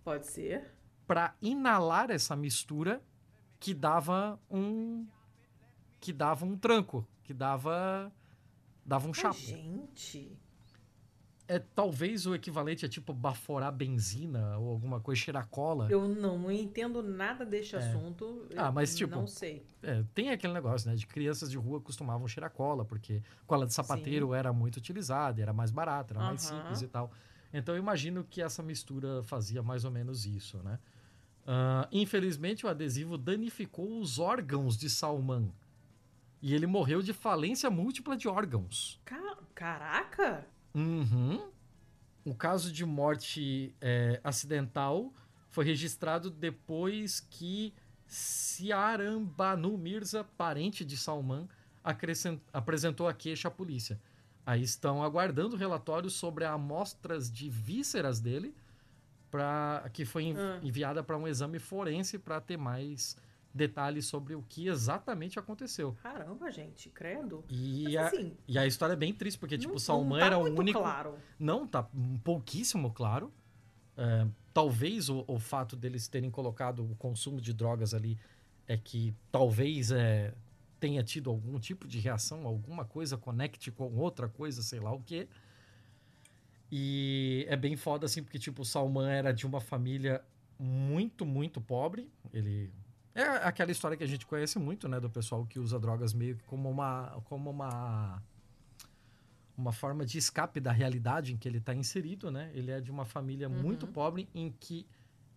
[0.03, 0.72] Pode ser.
[1.06, 3.02] para inalar essa mistura
[3.60, 5.06] que dava um
[5.99, 8.11] que dava um tranco, que dava
[8.86, 9.38] dava um chapo.
[9.38, 10.31] gente.
[11.52, 15.88] É talvez o equivalente a tipo baforar benzina ou alguma coisa, cheirar cola.
[15.90, 18.48] Eu não entendo nada deste assunto.
[18.56, 19.66] Ah, mas, tipo, Não sei.
[19.82, 20.96] É, tem aquele negócio, né?
[20.96, 25.52] De crianças de rua costumavam cheirar cola, porque cola de sapateiro era muito utilizada, era
[25.52, 26.60] mais barata, era mais Aham.
[26.62, 27.12] simples e tal.
[27.52, 30.78] Então eu imagino que essa mistura fazia mais ou menos isso, né?
[31.48, 35.52] Ah, infelizmente o adesivo danificou os órgãos de Salman.
[36.44, 39.02] E ele morreu de falência múltipla de órgãos.
[39.04, 40.46] Ca- Caraca!
[40.74, 41.50] Uhum.
[42.26, 45.12] O caso de morte é, acidental
[45.50, 47.74] foi registrado depois que
[48.06, 51.48] Siarambanu Mirza, parente de Salman,
[52.54, 54.00] apresentou a queixa à polícia.
[54.46, 58.54] Aí estão aguardando relatórios sobre amostras de vísceras dele,
[59.32, 60.60] pra, que foi en- Ah.
[60.64, 63.16] enviada para um exame forense para ter mais
[63.54, 65.96] detalhes sobre o que exatamente aconteceu.
[66.04, 67.44] Caramba, gente, credo.
[67.50, 70.20] E Mas, a, assim, e a história é bem triste, porque, tipo, não- o Salman
[70.20, 70.80] tá era o único.
[70.80, 71.18] claro.
[71.38, 71.88] Não, tá
[72.24, 73.34] pouquíssimo claro.
[73.98, 78.18] É, talvez o, o fato deles terem colocado o consumo de drogas ali
[78.68, 80.34] é que talvez é,
[80.80, 85.02] tenha tido algum tipo de reação, alguma coisa conecte com outra coisa, sei lá o
[85.02, 85.28] quê.
[86.72, 90.24] E é bem foda, assim, porque, tipo, o Salman era de uma família
[90.58, 92.08] muito, muito pobre.
[92.32, 92.72] Ele
[93.15, 94.99] É aquela história que a gente conhece muito, né?
[94.99, 97.22] Do pessoal que usa drogas meio que como uma.
[97.26, 98.22] como uma.
[99.57, 102.49] Uma forma de escape da realidade em que ele está inserido, né?
[102.53, 103.61] Ele é de uma família Uhum.
[103.61, 104.88] muito pobre em que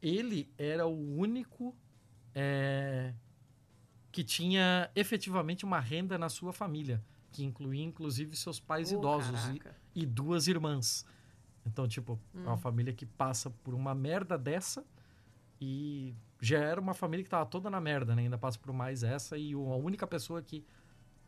[0.01, 1.75] ele era o único
[2.35, 3.13] é,
[4.13, 9.41] que tinha efetivamente uma renda na sua família, que incluía inclusive seus pais Ô, idosos
[9.95, 11.05] e, e duas irmãs.
[11.67, 12.43] Então, tipo, é Hum.
[12.45, 14.85] uma família que passa por uma merda dessa
[15.61, 16.15] e
[16.45, 18.23] já era uma família que tava toda na merda, né?
[18.23, 20.65] Ainda passa por mais essa e a única pessoa que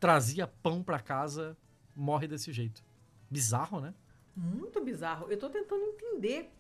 [0.01, 1.57] trazia pão pra casa
[1.95, 2.83] morre desse jeito.
[3.31, 3.95] Bizarro, né?
[4.37, 5.31] Muito bizarro.
[5.31, 6.51] Eu tô tentando entender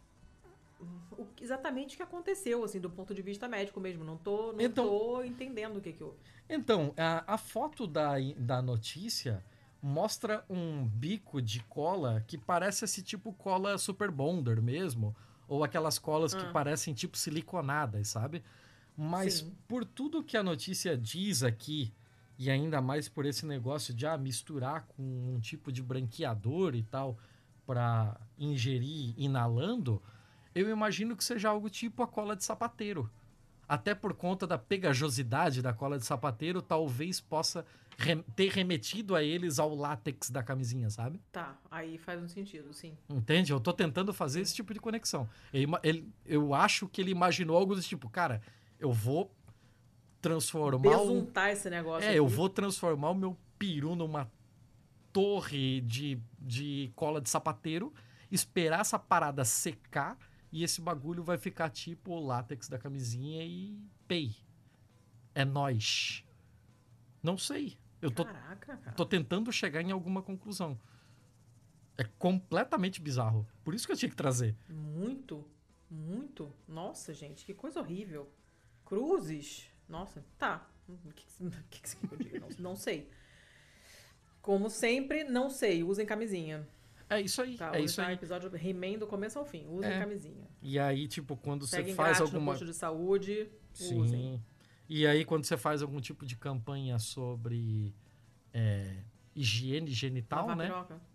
[1.19, 4.05] o que- exatamente o que aconteceu, assim, do ponto de vista médico mesmo.
[4.05, 6.17] Não tô, não Então- tô entendendo o que que eu...
[6.49, 9.45] Então, a, a foto da, da notícia
[9.83, 15.15] mostra um bico de cola que parece esse tipo cola super bonder mesmo,
[15.49, 16.51] ou aquelas colas que Ah.
[16.53, 18.43] parecem tipo siliconadas, sabe?
[18.97, 19.53] Mas Sim.
[19.66, 21.93] por tudo que a notícia diz aqui,
[22.39, 26.83] e ainda mais por esse negócio de ah, misturar com um tipo de branqueador e
[26.83, 27.16] tal
[27.66, 30.03] para ingerir inalando,
[30.55, 33.11] eu imagino que seja algo tipo a cola de sapateiro.
[33.66, 37.65] Até por conta da pegajosidade da cola de sapateiro, talvez possa
[38.35, 41.21] ter remetido a eles ao látex da camisinha, sabe?
[41.31, 42.97] Tá, aí faz um sentido, sim.
[43.09, 43.53] Entende?
[43.53, 45.29] Eu tô tentando fazer esse tipo de conexão.
[45.53, 48.43] Ele ele- eu acho que ele imaginou algo do tipo, cara,
[48.79, 49.33] eu vou
[50.21, 52.35] transformar um, Besuntar esse negócio é, eu aqui.
[52.35, 54.31] vou transformar o meu peru numa
[55.12, 57.93] torre de, de cola de sapateiro,
[58.31, 60.19] esperar essa parada secar
[60.51, 64.35] e esse bagulho vai ficar tipo o látex da camisinha e pei.
[65.35, 66.25] É nós.
[67.23, 67.77] Não sei.
[68.05, 68.93] Eu tô, Caraca, cara.
[68.93, 70.79] tô tentando chegar em alguma conclusão.
[71.97, 73.47] É completamente bizarro.
[73.65, 74.55] Por isso que eu tinha que trazer.
[74.69, 75.43] Muito,
[75.91, 76.53] muito.
[76.69, 78.29] Nossa, gente, que coisa horrível.
[78.85, 79.71] Cruzes.
[79.89, 80.69] Nossa, tá.
[80.87, 82.41] O que, que, que que eu diga?
[82.41, 83.09] Não, não sei.
[84.43, 85.83] Como sempre, não sei.
[85.83, 86.69] Usem camisinha.
[87.09, 87.57] É isso aí.
[87.57, 88.15] Tá, é isso tá aí.
[88.15, 89.67] episódio He-Man do começo ao fim.
[89.71, 89.99] Usem É.
[89.99, 90.47] camisinha.
[90.61, 93.49] E aí, tipo, quando você faz no alguma posto de saúde.
[93.73, 93.99] Sim.
[93.99, 94.45] Usem.
[94.89, 97.94] E aí, quando você faz algum tipo de campanha sobre
[98.52, 98.97] é,
[99.35, 100.70] higiene genital, né?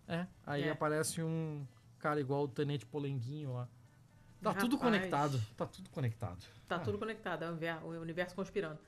[0.07, 0.71] É, aí É.
[0.71, 1.65] aparece um
[1.99, 3.69] cara igual o Tenente Polenguinho lá.
[4.41, 4.93] Tá tudo Rapaz.
[4.93, 5.41] conectado.
[5.57, 6.43] Tá tudo conectado.
[6.67, 6.79] Tá Ah.
[6.79, 8.79] tudo conectado, é o univer- o universo conspirando.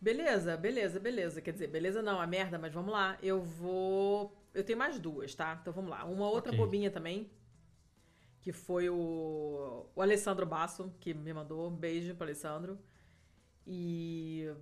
[0.00, 1.40] Beleza, beleza, beleza.
[1.42, 3.18] Quer dizer, beleza não, a merda, mas vamos lá.
[3.22, 4.36] Eu vou.
[4.54, 5.58] Eu tenho mais duas, tá?
[5.60, 6.04] Então vamos lá.
[6.04, 6.58] Uma outra Ok.
[6.58, 7.30] bobinha também.
[8.40, 11.68] Que foi o, o Alessandro Basso, que me mandou.
[11.68, 12.78] Um beijo pro Alessandro.
[13.66, 14.52] E.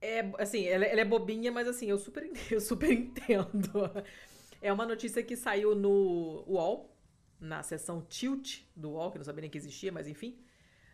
[0.00, 3.70] É, assim, ela, ela é bobinha, mas assim, eu super, eu super entendo.
[4.60, 6.96] É uma notícia que saiu no UOL,
[7.38, 10.38] na seção Tilt do UOL, que não sabia nem que existia, mas enfim,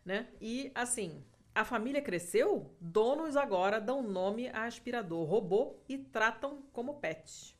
[0.04, 0.28] né?
[0.40, 1.24] E assim,
[1.54, 7.56] a família cresceu, donos agora dão nome a aspirador robô e tratam como pet.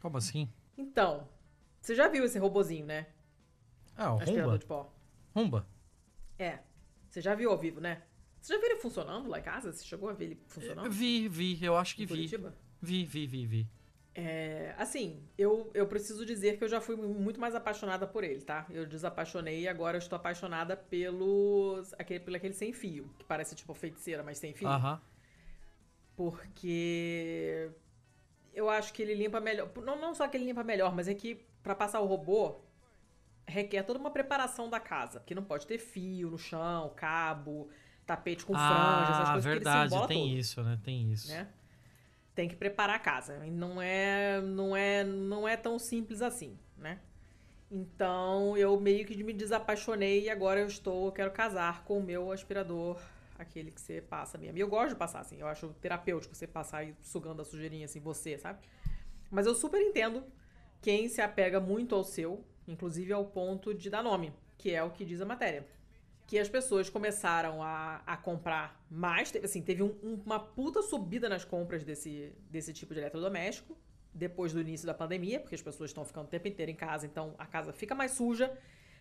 [0.00, 0.52] Como assim?
[0.76, 1.28] Então,
[1.80, 3.06] você já viu esse robozinho, né?
[3.96, 4.58] Ah, o Aspirador Rumba.
[4.58, 4.92] de pó.
[5.34, 5.66] Rumba.
[6.38, 6.58] É.
[7.10, 8.02] Você já viu ao vivo, né?
[8.40, 9.72] Você já viu ele funcionando lá em casa?
[9.72, 10.90] Você chegou a ver ele funcionando?
[10.90, 11.62] Vi, vi.
[11.62, 12.14] Eu acho que em vi.
[12.14, 12.54] Curitiba?
[12.80, 13.68] Vi, vi, vi, vi.
[14.14, 18.40] É, assim, eu, eu preciso dizer que eu já fui muito mais apaixonada por ele,
[18.40, 18.66] tá?
[18.70, 23.54] Eu desapaixonei e agora eu estou apaixonada pelos, aquele, pelo aquele sem fio, que parece
[23.54, 24.68] tipo feiticeira, mas sem fio.
[24.68, 25.00] Aham.
[26.16, 27.70] Porque
[28.52, 29.70] eu acho que ele limpa melhor.
[29.76, 32.60] Não, não só que ele limpa melhor, mas é que pra passar o robô
[33.50, 35.20] requer toda uma preparação da casa.
[35.20, 37.68] Porque não pode ter fio no chão, cabo,
[38.06, 40.08] tapete com franja, essas Ah, coisas que ele se verdade.
[40.08, 40.80] Tem todo, isso, né?
[40.82, 41.28] Tem isso.
[41.28, 41.48] né?
[42.34, 43.44] Tem que preparar a casa.
[43.46, 47.00] E Não é, não é, não é tão simples assim, né?
[47.70, 52.02] Então eu meio que me desapaixonei e agora eu estou, eu quero casar com o
[52.02, 53.00] meu aspirador,
[53.38, 54.58] aquele que você passa mesmo.
[54.58, 57.84] E eu gosto de passar assim, eu acho terapêutico você passar aí sugando a sujeirinha
[57.84, 58.58] assim, você, sabe?
[59.30, 60.24] Mas eu super entendo
[60.82, 64.90] quem se apega muito ao seu, inclusive ao ponto de dar nome, que é o
[64.90, 65.66] que diz a matéria.
[66.26, 71.44] Que as pessoas começaram a, a comprar mais, assim, teve um- uma puta subida nas
[71.44, 73.76] compras desse, desse tipo de eletrodoméstico,
[74.14, 77.06] depois do início da pandemia, porque as pessoas estão ficando o tempo inteiro em casa,
[77.06, 78.52] então a casa fica mais suja,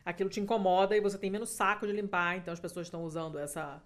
[0.06, 3.38] aquilo te incomoda e você tem menos saco de limpar, então as pessoas estão usando
[3.38, 3.82] essa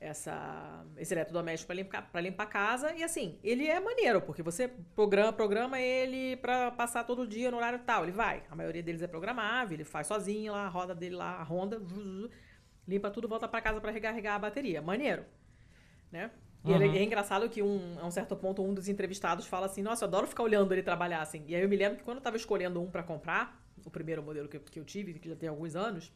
[0.00, 4.68] essa esse eletrodoméstico para limpar limpar a casa e assim, ele é maneiro, porque você
[4.94, 8.42] programa programa ele para passar todo dia no horário tal, ele vai.
[8.50, 11.80] A maioria deles é programável, ele faz sozinho lá, a roda dele lá, a ronda,
[12.86, 14.80] limpa tudo, volta para casa para recarregar a bateria.
[14.82, 15.24] Maneiro,
[16.10, 16.30] né?
[16.64, 16.98] E Uhum.
[16.98, 20.08] é engraçado que um, a um certo ponto um dos entrevistados fala assim: Nossa, eu
[20.08, 21.44] adoro ficar olhando ele trabalhar assim.
[21.46, 24.22] E aí eu me lembro que quando eu tava escolhendo um para comprar, o primeiro
[24.22, 26.12] modelo que, eu- que eu tive, que já tem alguns anos,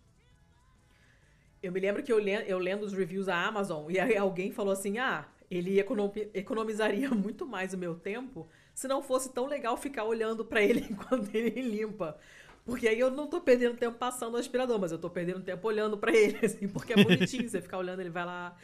[1.63, 4.51] Eu me lembro que eu, le eu lendo os reviews da Amazon e aí alguém
[4.51, 9.47] falou assim: ah, ele economi economizaria muito mais o meu tempo se não fosse tão
[9.47, 12.19] legal ficar olhando para ele enquanto ele limpa.
[12.65, 15.67] Porque aí eu não tô perdendo tempo passando o aspirador, mas eu tô perdendo tempo
[15.67, 18.57] olhando para ele, assim, porque é bonitinho você ficar olhando, ele vai lá,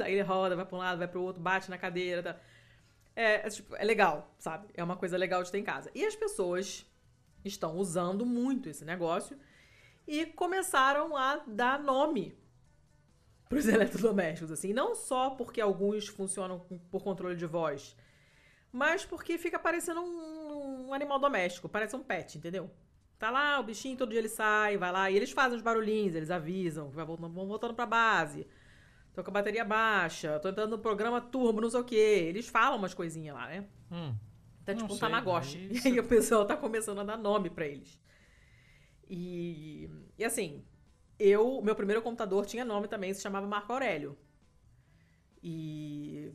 [0.00, 2.36] aí ele roda, vai pra um lado, vai pro outro, bate na cadeira, tá.
[3.14, 4.68] É, é, tipo, é legal, sabe?
[4.74, 5.90] É uma coisa legal de ter em casa.
[5.94, 6.86] E as pessoas
[7.44, 9.36] estão usando muito esse negócio
[10.06, 12.36] e começaram a dar nome
[13.48, 16.60] para os eletrodomésticos, assim, não só porque alguns funcionam
[16.90, 17.96] por controle de voz,
[18.72, 22.70] mas porque fica parecendo um, um, animal doméstico, parece um pet, entendeu?
[23.18, 26.14] Tá lá, o bichinho todo dia ele sai, vai lá, e eles fazem os barulhinhos,
[26.14, 28.46] eles avisam, vai voltando, vão voltando pra base.
[29.14, 32.24] Tô com a bateria baixa, tô entrando no programa turbo, não sei o quê.
[32.28, 33.66] Eles falam umas coisinhas lá, né?
[33.90, 34.14] Hum,
[34.64, 35.68] tá tipo um Tamagotchi.
[35.84, 38.00] E aí o pessoal tá começando a dar nome para eles.
[39.14, 40.64] E, e assim,
[41.18, 44.16] eu, meu primeiro computador tinha nome também, se chamava Marco Aurélio.
[45.42, 46.32] E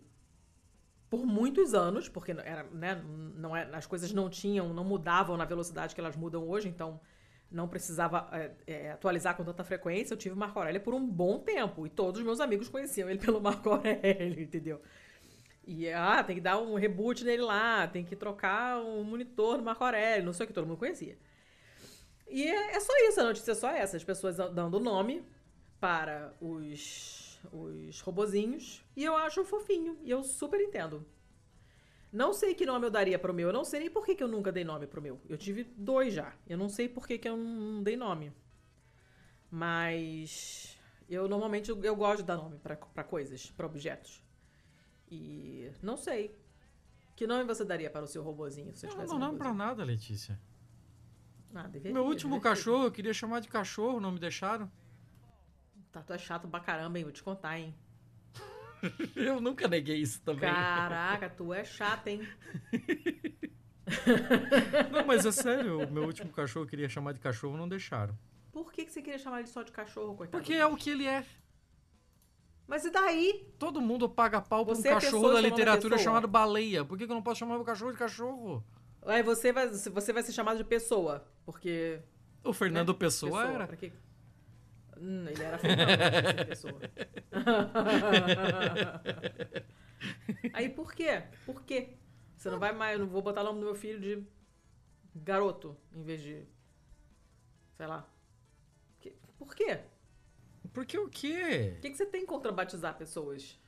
[1.09, 3.01] por muitos anos, porque era, né,
[3.35, 7.01] não é, as coisas não tinham, não mudavam na velocidade que elas mudam hoje, então
[7.49, 10.13] não precisava é, é, atualizar com tanta frequência.
[10.13, 13.17] Eu tive Marco Aurélio por um bom tempo e todos os meus amigos conheciam ele
[13.25, 14.79] pelo Marco Aurélio, entendeu?
[15.65, 19.63] E ah, tem que dar um reboot nele lá, tem que trocar um monitor do
[19.63, 21.17] Marco Aurélio, não sei o que todo mundo conhecia.
[22.29, 25.25] E é, é só isso, a notícia é só essa: as pessoas dando nome
[25.79, 28.83] para os, os robozinhos.
[28.95, 29.97] E eu acho fofinho.
[30.03, 31.05] E eu super entendo.
[32.11, 33.47] Não sei que nome eu daria pro meu.
[33.49, 35.19] Eu não sei nem por que, que eu nunca dei nome pro meu.
[35.27, 36.33] Eu tive dois já.
[36.47, 38.31] Eu não sei por que, que eu não dei nome.
[39.49, 40.77] Mas.
[41.09, 44.23] Eu normalmente eu, eu gosto de dar nome para coisas, para objetos.
[45.09, 45.71] E.
[45.81, 46.35] Não sei.
[47.15, 48.75] Que nome você daria para o seu robozinho?
[48.75, 50.39] Se eu não dou nome pra nada, Letícia.
[51.53, 54.72] Ah, deveria, Meu último cachorro, eu queria chamar de cachorro, não me deixaram.
[55.91, 57.03] Tá, tu é chato pra caramba, hein?
[57.03, 57.74] Vou te contar, hein?
[59.15, 60.41] eu nunca neguei isso também.
[60.41, 62.28] Caraca, tu é chato, hein?
[64.91, 68.18] não, mas é sério, o meu último cachorro eu queria chamar de cachorro, não deixaram.
[68.52, 70.41] Por que, que você queria chamar ele só de cachorro, coitado?
[70.41, 71.26] Porque é o que ele é.
[72.68, 73.48] Mas e daí?
[73.57, 76.84] Todo mundo paga pau pra um é cachorro da literatura chamado baleia.
[76.84, 78.64] Por que, que eu não posso chamar o cachorro de cachorro?
[79.07, 81.99] Aí você vai, você vai ser chamado de pessoa, porque.
[82.43, 82.99] O Fernando né?
[82.99, 83.67] Pessoa, pessoa, era.
[83.67, 83.77] Pra
[84.99, 86.79] Hum, ele era Fernando, pessoa.
[90.53, 91.23] Aí por quê?
[91.45, 91.97] Por quê?
[92.35, 92.93] Você não vai mais.
[92.93, 94.23] Eu não vou botar o nome do meu filho de
[95.15, 96.45] garoto em vez de.
[97.75, 98.07] Sei lá.
[99.38, 99.79] Por quê?
[100.73, 101.75] Porque o quê?
[101.77, 103.59] O que, que você tem contra batizar pessoas?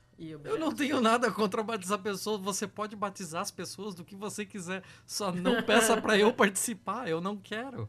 [0.44, 2.40] Eu não tenho nada contra batizar pessoas.
[2.42, 4.82] Você pode batizar as pessoas do que você quiser.
[5.06, 7.08] Só não peça para eu participar.
[7.08, 7.88] Eu não quero.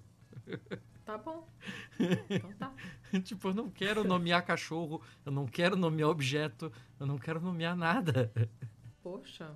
[1.03, 1.45] Tá bom.
[2.29, 2.73] Então tá.
[3.23, 5.01] tipo, eu não quero nomear cachorro.
[5.25, 6.71] Eu não quero nomear objeto.
[6.97, 8.31] Eu não quero nomear nada.
[9.03, 9.53] Poxa.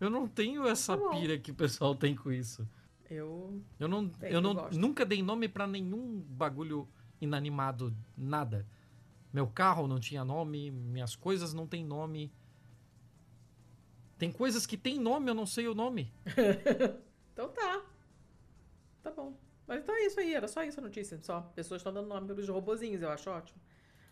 [0.00, 2.68] Eu não tenho essa tá pira que o pessoal tem com isso.
[3.08, 3.62] Eu.
[3.78, 4.10] Eu não.
[4.22, 6.88] eu não nunca dei nome para nenhum bagulho
[7.20, 7.94] inanimado.
[8.16, 8.66] Nada.
[9.32, 12.32] Meu carro não tinha nome, minhas coisas não têm nome.
[14.18, 16.12] Tem coisas que tem nome, eu não sei o nome.
[17.32, 17.82] então tá.
[19.02, 19.36] Tá bom.
[19.66, 21.18] Mas então é isso aí, era só isso a notícia.
[21.22, 21.40] Só.
[21.54, 23.60] Pessoas estão dando nome para os robozinhos, eu acho ótimo.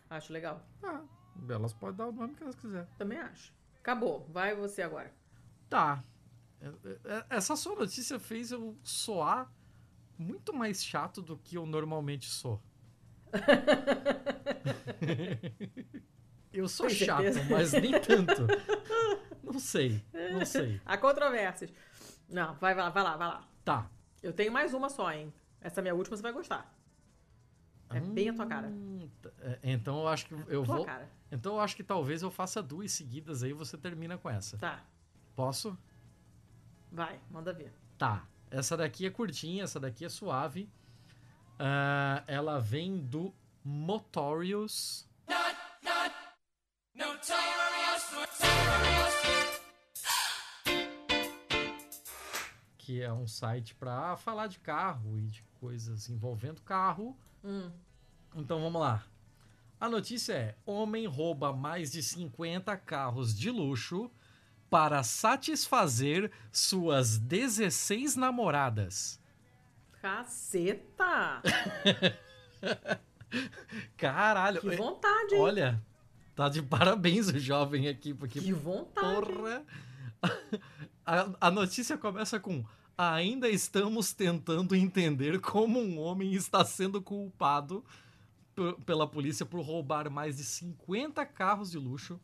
[0.09, 0.65] Acho legal.
[0.83, 1.01] Ah,
[1.47, 2.89] elas podem dar o nome que elas quiserem.
[2.97, 3.53] Também acho.
[3.79, 4.27] Acabou.
[4.29, 5.13] Vai você agora.
[5.69, 6.03] Tá.
[6.59, 6.67] É,
[7.05, 9.51] é, essa sua notícia fez eu soar
[10.17, 12.61] muito mais chato do que eu normalmente sou.
[16.53, 18.45] Eu sou chato, mas nem tanto.
[19.41, 20.03] Não sei,
[20.33, 20.81] não sei.
[20.85, 21.71] Há controvérsias.
[22.27, 23.47] Não, vai, vai lá, vai lá, vai lá.
[23.63, 23.89] Tá.
[24.21, 25.33] Eu tenho mais uma só, hein?
[25.59, 26.73] Essa minha última você vai gostar.
[27.89, 28.71] É hum, bem a tua cara.
[29.41, 30.85] É, então eu acho que é eu vou.
[30.85, 31.09] Cara.
[31.31, 34.57] Então eu acho que talvez eu faça duas seguidas aí você termina com essa.
[34.57, 34.83] Tá.
[35.35, 35.77] Posso?
[36.91, 37.73] Vai, manda ver.
[37.97, 38.25] Tá.
[38.49, 40.69] Essa daqui é curtinha, essa daqui é suave.
[41.61, 43.31] Uh, ela vem do
[43.63, 45.07] Motorious.
[45.29, 46.15] Not, not,
[46.95, 49.61] notorious, notorious.
[52.79, 57.15] Que é um site para falar de carro e de coisas envolvendo carro.
[57.43, 57.69] Hum.
[58.35, 59.03] Então vamos lá.
[59.79, 64.09] A notícia é: homem rouba mais de 50 carros de luxo
[64.67, 69.20] para satisfazer suas 16 namoradas.
[70.01, 71.43] Caceta!
[73.95, 74.59] Caralho.
[74.59, 75.41] Que vontade, hein?
[75.41, 75.81] Olha,
[76.35, 78.41] tá de parabéns o jovem aqui, porque.
[78.41, 79.27] Que vontade.
[79.27, 79.63] Porra.
[81.05, 82.65] A, a notícia começa com.
[82.97, 87.83] Ainda estamos tentando entender como um homem está sendo culpado
[88.85, 92.19] pela polícia por roubar mais de 50 carros de luxo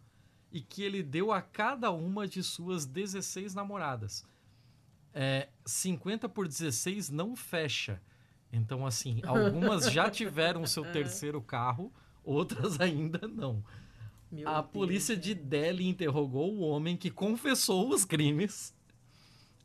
[0.52, 4.26] e que ele deu a cada uma de suas 16 namoradas.
[5.20, 8.00] É, 50 por 16 não fecha.
[8.54, 11.92] Então, assim, algumas já tiveram seu terceiro carro,
[12.24, 13.64] outras ainda não.
[14.32, 15.34] Meu A Deus, polícia de.
[15.34, 18.76] Delhi interrogou o homem que confessou os crimes,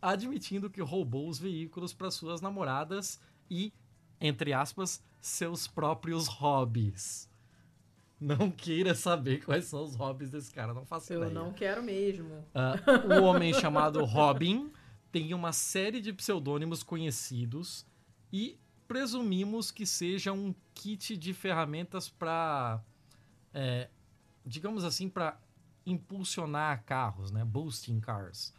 [0.01, 3.21] admitindo que roubou os veículos para suas namoradas
[3.51, 3.75] e,
[4.19, 7.29] entre aspas, seus próprios hobbies.
[8.19, 11.35] Não queira saber quais são os hobbies desse cara, não faço Eu ideia.
[11.35, 12.43] não quero mesmo.
[12.55, 12.75] Ah,
[13.21, 14.73] o homem chamado Robin
[15.13, 17.87] tem uma série de pseudônimos conhecidos
[18.33, 18.59] e
[18.89, 22.83] presumimos que seja um kit de ferramentas para,
[24.45, 25.39] digamos assim, para
[25.87, 27.45] impulsionar carros, né?
[27.45, 28.55] Boosting cars.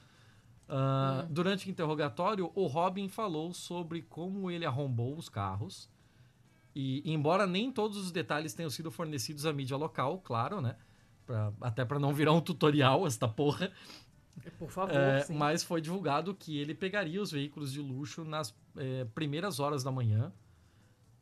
[0.69, 5.89] Ah, Durante o interrogatório, o Robin falou sobre como ele arrombou os carros.
[6.75, 10.75] E, embora nem todos os detalhes tenham sido fornecidos à mídia local, claro, né?
[11.25, 13.71] Pra- até para não virar um tutorial esta porra.
[14.57, 19.05] Por favor, É, mas foi divulgado que ele pegaria os veículos de luxo nas é,
[19.05, 20.31] primeiras horas da manhã.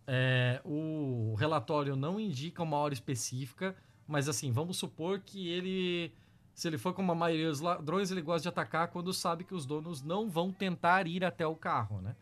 [0.08, 3.76] É, o relatório não indica uma hora específica,
[4.08, 6.14] mas assim, vamos supor que ele,
[6.54, 9.54] se ele for como a maioria dos ladrões, ele gosta de atacar quando sabe que
[9.54, 12.16] os donos não vão tentar ir até o carro, né?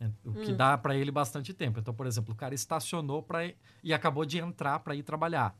[0.00, 0.56] É, O que Hum.
[0.56, 1.78] dá pra ele bastante tempo.
[1.78, 5.54] Então, por exemplo, o cara estacionou para e acabou de entrar para ir trabalhar.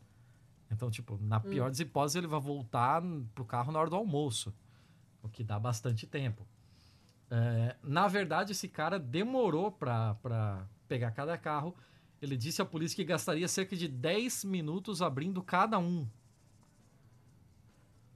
[0.70, 3.02] Então, tipo, na pior das hipóteses, ele vai voltar
[3.34, 4.52] pro carro na hora do almoço,
[5.22, 6.46] o que dá bastante tempo.
[7.30, 11.74] É, na verdade, esse cara demorou pra pegar cada carro.
[12.20, 16.08] Ele disse à polícia que gastaria cerca de 10 minutos abrindo cada um.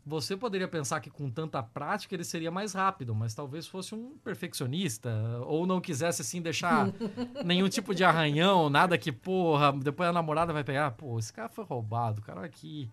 [0.09, 4.17] Você poderia pensar que com tanta prática ele seria mais rápido, mas talvez fosse um
[4.25, 5.11] perfeccionista
[5.45, 6.89] ou não quisesse assim deixar
[7.45, 11.51] nenhum tipo de arranhão, nada que, porra, depois a namorada vai pegar, pô, esse cara
[11.51, 12.89] foi roubado, cara aqui.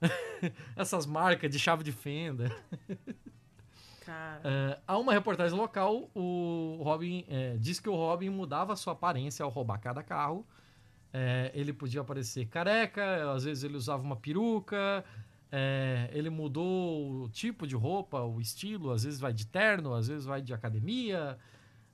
[0.74, 2.50] Essas marcas de chave de fenda.
[4.06, 8.94] Cara, É, há uma reportagem local, o Robin é, diz que o Robin mudava sua
[8.94, 10.46] aparência ao roubar cada carro.
[11.12, 15.04] É, ele podia aparecer careca, às vezes ele usava uma peruca,
[15.50, 20.08] é, ele mudou o tipo de roupa, o estilo, às vezes vai de terno, às
[20.08, 21.38] vezes vai de academia.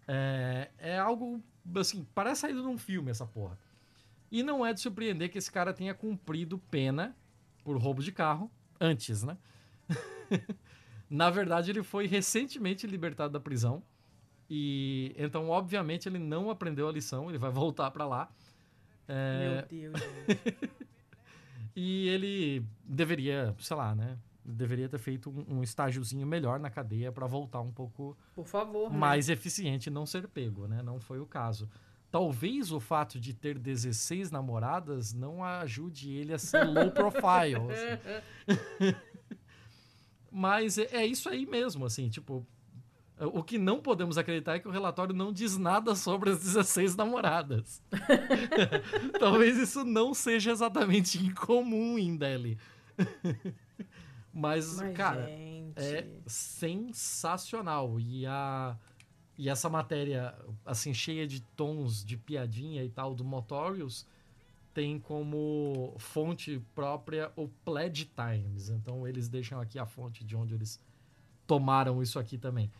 [0.08, 1.42] É, é algo
[1.76, 3.58] assim, parece saído de um filme essa porra.
[4.30, 7.14] E não é de surpreender que esse cara tenha cumprido pena
[7.62, 8.50] por roubo de carro
[8.80, 9.36] antes, né?
[11.08, 13.82] Na verdade, ele foi recentemente libertado da prisão.
[14.48, 18.32] E então, obviamente, ele não aprendeu a lição, ele vai voltar pra lá.
[19.06, 20.00] É, meu Deus.
[21.74, 24.18] e ele deveria, sei lá, né?
[24.44, 28.90] Deveria ter feito um, um estágiozinho melhor na cadeia pra voltar um pouco Por favor.
[28.90, 28.98] né?
[28.98, 30.82] mais eficiente e não ser pego, né?
[30.82, 31.68] Não foi o caso.
[32.10, 37.56] Talvez o fato de ter 16 namoradas não ajude ele a ser low profile.
[37.70, 38.96] assim.
[40.30, 42.46] Mas é, é isso aí mesmo, assim, tipo.
[43.26, 46.96] O que não podemos acreditar é que o relatório não diz nada sobre as 16
[46.96, 47.82] namoradas.
[49.18, 52.58] Talvez isso não seja exatamente incomum em Delhi.
[54.32, 55.78] Mas, Mas, cara, gente.
[55.78, 58.00] é sensacional.
[58.00, 58.76] E, a,
[59.36, 60.34] e essa matéria,
[60.64, 64.06] assim, cheia de tons de piadinha e tal do Motorius,
[64.72, 68.70] tem como fonte própria o Pledge Times.
[68.70, 70.80] Então eles deixam aqui a fonte de onde eles
[71.46, 72.70] tomaram isso aqui também.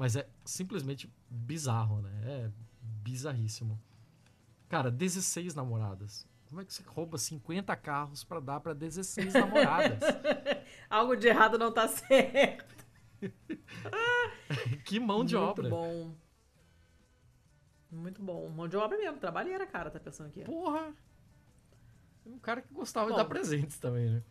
[0.00, 2.10] Mas é simplesmente bizarro, né?
[2.24, 2.50] É
[2.80, 3.78] bizarríssimo.
[4.66, 6.26] Cara, 16 namoradas.
[6.48, 10.00] Como é que você rouba 50 carros pra dar pra 16 namoradas?
[10.88, 12.86] Algo de errado não tá certo.
[14.86, 15.68] que mão de Muito obra.
[15.68, 16.14] bom.
[17.90, 18.48] Muito bom.
[18.48, 19.18] Mão de obra mesmo.
[19.18, 20.42] Trabalheira, cara, tá pensando aqui.
[20.44, 20.94] Porra!
[22.24, 23.16] Um cara que gostava Bom.
[23.16, 24.22] de dar presentes também, né?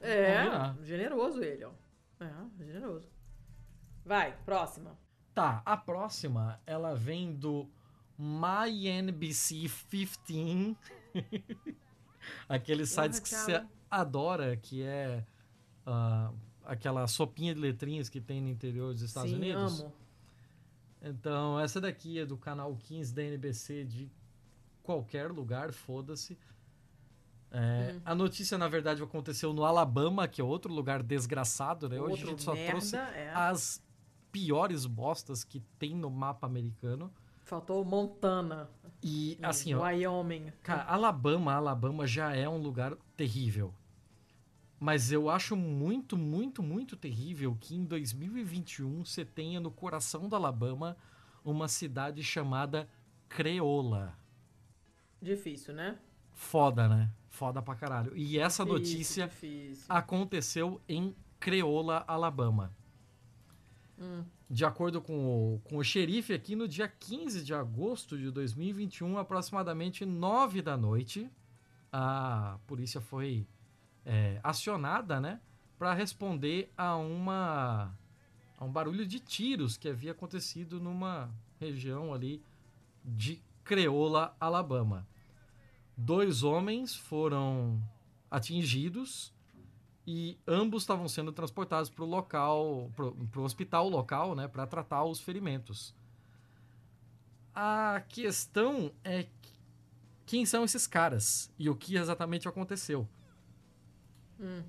[0.00, 1.72] É, generoso ele, ó.
[2.20, 3.13] É, generoso.
[4.04, 4.96] Vai, próxima.
[5.34, 7.68] Tá, a próxima, ela vem do
[8.18, 10.76] MyNBC 15.
[12.48, 15.24] Aqueles sites que você adora, que é
[15.84, 16.32] ah,
[16.64, 19.80] aquela sopinha de letrinhas que tem no interior dos Estados Sim, Unidos.
[19.80, 19.92] amo.
[21.02, 24.10] Então, essa daqui é do canal 15 da NBC de
[24.82, 26.38] qualquer lugar, foda-se.
[27.50, 28.00] É, Hum.
[28.04, 32.00] A notícia, na verdade, aconteceu no Alabama, que é outro lugar desgraçado, né?
[32.00, 33.32] Hoje a Outro gente só merda, trouxe é.
[33.32, 33.83] as
[34.34, 37.08] piores bostas que tem no mapa americano.
[37.44, 38.68] Faltou Montana.
[39.00, 40.52] E, e assim, ó, Wyoming.
[40.60, 43.72] cara, Alabama, Alabama já é um lugar terrível.
[44.80, 50.34] Mas eu acho muito, muito, muito terrível que em 2021 você tenha no coração do
[50.34, 50.96] Alabama
[51.44, 52.88] uma cidade chamada
[53.28, 54.18] Creola.
[55.22, 55.96] Difícil, né?
[56.32, 57.08] Foda, né?
[57.28, 58.16] Foda pra caralho.
[58.16, 59.84] E essa Difícil, notícia difícil.
[59.88, 62.72] aconteceu em Creola, Alabama.
[64.48, 69.18] De acordo com o, com o xerife aqui, no dia 15 de agosto de 2021,
[69.18, 71.30] aproximadamente 9 da noite,
[71.92, 73.46] a polícia foi
[74.04, 75.40] é, acionada, né,
[75.78, 77.96] para responder a uma
[78.56, 82.40] a um barulho de tiros que havia acontecido numa região ali
[83.04, 85.06] de Creola, Alabama.
[85.96, 87.82] Dois homens foram
[88.30, 89.33] atingidos
[90.06, 95.04] e ambos estavam sendo transportados para o local, para o hospital local, né, para tratar
[95.04, 95.94] os ferimentos.
[97.54, 99.26] A questão é
[100.26, 103.08] quem são esses caras e o que exatamente aconteceu.
[104.38, 104.62] Hum.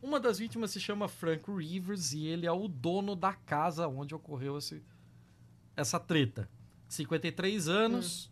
[0.00, 4.14] Uma das vítimas se chama Frank Rivers e ele é o dono da casa onde
[4.14, 4.82] ocorreu esse,
[5.76, 6.48] essa treta.
[6.88, 8.30] 53 anos.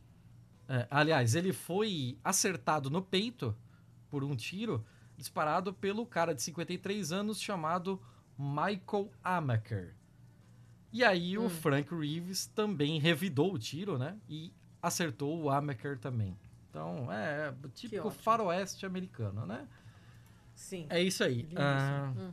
[0.69, 3.55] É, aliás, ele foi acertado no peito
[4.09, 4.85] por um tiro
[5.17, 8.01] disparado pelo cara de 53 anos chamado
[8.39, 9.95] Michael Amaker.
[10.93, 11.51] E aí o Hum.
[11.51, 14.17] Frank Reeves também revidou o tiro, né?
[14.29, 14.53] E
[14.83, 16.37] acertou o Amaker também.
[16.71, 19.67] Então, é, é típico faroeste americano, né?
[20.55, 20.87] Sim.
[20.91, 21.49] É isso aí.
[21.57, 22.31] Ah, Hum.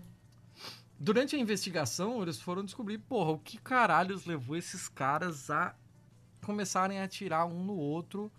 [1.00, 5.76] durante a investigação, eles foram descobrir, porra, o que caralhos levou esses caras a
[6.42, 8.32] começarem a atirar um no outro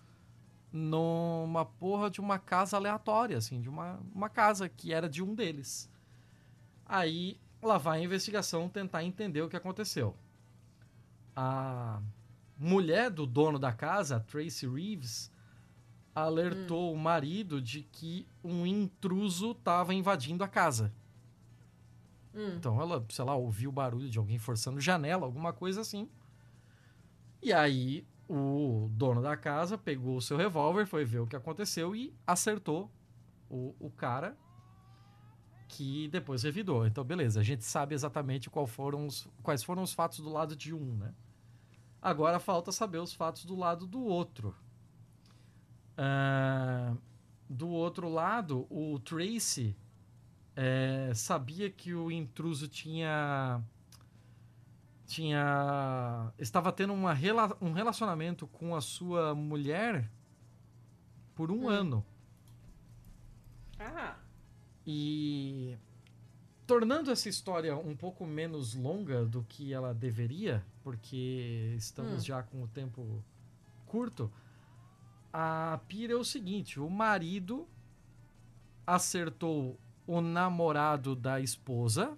[0.76, 5.32] numa porra de uma casa aleatória, assim, de uma, uma casa que era de um
[5.32, 5.88] deles.
[6.84, 10.16] Aí, lá vai a investigação tentar entender o que aconteceu.
[11.36, 12.02] A
[12.58, 15.30] mulher do dono da casa, Tracy Reeves,
[16.12, 20.92] alertou o marido de que um intruso estava invadindo a casa.
[22.34, 22.54] Hum.
[22.56, 26.08] Então ela, sei lá, ouviu o barulho de alguém forçando janela, alguma coisa assim.
[27.40, 31.94] E aí o dono da casa pegou o seu revólver, foi ver o que aconteceu
[31.94, 32.90] e acertou
[33.48, 34.36] o, o cara
[35.68, 36.86] que depois revidou.
[36.86, 40.74] Então, beleza, a gente sabe exatamente foram os, quais foram os fatos do lado de
[40.74, 41.12] um, né?
[42.00, 44.54] Agora falta saber os fatos do lado do outro.
[45.96, 46.94] Ah,
[47.48, 49.76] do outro lado, o Tracy
[50.56, 53.62] é, sabia que o intruso tinha
[55.06, 60.10] tinha estava tendo uma, rela- um relacionamento com a sua mulher
[61.34, 61.68] por um Hum.
[61.68, 62.06] ano
[63.78, 64.16] Ah,
[64.86, 65.76] e
[66.66, 72.26] tornando essa história um pouco menos longa do que ela deveria porque estamos Hum.
[72.26, 73.22] já com o tempo
[73.86, 74.30] curto
[75.32, 77.66] a pira é o seguinte o marido
[78.86, 82.16] acertou o namorado da esposa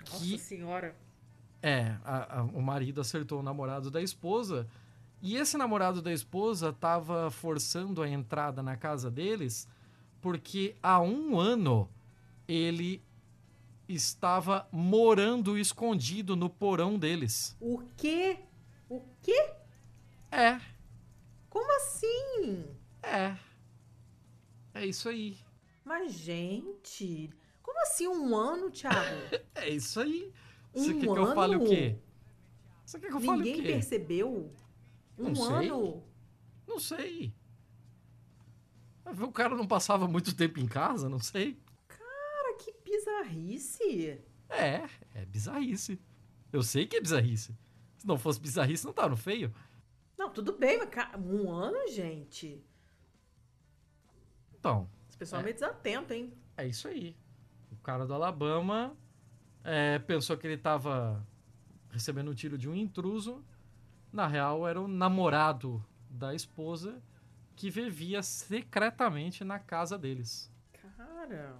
[0.00, 0.94] nossa que senhora.
[1.62, 4.66] É, a- a- o marido acertou o namorado da esposa
[5.20, 9.66] e esse namorado da esposa estava forçando a entrada na casa deles
[10.20, 11.88] porque há um ano
[12.46, 13.02] ele
[13.88, 17.56] estava morando escondido no porão deles.
[17.60, 18.38] O quê?
[18.88, 19.50] O quê?
[20.30, 20.60] É,
[21.48, 22.64] Como assim?
[23.02, 23.36] é.
[24.74, 25.36] É isso aí.
[25.84, 27.30] Mas, gente,
[27.62, 28.98] como assim um ano, Thiago?
[29.54, 30.32] É isso aí.
[30.74, 31.68] Um Você quer que eu fale o ano?
[31.68, 31.96] quê?
[32.84, 33.72] Você quer que eu fale o Ninguém quê?
[33.72, 34.52] percebeu?
[35.18, 35.68] Um Não sei.
[35.70, 36.04] ano?
[36.66, 37.34] Não sei.
[39.20, 41.58] O cara não passava muito tempo em casa, não sei.
[41.88, 44.20] Cara, que bizarrice.
[44.50, 45.98] É, é bizarrice.
[46.52, 47.56] Eu sei que é bizarrice.
[47.96, 49.52] Se não fosse bizarrice, não tava no feio.
[50.18, 50.88] Não, tudo bem, mas
[51.24, 52.62] um ano, gente?
[54.58, 55.44] Então, Esse pessoal é É.
[55.44, 56.32] meio desatento, hein?
[56.56, 57.16] é isso aí.
[57.70, 58.96] O cara do Alabama
[59.64, 61.24] é, pensou que ele tava
[61.90, 63.44] recebendo um tiro de um intruso.
[64.12, 67.02] Na real, era o namorado da esposa
[67.54, 70.50] que vivia secretamente na casa deles.
[70.96, 71.56] Cara,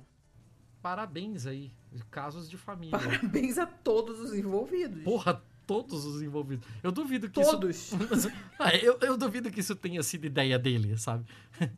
[0.81, 1.73] Parabéns aí.
[2.11, 2.99] Casos de família.
[2.99, 5.03] parabéns a todos os envolvidos.
[5.03, 6.67] Porra, todos os envolvidos.
[6.83, 7.93] Eu duvido que todos.
[7.93, 7.97] isso.
[8.59, 11.25] Ah, eu, eu duvido que isso tenha sido ideia dele, sabe?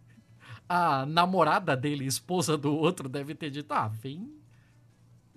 [0.68, 4.32] A namorada dele, esposa do outro, deve ter dito: ah, vem.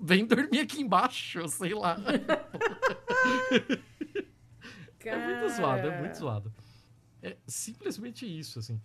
[0.06, 1.96] Vem dormir aqui embaixo, sei lá.
[5.06, 6.54] É muito zoado, é muito zoado.
[7.22, 8.82] É simplesmente isso, assim.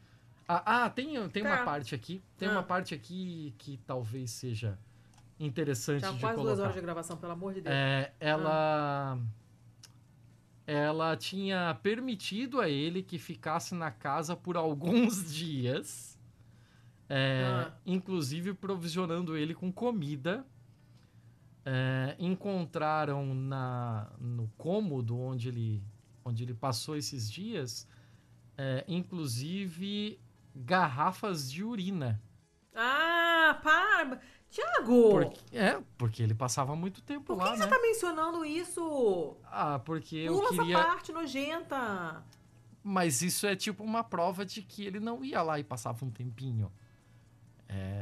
[0.47, 1.65] Ah, ah, tem, tem uma Tá.
[1.65, 2.23] parte aqui.
[2.37, 2.53] Tem Ah.
[2.53, 4.79] uma parte aqui que talvez seja
[5.39, 6.43] interessante Já de quase colocar.
[6.55, 7.75] duas horas de gravação, pelo amor de Deus.
[7.75, 9.19] É, ela.
[10.67, 16.17] Ela tinha permitido a ele que ficasse na casa por alguns dias.
[17.09, 17.73] é, Ah.
[17.87, 20.45] Inclusive provisionando ele com comida.
[21.71, 25.83] É, encontraram na, no cômodo onde ele,
[26.25, 27.87] onde ele passou esses dias
[28.59, 30.21] é, inclusive
[30.55, 32.21] garrafas de urina.
[32.75, 34.21] Ah, para!
[34.51, 35.11] Tiago!
[35.11, 37.65] Porque, é, porque ele passava muito tempo Por que, lá, que né?
[37.65, 39.37] você tá mencionando isso?
[39.45, 40.77] Ah, porque eu Pula queria.
[40.79, 42.25] essa parte nojenta.
[42.83, 46.11] Mas isso é tipo uma prova de que ele não ia lá e passava um
[46.11, 46.73] tempinho.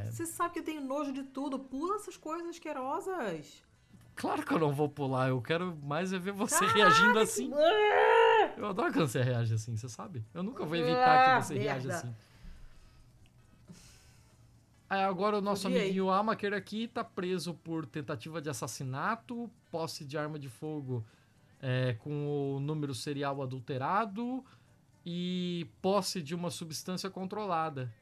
[0.09, 1.59] Você sabe que eu tenho nojo de tudo.
[1.59, 3.61] Pula essas coisas asquerosas.
[4.15, 7.51] Claro que eu não vou pular, eu quero mais é ver você Caraca, reagindo assim.
[7.53, 8.53] Ah!
[8.57, 10.25] Eu adoro quando você reage assim, você sabe?
[10.33, 11.95] Eu nunca vou evitar Ah, que você reaja merda.
[11.95, 12.15] assim.
[14.89, 20.17] Aí agora o nosso amiguinho Amaker aqui tá preso por tentativa de assassinato, posse de
[20.17, 21.05] arma de fogo
[21.61, 24.43] é, com o número serial adulterado
[25.05, 27.93] e posse de uma substância controlada.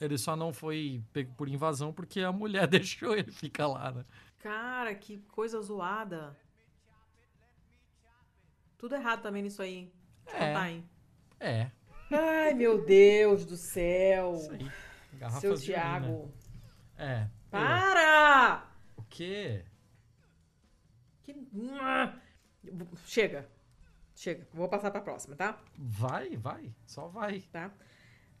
[0.00, 4.04] Ele só não foi pego por invasão porque a mulher deixou ele ficar lá, né?
[4.38, 6.36] Cara, que coisa zoada.
[8.76, 9.92] Tudo errado também nisso aí.
[10.24, 10.48] Deixa eu É.
[10.52, 10.90] contar, hein?
[11.40, 11.70] É,
[12.10, 14.34] Ai, meu Deus do céu.
[14.36, 14.70] isso aí.
[15.14, 15.64] Garrafas Seu urina.
[15.64, 16.32] Tiago.
[16.96, 17.22] É.
[17.24, 18.66] eu- Para!
[18.96, 19.64] O quê?
[21.22, 21.34] Que...
[23.04, 23.48] Chega.
[24.14, 24.46] Chega.
[24.52, 25.58] Vou passar pra próxima, tá?
[25.76, 27.40] Vai, vai, só vai.
[27.52, 27.70] tá?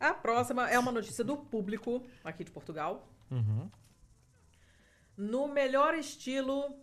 [0.00, 3.08] A próxima é uma notícia do público aqui de Portugal.
[3.30, 3.70] Uhum.
[5.16, 6.76] No melhor estilo,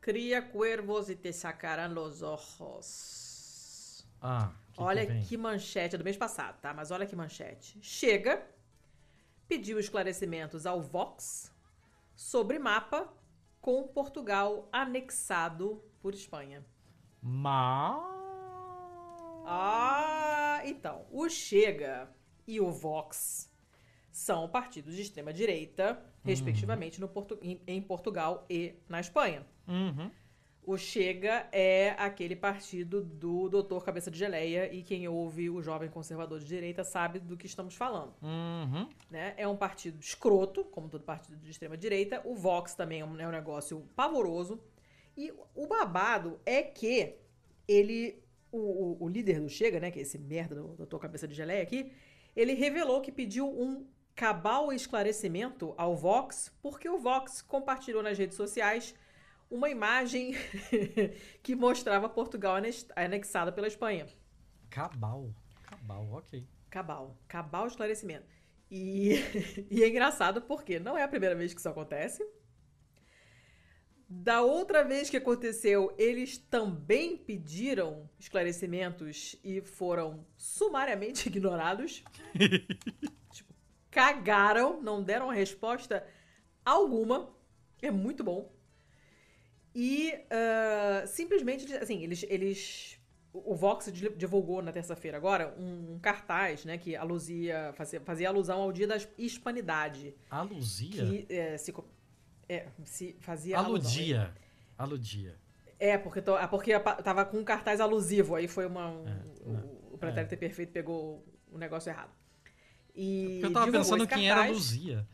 [0.00, 4.04] cria cuervos e te sacarán los ojos.
[4.20, 6.74] Ah, que olha que, que manchete é do mês passado, tá?
[6.74, 7.78] Mas olha que manchete.
[7.80, 8.44] Chega,
[9.46, 11.52] pediu esclarecimentos ao Vox
[12.14, 13.08] sobre mapa
[13.60, 16.64] com Portugal anexado por Espanha.
[17.22, 17.96] Mas...
[19.46, 22.15] Ah, então, o Chega
[22.46, 23.50] e o Vox
[24.12, 29.44] são partidos de extrema direita, respectivamente, no Portu- em, em Portugal e na Espanha.
[29.68, 30.10] Uhum.
[30.64, 35.88] O Chega é aquele partido do doutor Cabeça de Geleia e quem ouve o jovem
[35.88, 38.14] conservador de direita sabe do que estamos falando.
[38.22, 38.88] Uhum.
[39.08, 39.34] né?
[39.36, 42.20] É um partido escroto, como todo partido de extrema direita.
[42.24, 44.60] O Vox também é um, é um negócio pavoroso.
[45.16, 47.14] E o babado é que
[47.68, 48.20] ele,
[48.50, 51.34] o, o- o líder do Chega, né, que é esse merda do doutor Cabeça de
[51.34, 51.92] Geleia aqui,
[52.36, 58.36] ele revelou que pediu um cabal esclarecimento ao Vox, porque o Vox compartilhou nas redes
[58.36, 58.94] sociais
[59.50, 60.34] uma imagem
[61.42, 64.06] que mostrava Portugal anex- anexada pela Espanha.
[64.70, 65.34] Cabal.
[65.62, 66.46] Cabal, ok.
[66.70, 67.16] Cabal.
[67.28, 68.26] Cabal esclarecimento.
[68.70, 69.14] E,
[69.70, 72.24] e é engraçado porque não é a primeira vez que isso acontece.
[74.08, 82.04] Da outra vez que aconteceu, eles também pediram esclarecimentos e foram sumariamente ignorados.
[83.32, 83.52] tipo,
[83.90, 86.06] cagaram, não deram resposta
[86.64, 87.34] alguma.
[87.82, 88.52] É muito bom.
[89.74, 92.98] E ah, simplesmente, assim, eles, eles.
[93.32, 98.62] O Vox di- divulgou na terça-feira agora um, cartaz, né, que aluzia, fazia, fazia alusão
[98.62, 100.14] ao dia da hispanidade.
[100.30, 101.04] Aluzia?
[101.04, 101.70] Que é, se,
[102.48, 103.90] é, se fazia alusão.
[103.90, 104.34] Aludia.
[104.78, 105.36] Aludia.
[105.78, 108.88] É, porque, to- é porque tava com um cartaz alusivo, aí foi uma.
[108.88, 112.10] um- É, o, o pretérito perfeito pegou o negócio errado.
[112.94, 114.56] E Porque eu tava pensando quem era cartaz.
[114.56, 115.06] Luzia.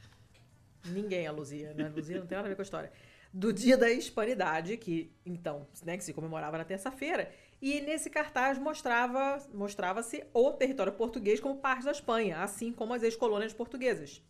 [0.87, 1.89] Ninguém é Luzia, né?
[1.89, 2.93] Luzia não tem nada a ver com a história.
[3.33, 8.59] Do Dia da Hispanidade, que então, né, que se comemorava na terça-feira, e nesse cartaz
[8.59, 14.21] mostrava mostrava-se o território português como parte da Espanha, assim como as ex-colônias portuguesas.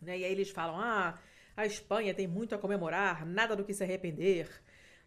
[0.00, 0.18] Né?
[0.18, 1.18] E aí eles falam: "Ah,
[1.56, 4.48] a Espanha tem muito a comemorar, nada do que se arrepender.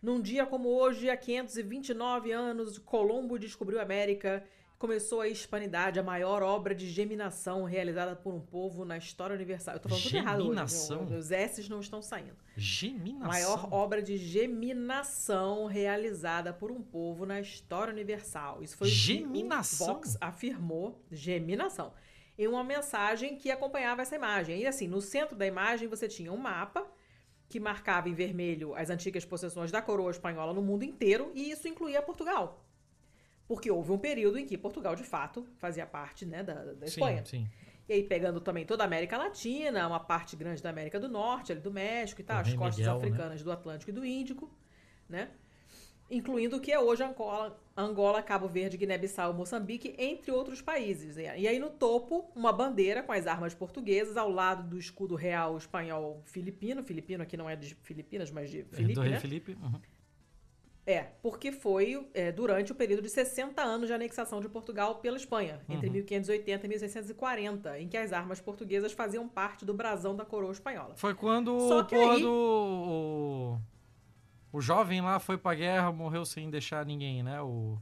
[0.02, 4.44] Num dia como hoje, há 529 anos, Colombo descobriu a América
[4.80, 9.76] começou a Hispanidade, a maior obra de geminação realizada por um povo na história universal.
[9.76, 10.44] Eu tô falando tudo errado hoje.
[10.44, 11.06] Geminação?
[11.06, 12.36] meu- Os S's não estão saindo.
[12.58, 13.28] Geminação.
[13.30, 18.62] Maior obra de geminação realizada por um povo na história universal.
[18.62, 19.88] Isso foi o que Geminação?
[19.88, 21.02] o Vox afirmou.
[21.10, 21.94] Geminação.
[22.38, 24.60] Em uma mensagem que acompanhava essa imagem.
[24.60, 26.86] E assim, no centro da imagem você tinha um mapa
[27.48, 31.68] que marcava em vermelho as antigas possessões da coroa espanhola no mundo inteiro, e isso
[31.68, 32.66] incluía Portugal.
[33.48, 37.24] Porque houve um período em que Portugal, de fato, fazia parte né, da, da Espanha.
[37.24, 37.50] Sim, sim.
[37.88, 41.52] E aí, pegando também toda a América Latina, uma parte grande da América do Norte,
[41.52, 43.06] ali do México e tal, as costas Miguel, né?
[43.06, 44.50] africanas do Atlântico e do Índico,
[45.08, 45.30] né?
[46.12, 51.18] Incluindo o que é hoje Angola, Angola Cabo Verde, Guiné-Bissau, Moçambique, entre outros países.
[51.18, 55.58] E aí, no topo, uma bandeira com as armas portuguesas, ao lado do escudo real
[55.58, 56.84] espanhol filipino.
[56.84, 59.20] Filipino aqui não é de Filipinas, mas de É Filipe, do Rei né?
[59.20, 59.58] Felipe.
[59.62, 59.80] uhum.
[60.86, 65.16] É, porque foi é, durante o período de 60 anos de anexação de Portugal pela
[65.16, 65.94] Espanha, entre Uhum.
[65.94, 70.94] 1580 e 1640, em que as armas portuguesas faziam parte do brasão da coroa espanhola.
[70.98, 73.58] Foi quando Só o que porra aí- do.
[74.54, 77.42] O, o jovem lá foi pra guerra, morreu sem deixar ninguém, né?
[77.42, 77.78] O,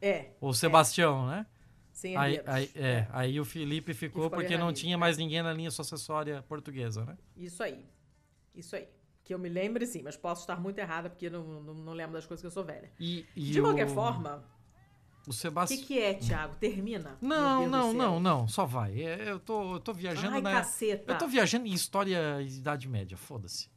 [0.00, 1.46] É, o Sebastião, né?
[1.92, 4.96] sem Aí, aí, é, aí o Felipe ficou ficou porque não tinha é.
[4.96, 7.18] mais ninguém na linha sucessória portuguesa, né?
[7.36, 7.84] Isso aí.
[8.54, 8.88] Isso aí.
[9.24, 12.12] Que eu me lembre, sim, mas posso estar muito errada porque não, não, não lembro
[12.14, 12.90] das coisas que eu sou velha.
[13.00, 14.44] E, e De qualquer o- forma,
[15.26, 15.78] o o Sebastião.
[15.80, 16.54] que, que é, Thiago?
[16.56, 17.18] Termina?
[17.20, 19.02] Não, não, não, não, só vai.
[19.02, 20.52] É, eu, tô, eu tô viajando Ai, na.
[20.52, 21.12] caceta.
[21.12, 23.68] Eu tô viajando em história e Idade Média, foda-se.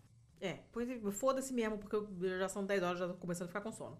[0.41, 2.09] É, pois foda-se mesmo, porque eu-
[2.39, 3.99] já são 10 horas, já tô começando a ficar com sono.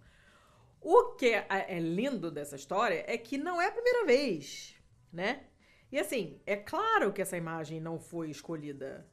[0.82, 4.76] O que é, é lindo dessa história é que não é a primeira vez,
[5.14, 5.46] né?
[5.92, 9.08] E assim, é claro que essa imagem não foi escolhida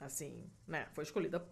[0.00, 0.88] assim, né?
[0.94, 1.46] Foi escolhida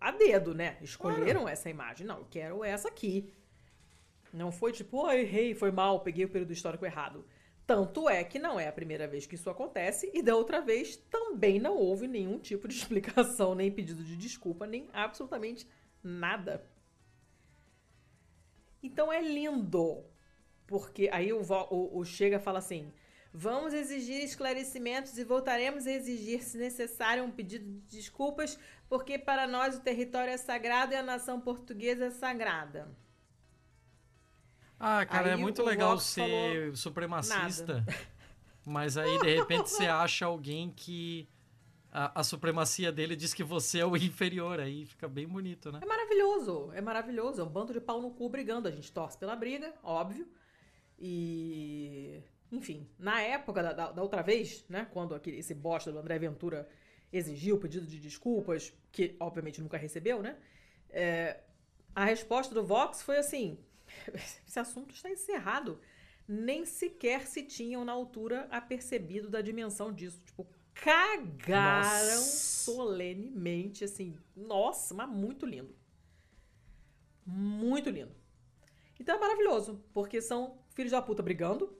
[0.00, 0.78] a dedo, né?
[0.82, 2.06] Escolheram essa imagem.
[2.06, 3.32] Não, eu quero essa aqui.
[4.32, 7.24] Não foi tipo, oh, errei, foi mal, peguei o período histórico errado.
[7.68, 10.96] Tanto é que não é a primeira vez que isso acontece, e da outra vez
[11.10, 15.68] também não houve nenhum tipo de explicação, nem pedido de desculpa, nem absolutamente
[16.02, 16.64] nada.
[18.82, 20.02] Então é lindo.
[20.66, 22.90] Porque aí o, o, o Chega fala assim:
[23.34, 28.58] vamos exigir esclarecimentos e voltaremos a exigir, se necessário, um pedido de desculpas,
[28.88, 32.88] porque para nós o território é sagrado e a nação portuguesa é sagrada.
[34.80, 37.84] Ah, cara, é Aí muito o legal ser supremacista.
[38.64, 41.28] Mas aí, de repente, você acha alguém que
[41.90, 44.60] a, a supremacia dele diz que você é o inferior.
[44.60, 45.80] Aí fica bem bonito, né?
[45.82, 47.40] É maravilhoso, é maravilhoso.
[47.40, 48.68] É um bando de pau no cu brigando.
[48.68, 50.28] A gente torce pela briga, óbvio.
[50.98, 52.22] E.
[52.50, 54.86] Enfim, na época da, da- da outra vez, né?
[54.92, 56.68] Quando aquele, esse bosta do André Ventura
[57.12, 60.36] exigiu o pedido de desculpas, que obviamente nunca recebeu, né?
[60.90, 61.40] É,
[61.94, 63.58] a resposta do Vox foi assim:
[64.46, 65.80] esse assunto está encerrado.
[66.26, 70.20] Nem sequer se tinham na altura apercebido da dimensão disso.
[70.24, 72.64] Tipo, cagaram Nossa.
[72.64, 74.16] solenemente, assim.
[74.36, 75.74] Nossa, mas muito lindo.
[77.24, 78.14] Muito lindo.
[79.00, 81.76] Então é maravilhoso, porque são filhos da puta brigando,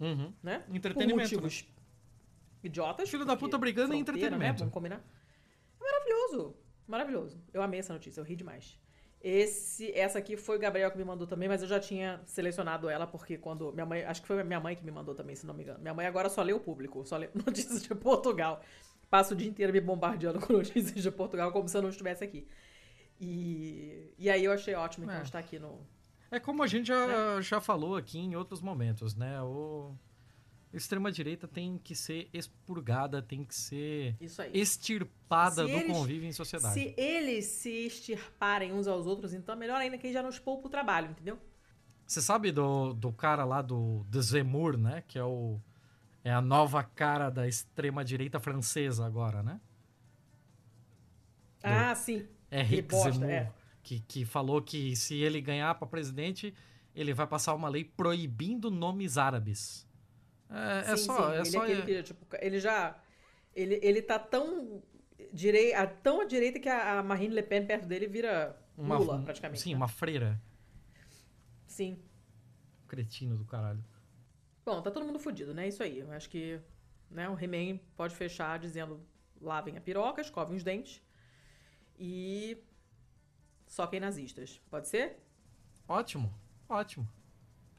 [0.00, 0.32] Uhum.
[0.42, 0.64] né?
[0.70, 1.64] Entretenimento, Por motivos
[2.62, 3.08] idiotas.
[3.08, 4.52] Filho da puta brigando é fronteira, entretenimento.
[4.54, 4.58] Né?
[4.58, 5.04] Vamos combinar.
[5.80, 6.56] É maravilhoso.
[6.86, 7.42] Maravilhoso.
[7.52, 8.78] Eu amei essa notícia, eu ri demais.
[9.26, 12.90] Esse, essa aqui foi o Gabriel que me mandou também, mas eu já tinha selecionado
[12.90, 13.72] ela, porque quando.
[13.72, 14.04] Minha mãe.
[14.04, 15.78] Acho que foi minha mãe que me mandou também, se não me engano.
[15.80, 18.60] Minha mãe agora só lê o público, só lê notícias de Portugal.
[19.08, 22.22] Passa o dia inteiro me bombardeando com notícias de Portugal, como se eu não estivesse
[22.22, 22.46] aqui.
[23.18, 25.22] E, e aí eu achei ótimo, então, É.
[25.22, 25.80] estar aqui no.
[26.30, 29.40] É como a gente já, já falou aqui em outros momentos, né?
[29.40, 29.94] O
[30.74, 34.16] extrema-direita tem que ser expurgada, tem que ser
[34.52, 36.74] extirpada Se do eles- convívio em sociedade.
[36.74, 40.70] Se eles se extirparem uns aos outros, então melhor ainda que já nos poupa o
[40.70, 41.38] trabalho, entendeu?
[42.06, 45.02] Você sabe do, do cara lá do, do Zemmour, né?
[45.08, 45.58] Que é o
[46.22, 49.60] é a nova cara da extrema-direita francesa agora, né?
[51.62, 52.26] Ah, sim.
[52.50, 53.52] É Que Rick bosta, Zemmour, é.
[53.82, 56.54] que, que falou que se ele ganhar para presidente,
[56.94, 59.83] ele vai passar uma lei proibindo nomes árabes.
[60.54, 61.32] É, é Sim, só, sim.
[61.32, 62.96] é ele, só aquele que, tipo, ele já.
[63.54, 64.82] Ele, ele tá tão,
[65.32, 65.72] direi,
[66.02, 69.24] tão à direita que a, a Marine Le Pen perto dele vira uma, Lula, um-
[69.24, 69.62] praticamente.
[69.62, 69.76] Sim, né?
[69.76, 70.40] uma freira.
[71.66, 71.98] Sim.
[72.88, 73.84] Cretino do caralho.
[74.64, 75.68] Bom, tá todo mundo fudido, né?
[75.68, 75.98] Isso aí.
[75.98, 76.60] Eu acho que
[77.10, 79.00] né, o He-Man pode fechar dizendo
[79.40, 81.02] lavem a piroca, escovem os dentes
[81.98, 82.56] e
[83.66, 84.60] soquem nazistas.
[84.70, 85.18] Pode ser?
[85.88, 86.32] Ótimo,
[86.68, 87.06] ótimo.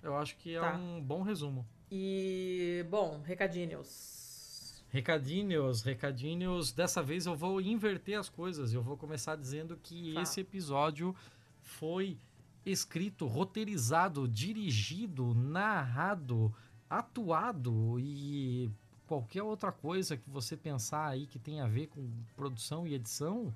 [0.01, 0.75] Eu acho que é Tá.
[0.75, 1.67] um bom resumo.
[1.91, 4.83] E, bom, recadinhos.
[4.89, 6.71] Recadinhos, recadinhos.
[6.71, 8.73] Dessa vez eu vou inverter as coisas.
[8.73, 10.23] Eu vou começar dizendo que Fala.
[10.23, 11.15] esse episódio
[11.61, 12.17] foi
[12.65, 16.53] escrito, roteirizado, dirigido, narrado,
[16.89, 18.71] atuado e
[19.05, 23.53] qualquer outra coisa que você pensar aí que tem a ver com produção e edição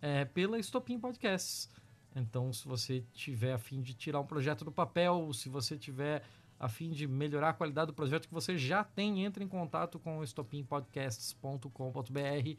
[0.00, 1.68] é pela Estopim Podcasts.
[2.14, 6.22] Então, se você tiver a fim de tirar um projeto do papel, se você tiver
[6.58, 9.98] a fim de melhorar a qualidade do projeto que você já tem, entre em contato
[9.98, 12.58] com o estopimpodcasts.com.br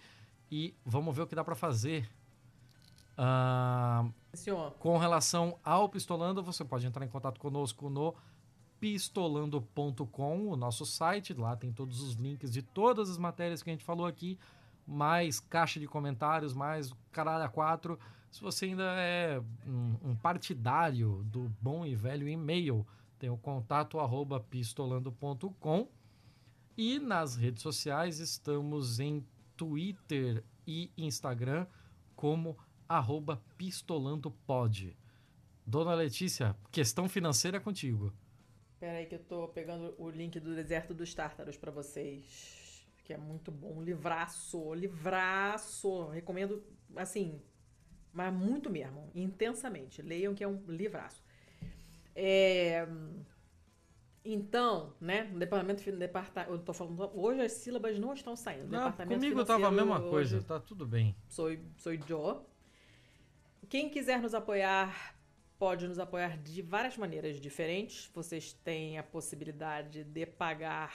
[0.51, 2.09] e vamos ver o que dá para fazer.
[3.17, 4.05] Ah,
[4.79, 8.13] com relação ao Pistolando, você pode entrar em contato conosco no
[8.79, 11.33] pistolando.com, o nosso site.
[11.33, 14.37] Lá tem todos os links de todas as matérias que a gente falou aqui,
[14.85, 17.97] mais caixa de comentários, mais caralho a quatro.
[18.29, 22.85] Se você ainda é um, um partidário do bom e velho e-mail,
[23.25, 25.89] tem o contato arroba pistolando.com.
[26.77, 29.25] E nas redes sociais estamos em
[29.57, 31.65] Twitter e Instagram
[32.15, 32.55] como
[32.87, 34.95] arroba pistolandopod.
[35.65, 38.13] Dona Letícia, questão financeira é contigo.
[38.79, 42.87] pera aí que eu tô pegando o link do Deserto dos Tártaros pra vocês.
[43.03, 43.81] Que é muito bom.
[43.81, 46.09] Livraço, livraço.
[46.09, 46.63] Recomendo,
[46.95, 47.41] assim,
[48.13, 49.09] mas muito mesmo.
[49.15, 50.03] Intensamente.
[50.03, 51.25] Leiam que é um livraço.
[52.15, 52.87] É,
[54.27, 58.63] Então, né, no departamento, fin- departa, eu tô falando, hoje as sílabas não estão saindo.
[58.63, 61.15] Não, departamento comigo tava a mesma coisa, hoje tá tudo bem.
[61.27, 62.37] sou, sou Joe.
[63.69, 65.15] Quem quiser nos apoiar,
[65.59, 68.09] pode nos apoiar de várias maneiras diferentes.
[68.15, 70.91] Vocês têm a possibilidade de pagar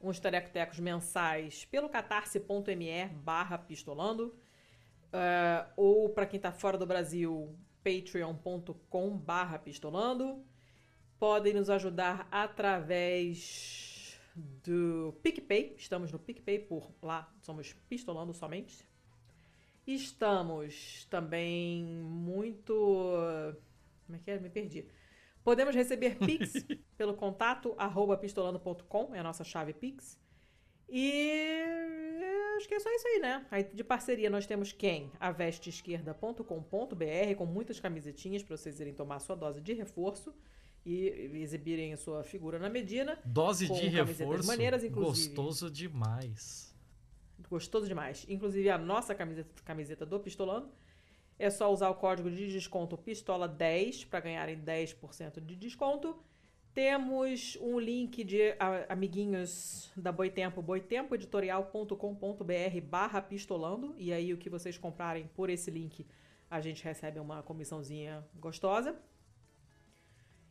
[0.00, 4.36] uns tarecotecos mensais pelo catarse.me barra pistolando.
[5.12, 7.56] Ah, ou para quem tá fora do Brasil,
[7.86, 10.44] patreon.com barra pistolando.
[11.20, 15.76] Podem nos ajudar através do PicPay.
[15.78, 18.84] Estamos no PicPay por lá, somos pistolando somente.
[19.86, 22.74] Estamos também muito.
[24.04, 24.40] Como é que é?
[24.40, 24.84] Me perdi.
[25.44, 26.66] Podemos receber Pix
[26.98, 30.20] pelo contato arroba pistolando.com, é a nossa chave Pix.
[30.88, 33.46] E acho que é só isso aí, né?
[33.50, 35.10] Aí de parceria nós temos quem?
[35.20, 40.34] A vesteesquerda.com.br, com muitas camisetinhas para vocês irem tomar sua dose de reforço
[40.84, 43.18] e exibirem a sua figura na medida.
[43.24, 45.34] Dose de reforço, maneiras, inclusive.
[45.34, 46.74] gostoso demais.
[47.50, 48.24] Gostoso demais.
[48.28, 50.70] Inclusive a nossa camiseta, camiseta do Pistolando.
[51.38, 56.16] É só usar o código de desconto Pistola10 para ganharem 10% de desconto.
[56.76, 63.94] Temos um link de a- amiguinhos da Boitempo, boitempoeditorial.com.br barra pistolando.
[63.96, 66.06] E aí o que vocês comprarem por esse link,
[66.50, 68.94] a gente recebe uma comissãozinha gostosa.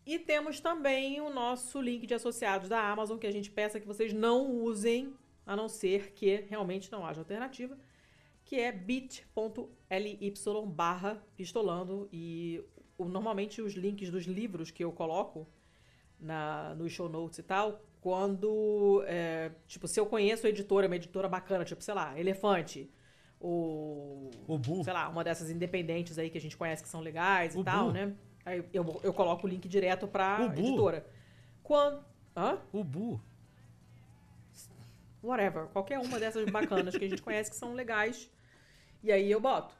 [0.03, 3.85] E temos também o nosso link de associados da Amazon, que a gente peça que
[3.85, 5.13] vocês não usem,
[5.45, 7.77] a não ser que realmente não haja alternativa,
[8.43, 10.33] que é bit.ly
[10.69, 12.09] barra pistolando.
[12.11, 12.63] E
[12.97, 15.47] normalmente os links dos livros que eu coloco
[16.25, 20.95] na, nos show notes e tal, quando, é, tipo, se eu conheço a editora, uma
[20.95, 22.91] editora bacana, tipo, sei lá, Elefante,
[23.39, 24.83] ou O Bu.
[24.83, 27.91] sei lá, uma dessas independentes aí que a gente conhece que são legais e tal,
[27.91, 28.13] né?
[28.45, 30.59] Aí eu, eu coloco o link direto pra O Bu.
[30.61, 31.05] editora.
[31.63, 32.03] Quando.
[32.35, 32.59] Hã?
[32.71, 33.19] O Bu.
[35.23, 35.65] Whatever.
[35.67, 38.29] Qualquer uma dessas bacanas que a gente conhece que são legais.
[39.03, 39.73] E aí eu boto.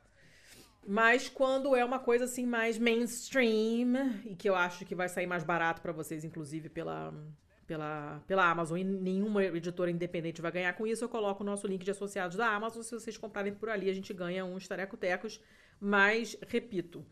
[0.88, 5.26] Mas quando é uma coisa assim mais mainstream e que eu acho que vai sair
[5.26, 7.12] mais barato pra vocês, inclusive pela,
[7.66, 11.66] pela, pela Amazon, e nenhuma editora independente vai ganhar com isso, eu coloco o nosso
[11.66, 12.84] link de associados da Amazon.
[12.84, 15.42] Se vocês comprarem por ali, a gente ganha uns tarecotecos.
[15.80, 17.04] Mas, repito,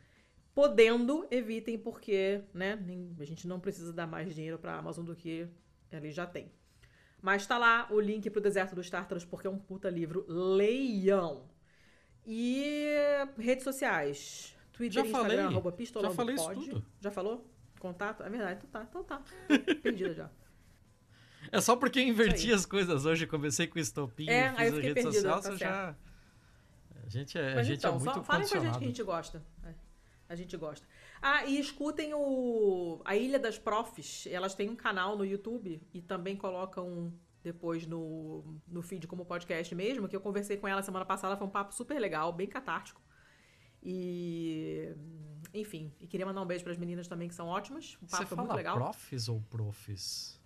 [0.53, 2.79] podendo, evitem, porque né,
[3.19, 5.47] a gente não precisa dar mais dinheiro pra Amazon do que
[5.91, 6.51] ele já tem.
[7.19, 10.25] Mas tá lá o link pro Deserto dos Tártaros, porque é um puta livro.
[10.27, 11.52] Leiam!
[12.25, 12.85] E
[13.37, 14.55] redes sociais.
[14.71, 15.45] Twitter, Já Instagram, falei.
[15.45, 16.65] arroba pistolando Já falei isso pod.
[16.69, 16.85] tudo.
[16.99, 17.49] Já falou?
[17.79, 18.23] Contato?
[18.23, 19.21] É verdade, então tá, então tá.
[19.83, 20.29] Perdida já.
[21.51, 24.67] É só porque eu inverti Isso as coisas hoje, comecei com estopim, É, fiz aí
[24.67, 25.95] eu a fiquei rede perdida, social, tá já...
[27.05, 28.87] A gente é, a gente então, é muito só falem com a gente que a
[28.87, 29.43] gente gosta.
[29.65, 29.73] É,
[30.29, 30.87] a gente gosta.
[31.21, 34.25] Ah, e escutem o a Ilha das Profs.
[34.27, 37.13] Elas têm um canal no YouTube e também colocam
[37.43, 41.45] depois no, no feed como podcast mesmo, que eu conversei com ela semana passada, foi
[41.45, 43.01] um papo super legal, bem catártico.
[43.81, 44.95] E
[45.53, 47.95] enfim, e queria mandar um beijo para as meninas também que são ótimas.
[48.01, 48.75] O papo Você foi muito fala legal.
[48.77, 50.41] profs ou profs?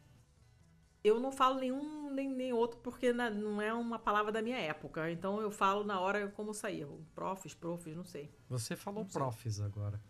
[1.04, 4.58] Eu não falo nenhum nem, nem outro porque na- não é uma palavra da minha
[4.58, 5.10] época.
[5.12, 6.88] Então eu falo na hora como sair.
[7.14, 8.34] Profs, profs, não sei.
[8.50, 9.22] Você falou Não sei.
[9.22, 10.02] profs agora.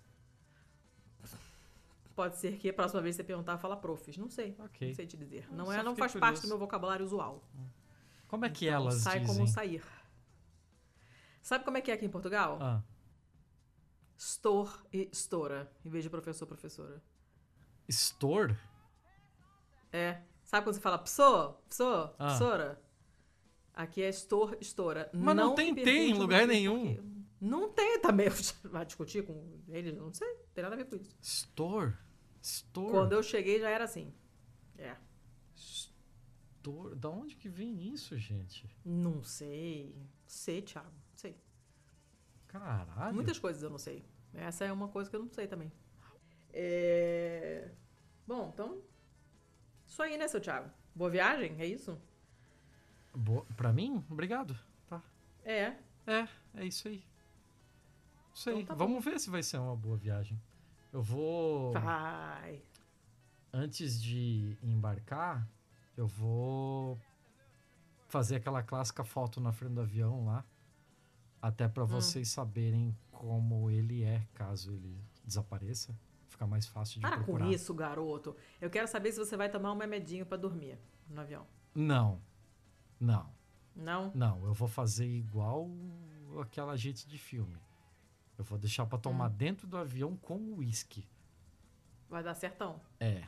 [2.17, 4.17] Pode ser que a próxima vez que você perguntar, fala profs.
[4.17, 4.55] Não sei.
[4.57, 4.87] Ok.
[4.87, 5.47] Não sei te dizer.
[5.53, 6.41] Não, é, não faz parte curioso.
[6.41, 7.47] do meu vocabulário usual.
[8.27, 9.35] Como é que Então, elas sai dizem?
[9.35, 9.83] como sair.
[11.43, 12.57] Sabe como é que é aqui em Portugal?
[12.59, 12.81] Ah,
[14.17, 17.03] Store e estoura, em vez de professor, professora.
[17.87, 18.57] store?
[19.93, 20.19] É.
[20.43, 22.77] Sabe quando você fala pessoa, pessoa, Ah.
[23.75, 25.07] Aqui é store, estoura.
[25.13, 26.97] Mas não me tem T em lugar nenhum.
[27.39, 28.27] Não tem também.
[28.65, 29.95] Vai discutir com eles?
[29.95, 30.27] Não sei.
[30.27, 31.15] Não tem nada a ver com isso.
[31.21, 31.93] Store?
[32.41, 32.91] Store?
[32.91, 34.13] Quando eu cheguei já era assim.
[34.77, 34.95] É.
[35.55, 36.95] Store?
[36.95, 38.69] Da onde que vem isso, gente?
[38.83, 39.95] Não sei.
[40.25, 40.91] Sei, Thiago.
[41.15, 41.37] Sei.
[42.47, 43.15] Caralho.
[43.15, 44.05] Muitas coisas eu não sei.
[44.33, 45.71] Essa é uma coisa que eu não sei também.
[46.53, 47.71] É...
[48.25, 48.81] Bom, então.
[49.85, 50.69] Isso aí, né, seu Thiago?
[50.93, 51.55] Boa viagem?
[51.59, 51.99] É isso?
[53.13, 53.45] Boa.
[53.55, 54.03] Pra mim?
[54.09, 54.57] Obrigado.
[54.87, 55.01] Tá.
[55.43, 55.75] É.
[56.05, 57.03] É, é isso aí.
[58.33, 58.61] Isso aí.
[58.61, 60.39] Então tá Vamos ver se vai ser uma boa viagem.
[60.97, 61.73] Eu vou.
[61.73, 62.59] Vai.
[63.53, 65.47] Antes de embarcar,
[65.95, 66.99] eu vou
[68.07, 70.43] fazer aquela clássica foto na frente do avião lá.
[71.39, 75.95] Até pra vocês saberem como ele é, caso ele desapareça.
[76.29, 77.45] Fica mais fácil de Para procurar.
[77.45, 78.35] com isso, garoto.
[78.59, 81.45] Eu quero saber se você vai tomar um remedinho pra dormir no avião.
[81.75, 82.19] Não.
[82.99, 83.31] Não.
[83.75, 84.11] Não?
[84.15, 85.69] Não, eu vou fazer igual
[86.41, 87.55] aquela gente de filme.
[88.37, 89.33] Eu vou deixar pra tomar Hum.
[89.35, 91.07] dentro do avião com uísque.
[92.09, 92.79] Vai dar certão.
[92.99, 93.23] É.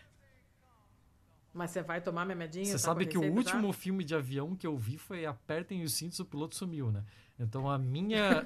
[1.54, 2.66] Mas você vai tomar memedinha?
[2.66, 5.82] Você tá sabe que o receita último filme de avião que eu vi foi Apertem
[5.84, 7.04] os cintos, o piloto sumiu, né?
[7.40, 8.46] Então a minha.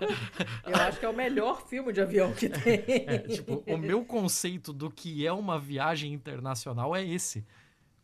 [0.64, 2.82] Eu acho que é o melhor filme de avião que tem.
[3.06, 7.44] É, tipo, o meu conceito do que é uma viagem internacional é esse.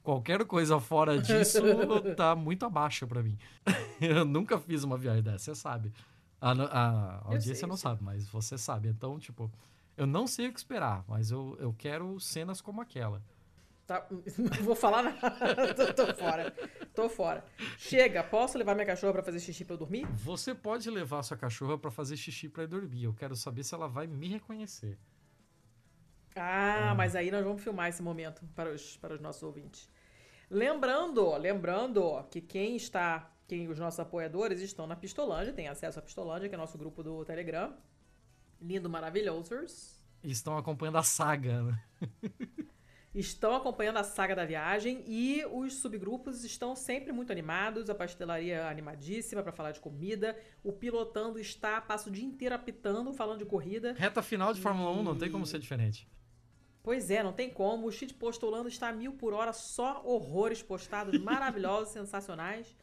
[0.03, 1.61] Qualquer coisa fora disso
[2.17, 3.39] tá muito abaixo pra mim.
[4.01, 5.93] Eu nunca fiz uma viagem dessa, você sabe.
[6.41, 8.89] A, a audiência sei, não sabe, mas você sabe.
[8.89, 9.51] Então, tipo,
[9.97, 13.23] eu não sei o que esperar, mas eu, eu quero cenas como aquela.
[13.87, 14.05] Tá,
[14.39, 15.73] não vou falar nada.
[15.75, 16.51] tô, tô fora.
[16.95, 17.45] Tô fora.
[17.79, 20.07] Chega, posso levar minha cachorra pra fazer xixi pra eu dormir?
[20.17, 23.05] Você pode levar sua cachorra pra fazer xixi pra ir dormir.
[23.05, 24.99] Eu quero saber se ela vai me reconhecer.
[26.35, 29.89] Ah, mas aí nós vamos filmar esse momento para os, para os nossos ouvintes.
[30.51, 36.03] Lembrando, lembrando que quem está, quem os nossos apoiadores estão na Pistolândia, tem acesso à
[36.03, 37.75] Pistolândia, que é nosso grupo do Telegram.
[38.61, 40.03] Lindo, maravilhosos.
[40.23, 41.83] E estão acompanhando a saga, né?
[43.17, 47.89] Estão acompanhando a saga da viagem e os subgrupos estão sempre muito animados.
[47.89, 50.39] A pastelaria animadíssima para falar de comida.
[50.63, 53.95] O pilotando está, passa o dia inteiro apitando, falando de corrida.
[53.97, 56.07] Reta final de Fórmula 1 não tem como ser diferente.
[56.83, 57.87] Pois é, não tem como.
[57.87, 62.77] O Cheat Postulando está a mil por hora, só horrores postados maravilhosos, sensacionais.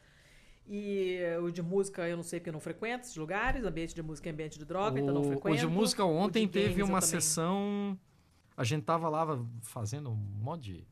[0.66, 3.64] E o de música eu não sei porque eu não frequento esses lugares.
[3.64, 5.56] Ambiente de música é ambiente de droga, então não O, frequento.
[5.56, 7.98] o de música O ontem de teve uma sessão.
[8.56, 10.86] A gente tava lá fazendo um monte de.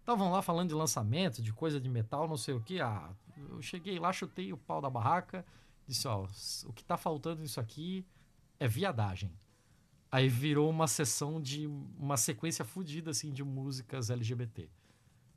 [0.00, 2.80] Estavam lá falando de lançamento, de coisa de metal, não sei o que.
[2.80, 3.10] Ah,
[3.50, 5.44] eu cheguei lá, chutei o pau da barraca,
[5.86, 6.26] disse: ó,
[6.66, 8.04] o que tá faltando nisso aqui
[8.58, 9.32] é viadagem.
[10.10, 11.66] Aí virou uma sessão de
[11.98, 14.68] uma sequência fodida assim de músicas LGBT.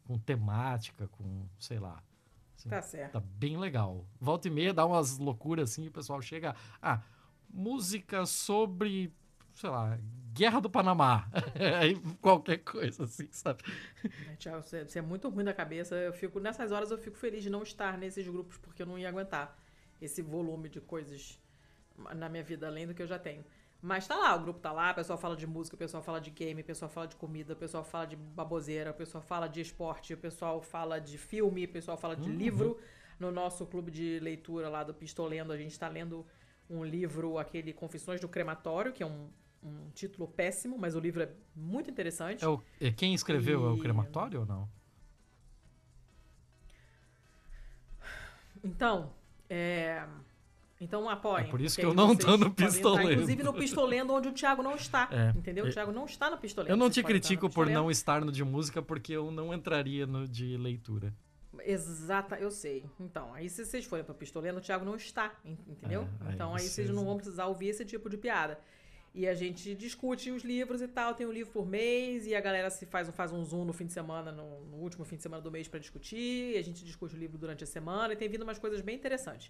[0.04, 2.02] Com temática, com, sei lá.
[2.58, 3.14] Assim, Tá certo.
[3.14, 4.06] Tá bem legal.
[4.20, 6.56] Volta e meia dá umas loucuras assim, o pessoal chega.
[6.82, 7.02] Ah,
[7.50, 9.14] música sobre,
[9.54, 9.98] sei lá,
[10.34, 11.30] Guerra do Panamá.
[11.80, 13.64] Aí qualquer coisa assim, sabe?
[14.30, 15.96] É, Thiago, você, você é muito ruim da cabeça.
[15.96, 18.98] Eu fico, nessas horas eu fico feliz de não estar nesses grupos, porque eu não
[19.00, 19.58] ia aguentar
[20.02, 21.40] esse volume de coisas
[22.16, 23.44] na minha vida, além do que eu já tenho.
[23.82, 26.20] Mas tá lá, o grupo tá lá, o pessoal fala de música, o pessoal fala
[26.20, 29.48] de game, o pessoal fala de comida, o pessoal fala de baboseira, o pessoal fala
[29.48, 32.80] de esporte, o pessoal fala de filme, o pessoal fala de livro.
[33.20, 36.26] No nosso clube de leitura lá do Pistolendo, a gente tá lendo
[36.70, 39.30] um livro, aquele Confissões do Crematório, que é um,
[39.64, 42.44] um título péssimo, mas o livro é muito interessante.
[42.44, 44.70] É o, é quem escreveu é o E- crematório ou não?
[48.64, 49.14] Então,
[49.50, 50.06] é...
[50.80, 51.48] Então apoiem.
[51.48, 53.00] É por isso que eu aí não tô no Pistolendo.
[53.02, 55.10] entrar, Inclusive no Pistolendo, onde o Thiago não está.
[55.12, 55.38] É.
[55.38, 55.66] Entendeu?
[55.66, 56.72] O Thiago não está no Pistolendo.
[56.74, 60.28] Eu não te critico por não estar no de música, porque eu não entraria no
[60.28, 61.14] de leitura.
[61.66, 62.86] Exata, eu sei.
[63.00, 66.08] Então, aí se vocês forem pro Pistolendo, o Thiago não está, en- entendeu?
[66.22, 68.60] É, aí então aí vocês- vocês não vão precisar ouvir esse tipo de piada.
[69.16, 72.40] E a gente discute os livros e tal, tem um livro por mês, e a
[72.42, 75.16] galera se faz, um- faz um zoom no fim de semana, no, no último fim
[75.16, 78.14] de semana do mês pra discutir, e a gente discute o livro durante a semana,
[78.14, 79.50] e tem vindo umas coisas bem interessantes.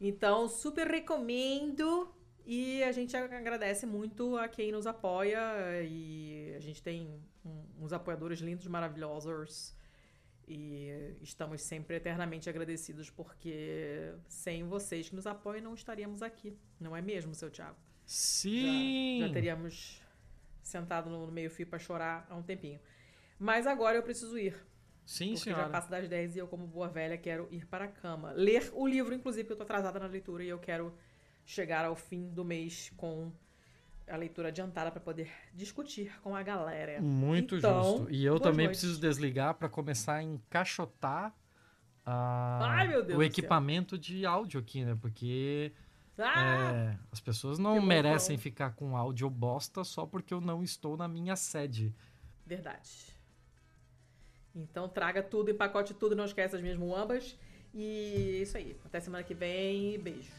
[0.00, 2.14] Então, super recomendo.
[2.46, 5.40] E a gente agradece muito a quem nos apoia.
[5.84, 7.20] E a gente tem
[7.78, 9.74] uns apoiadores lindos, maravilhosos.
[10.48, 16.56] E estamos sempre eternamente agradecidos, porque sem vocês que nos apoiam, não estaríamos aqui.
[16.80, 17.76] Não é mesmo, seu Thiago?
[17.76, 19.18] Já- Sim!
[19.20, 20.02] Já, teríamos
[20.62, 22.80] sentado no, no meio-fio para chorar há um tempinho.
[23.38, 24.56] Mas agora eu preciso ir.
[25.10, 25.64] Sim, Porque senhora.
[25.64, 28.30] já passa das 10 e eu, como boa velha, quero ir para a cama.
[28.30, 30.94] Ler o livro, inclusive, que eu tô atrasada na leitura e eu quero
[31.44, 33.32] chegar ao fim do mês com
[34.08, 37.00] a leitura adiantada para poder discutir com a galera.
[37.02, 38.10] Muito Então, justo.
[38.12, 38.82] E eu também noites.
[38.82, 41.34] preciso desligar para começar a encaixotar
[42.06, 44.96] a- Ai, meu Deus o equipamento de áudio aqui, né?
[45.00, 45.72] Porque
[46.18, 46.72] Ah!
[46.72, 51.08] é, as pessoas não merecem ficar com áudio bosta só porque eu não estou na
[51.08, 51.92] minha sede.
[52.46, 53.18] Verdade.
[54.54, 57.36] Então traga tudo, empacote tudo, não esquece as minhas muambas.
[57.72, 58.76] E é isso aí.
[58.84, 59.98] Até semana que vem.
[59.98, 60.32] Beijo.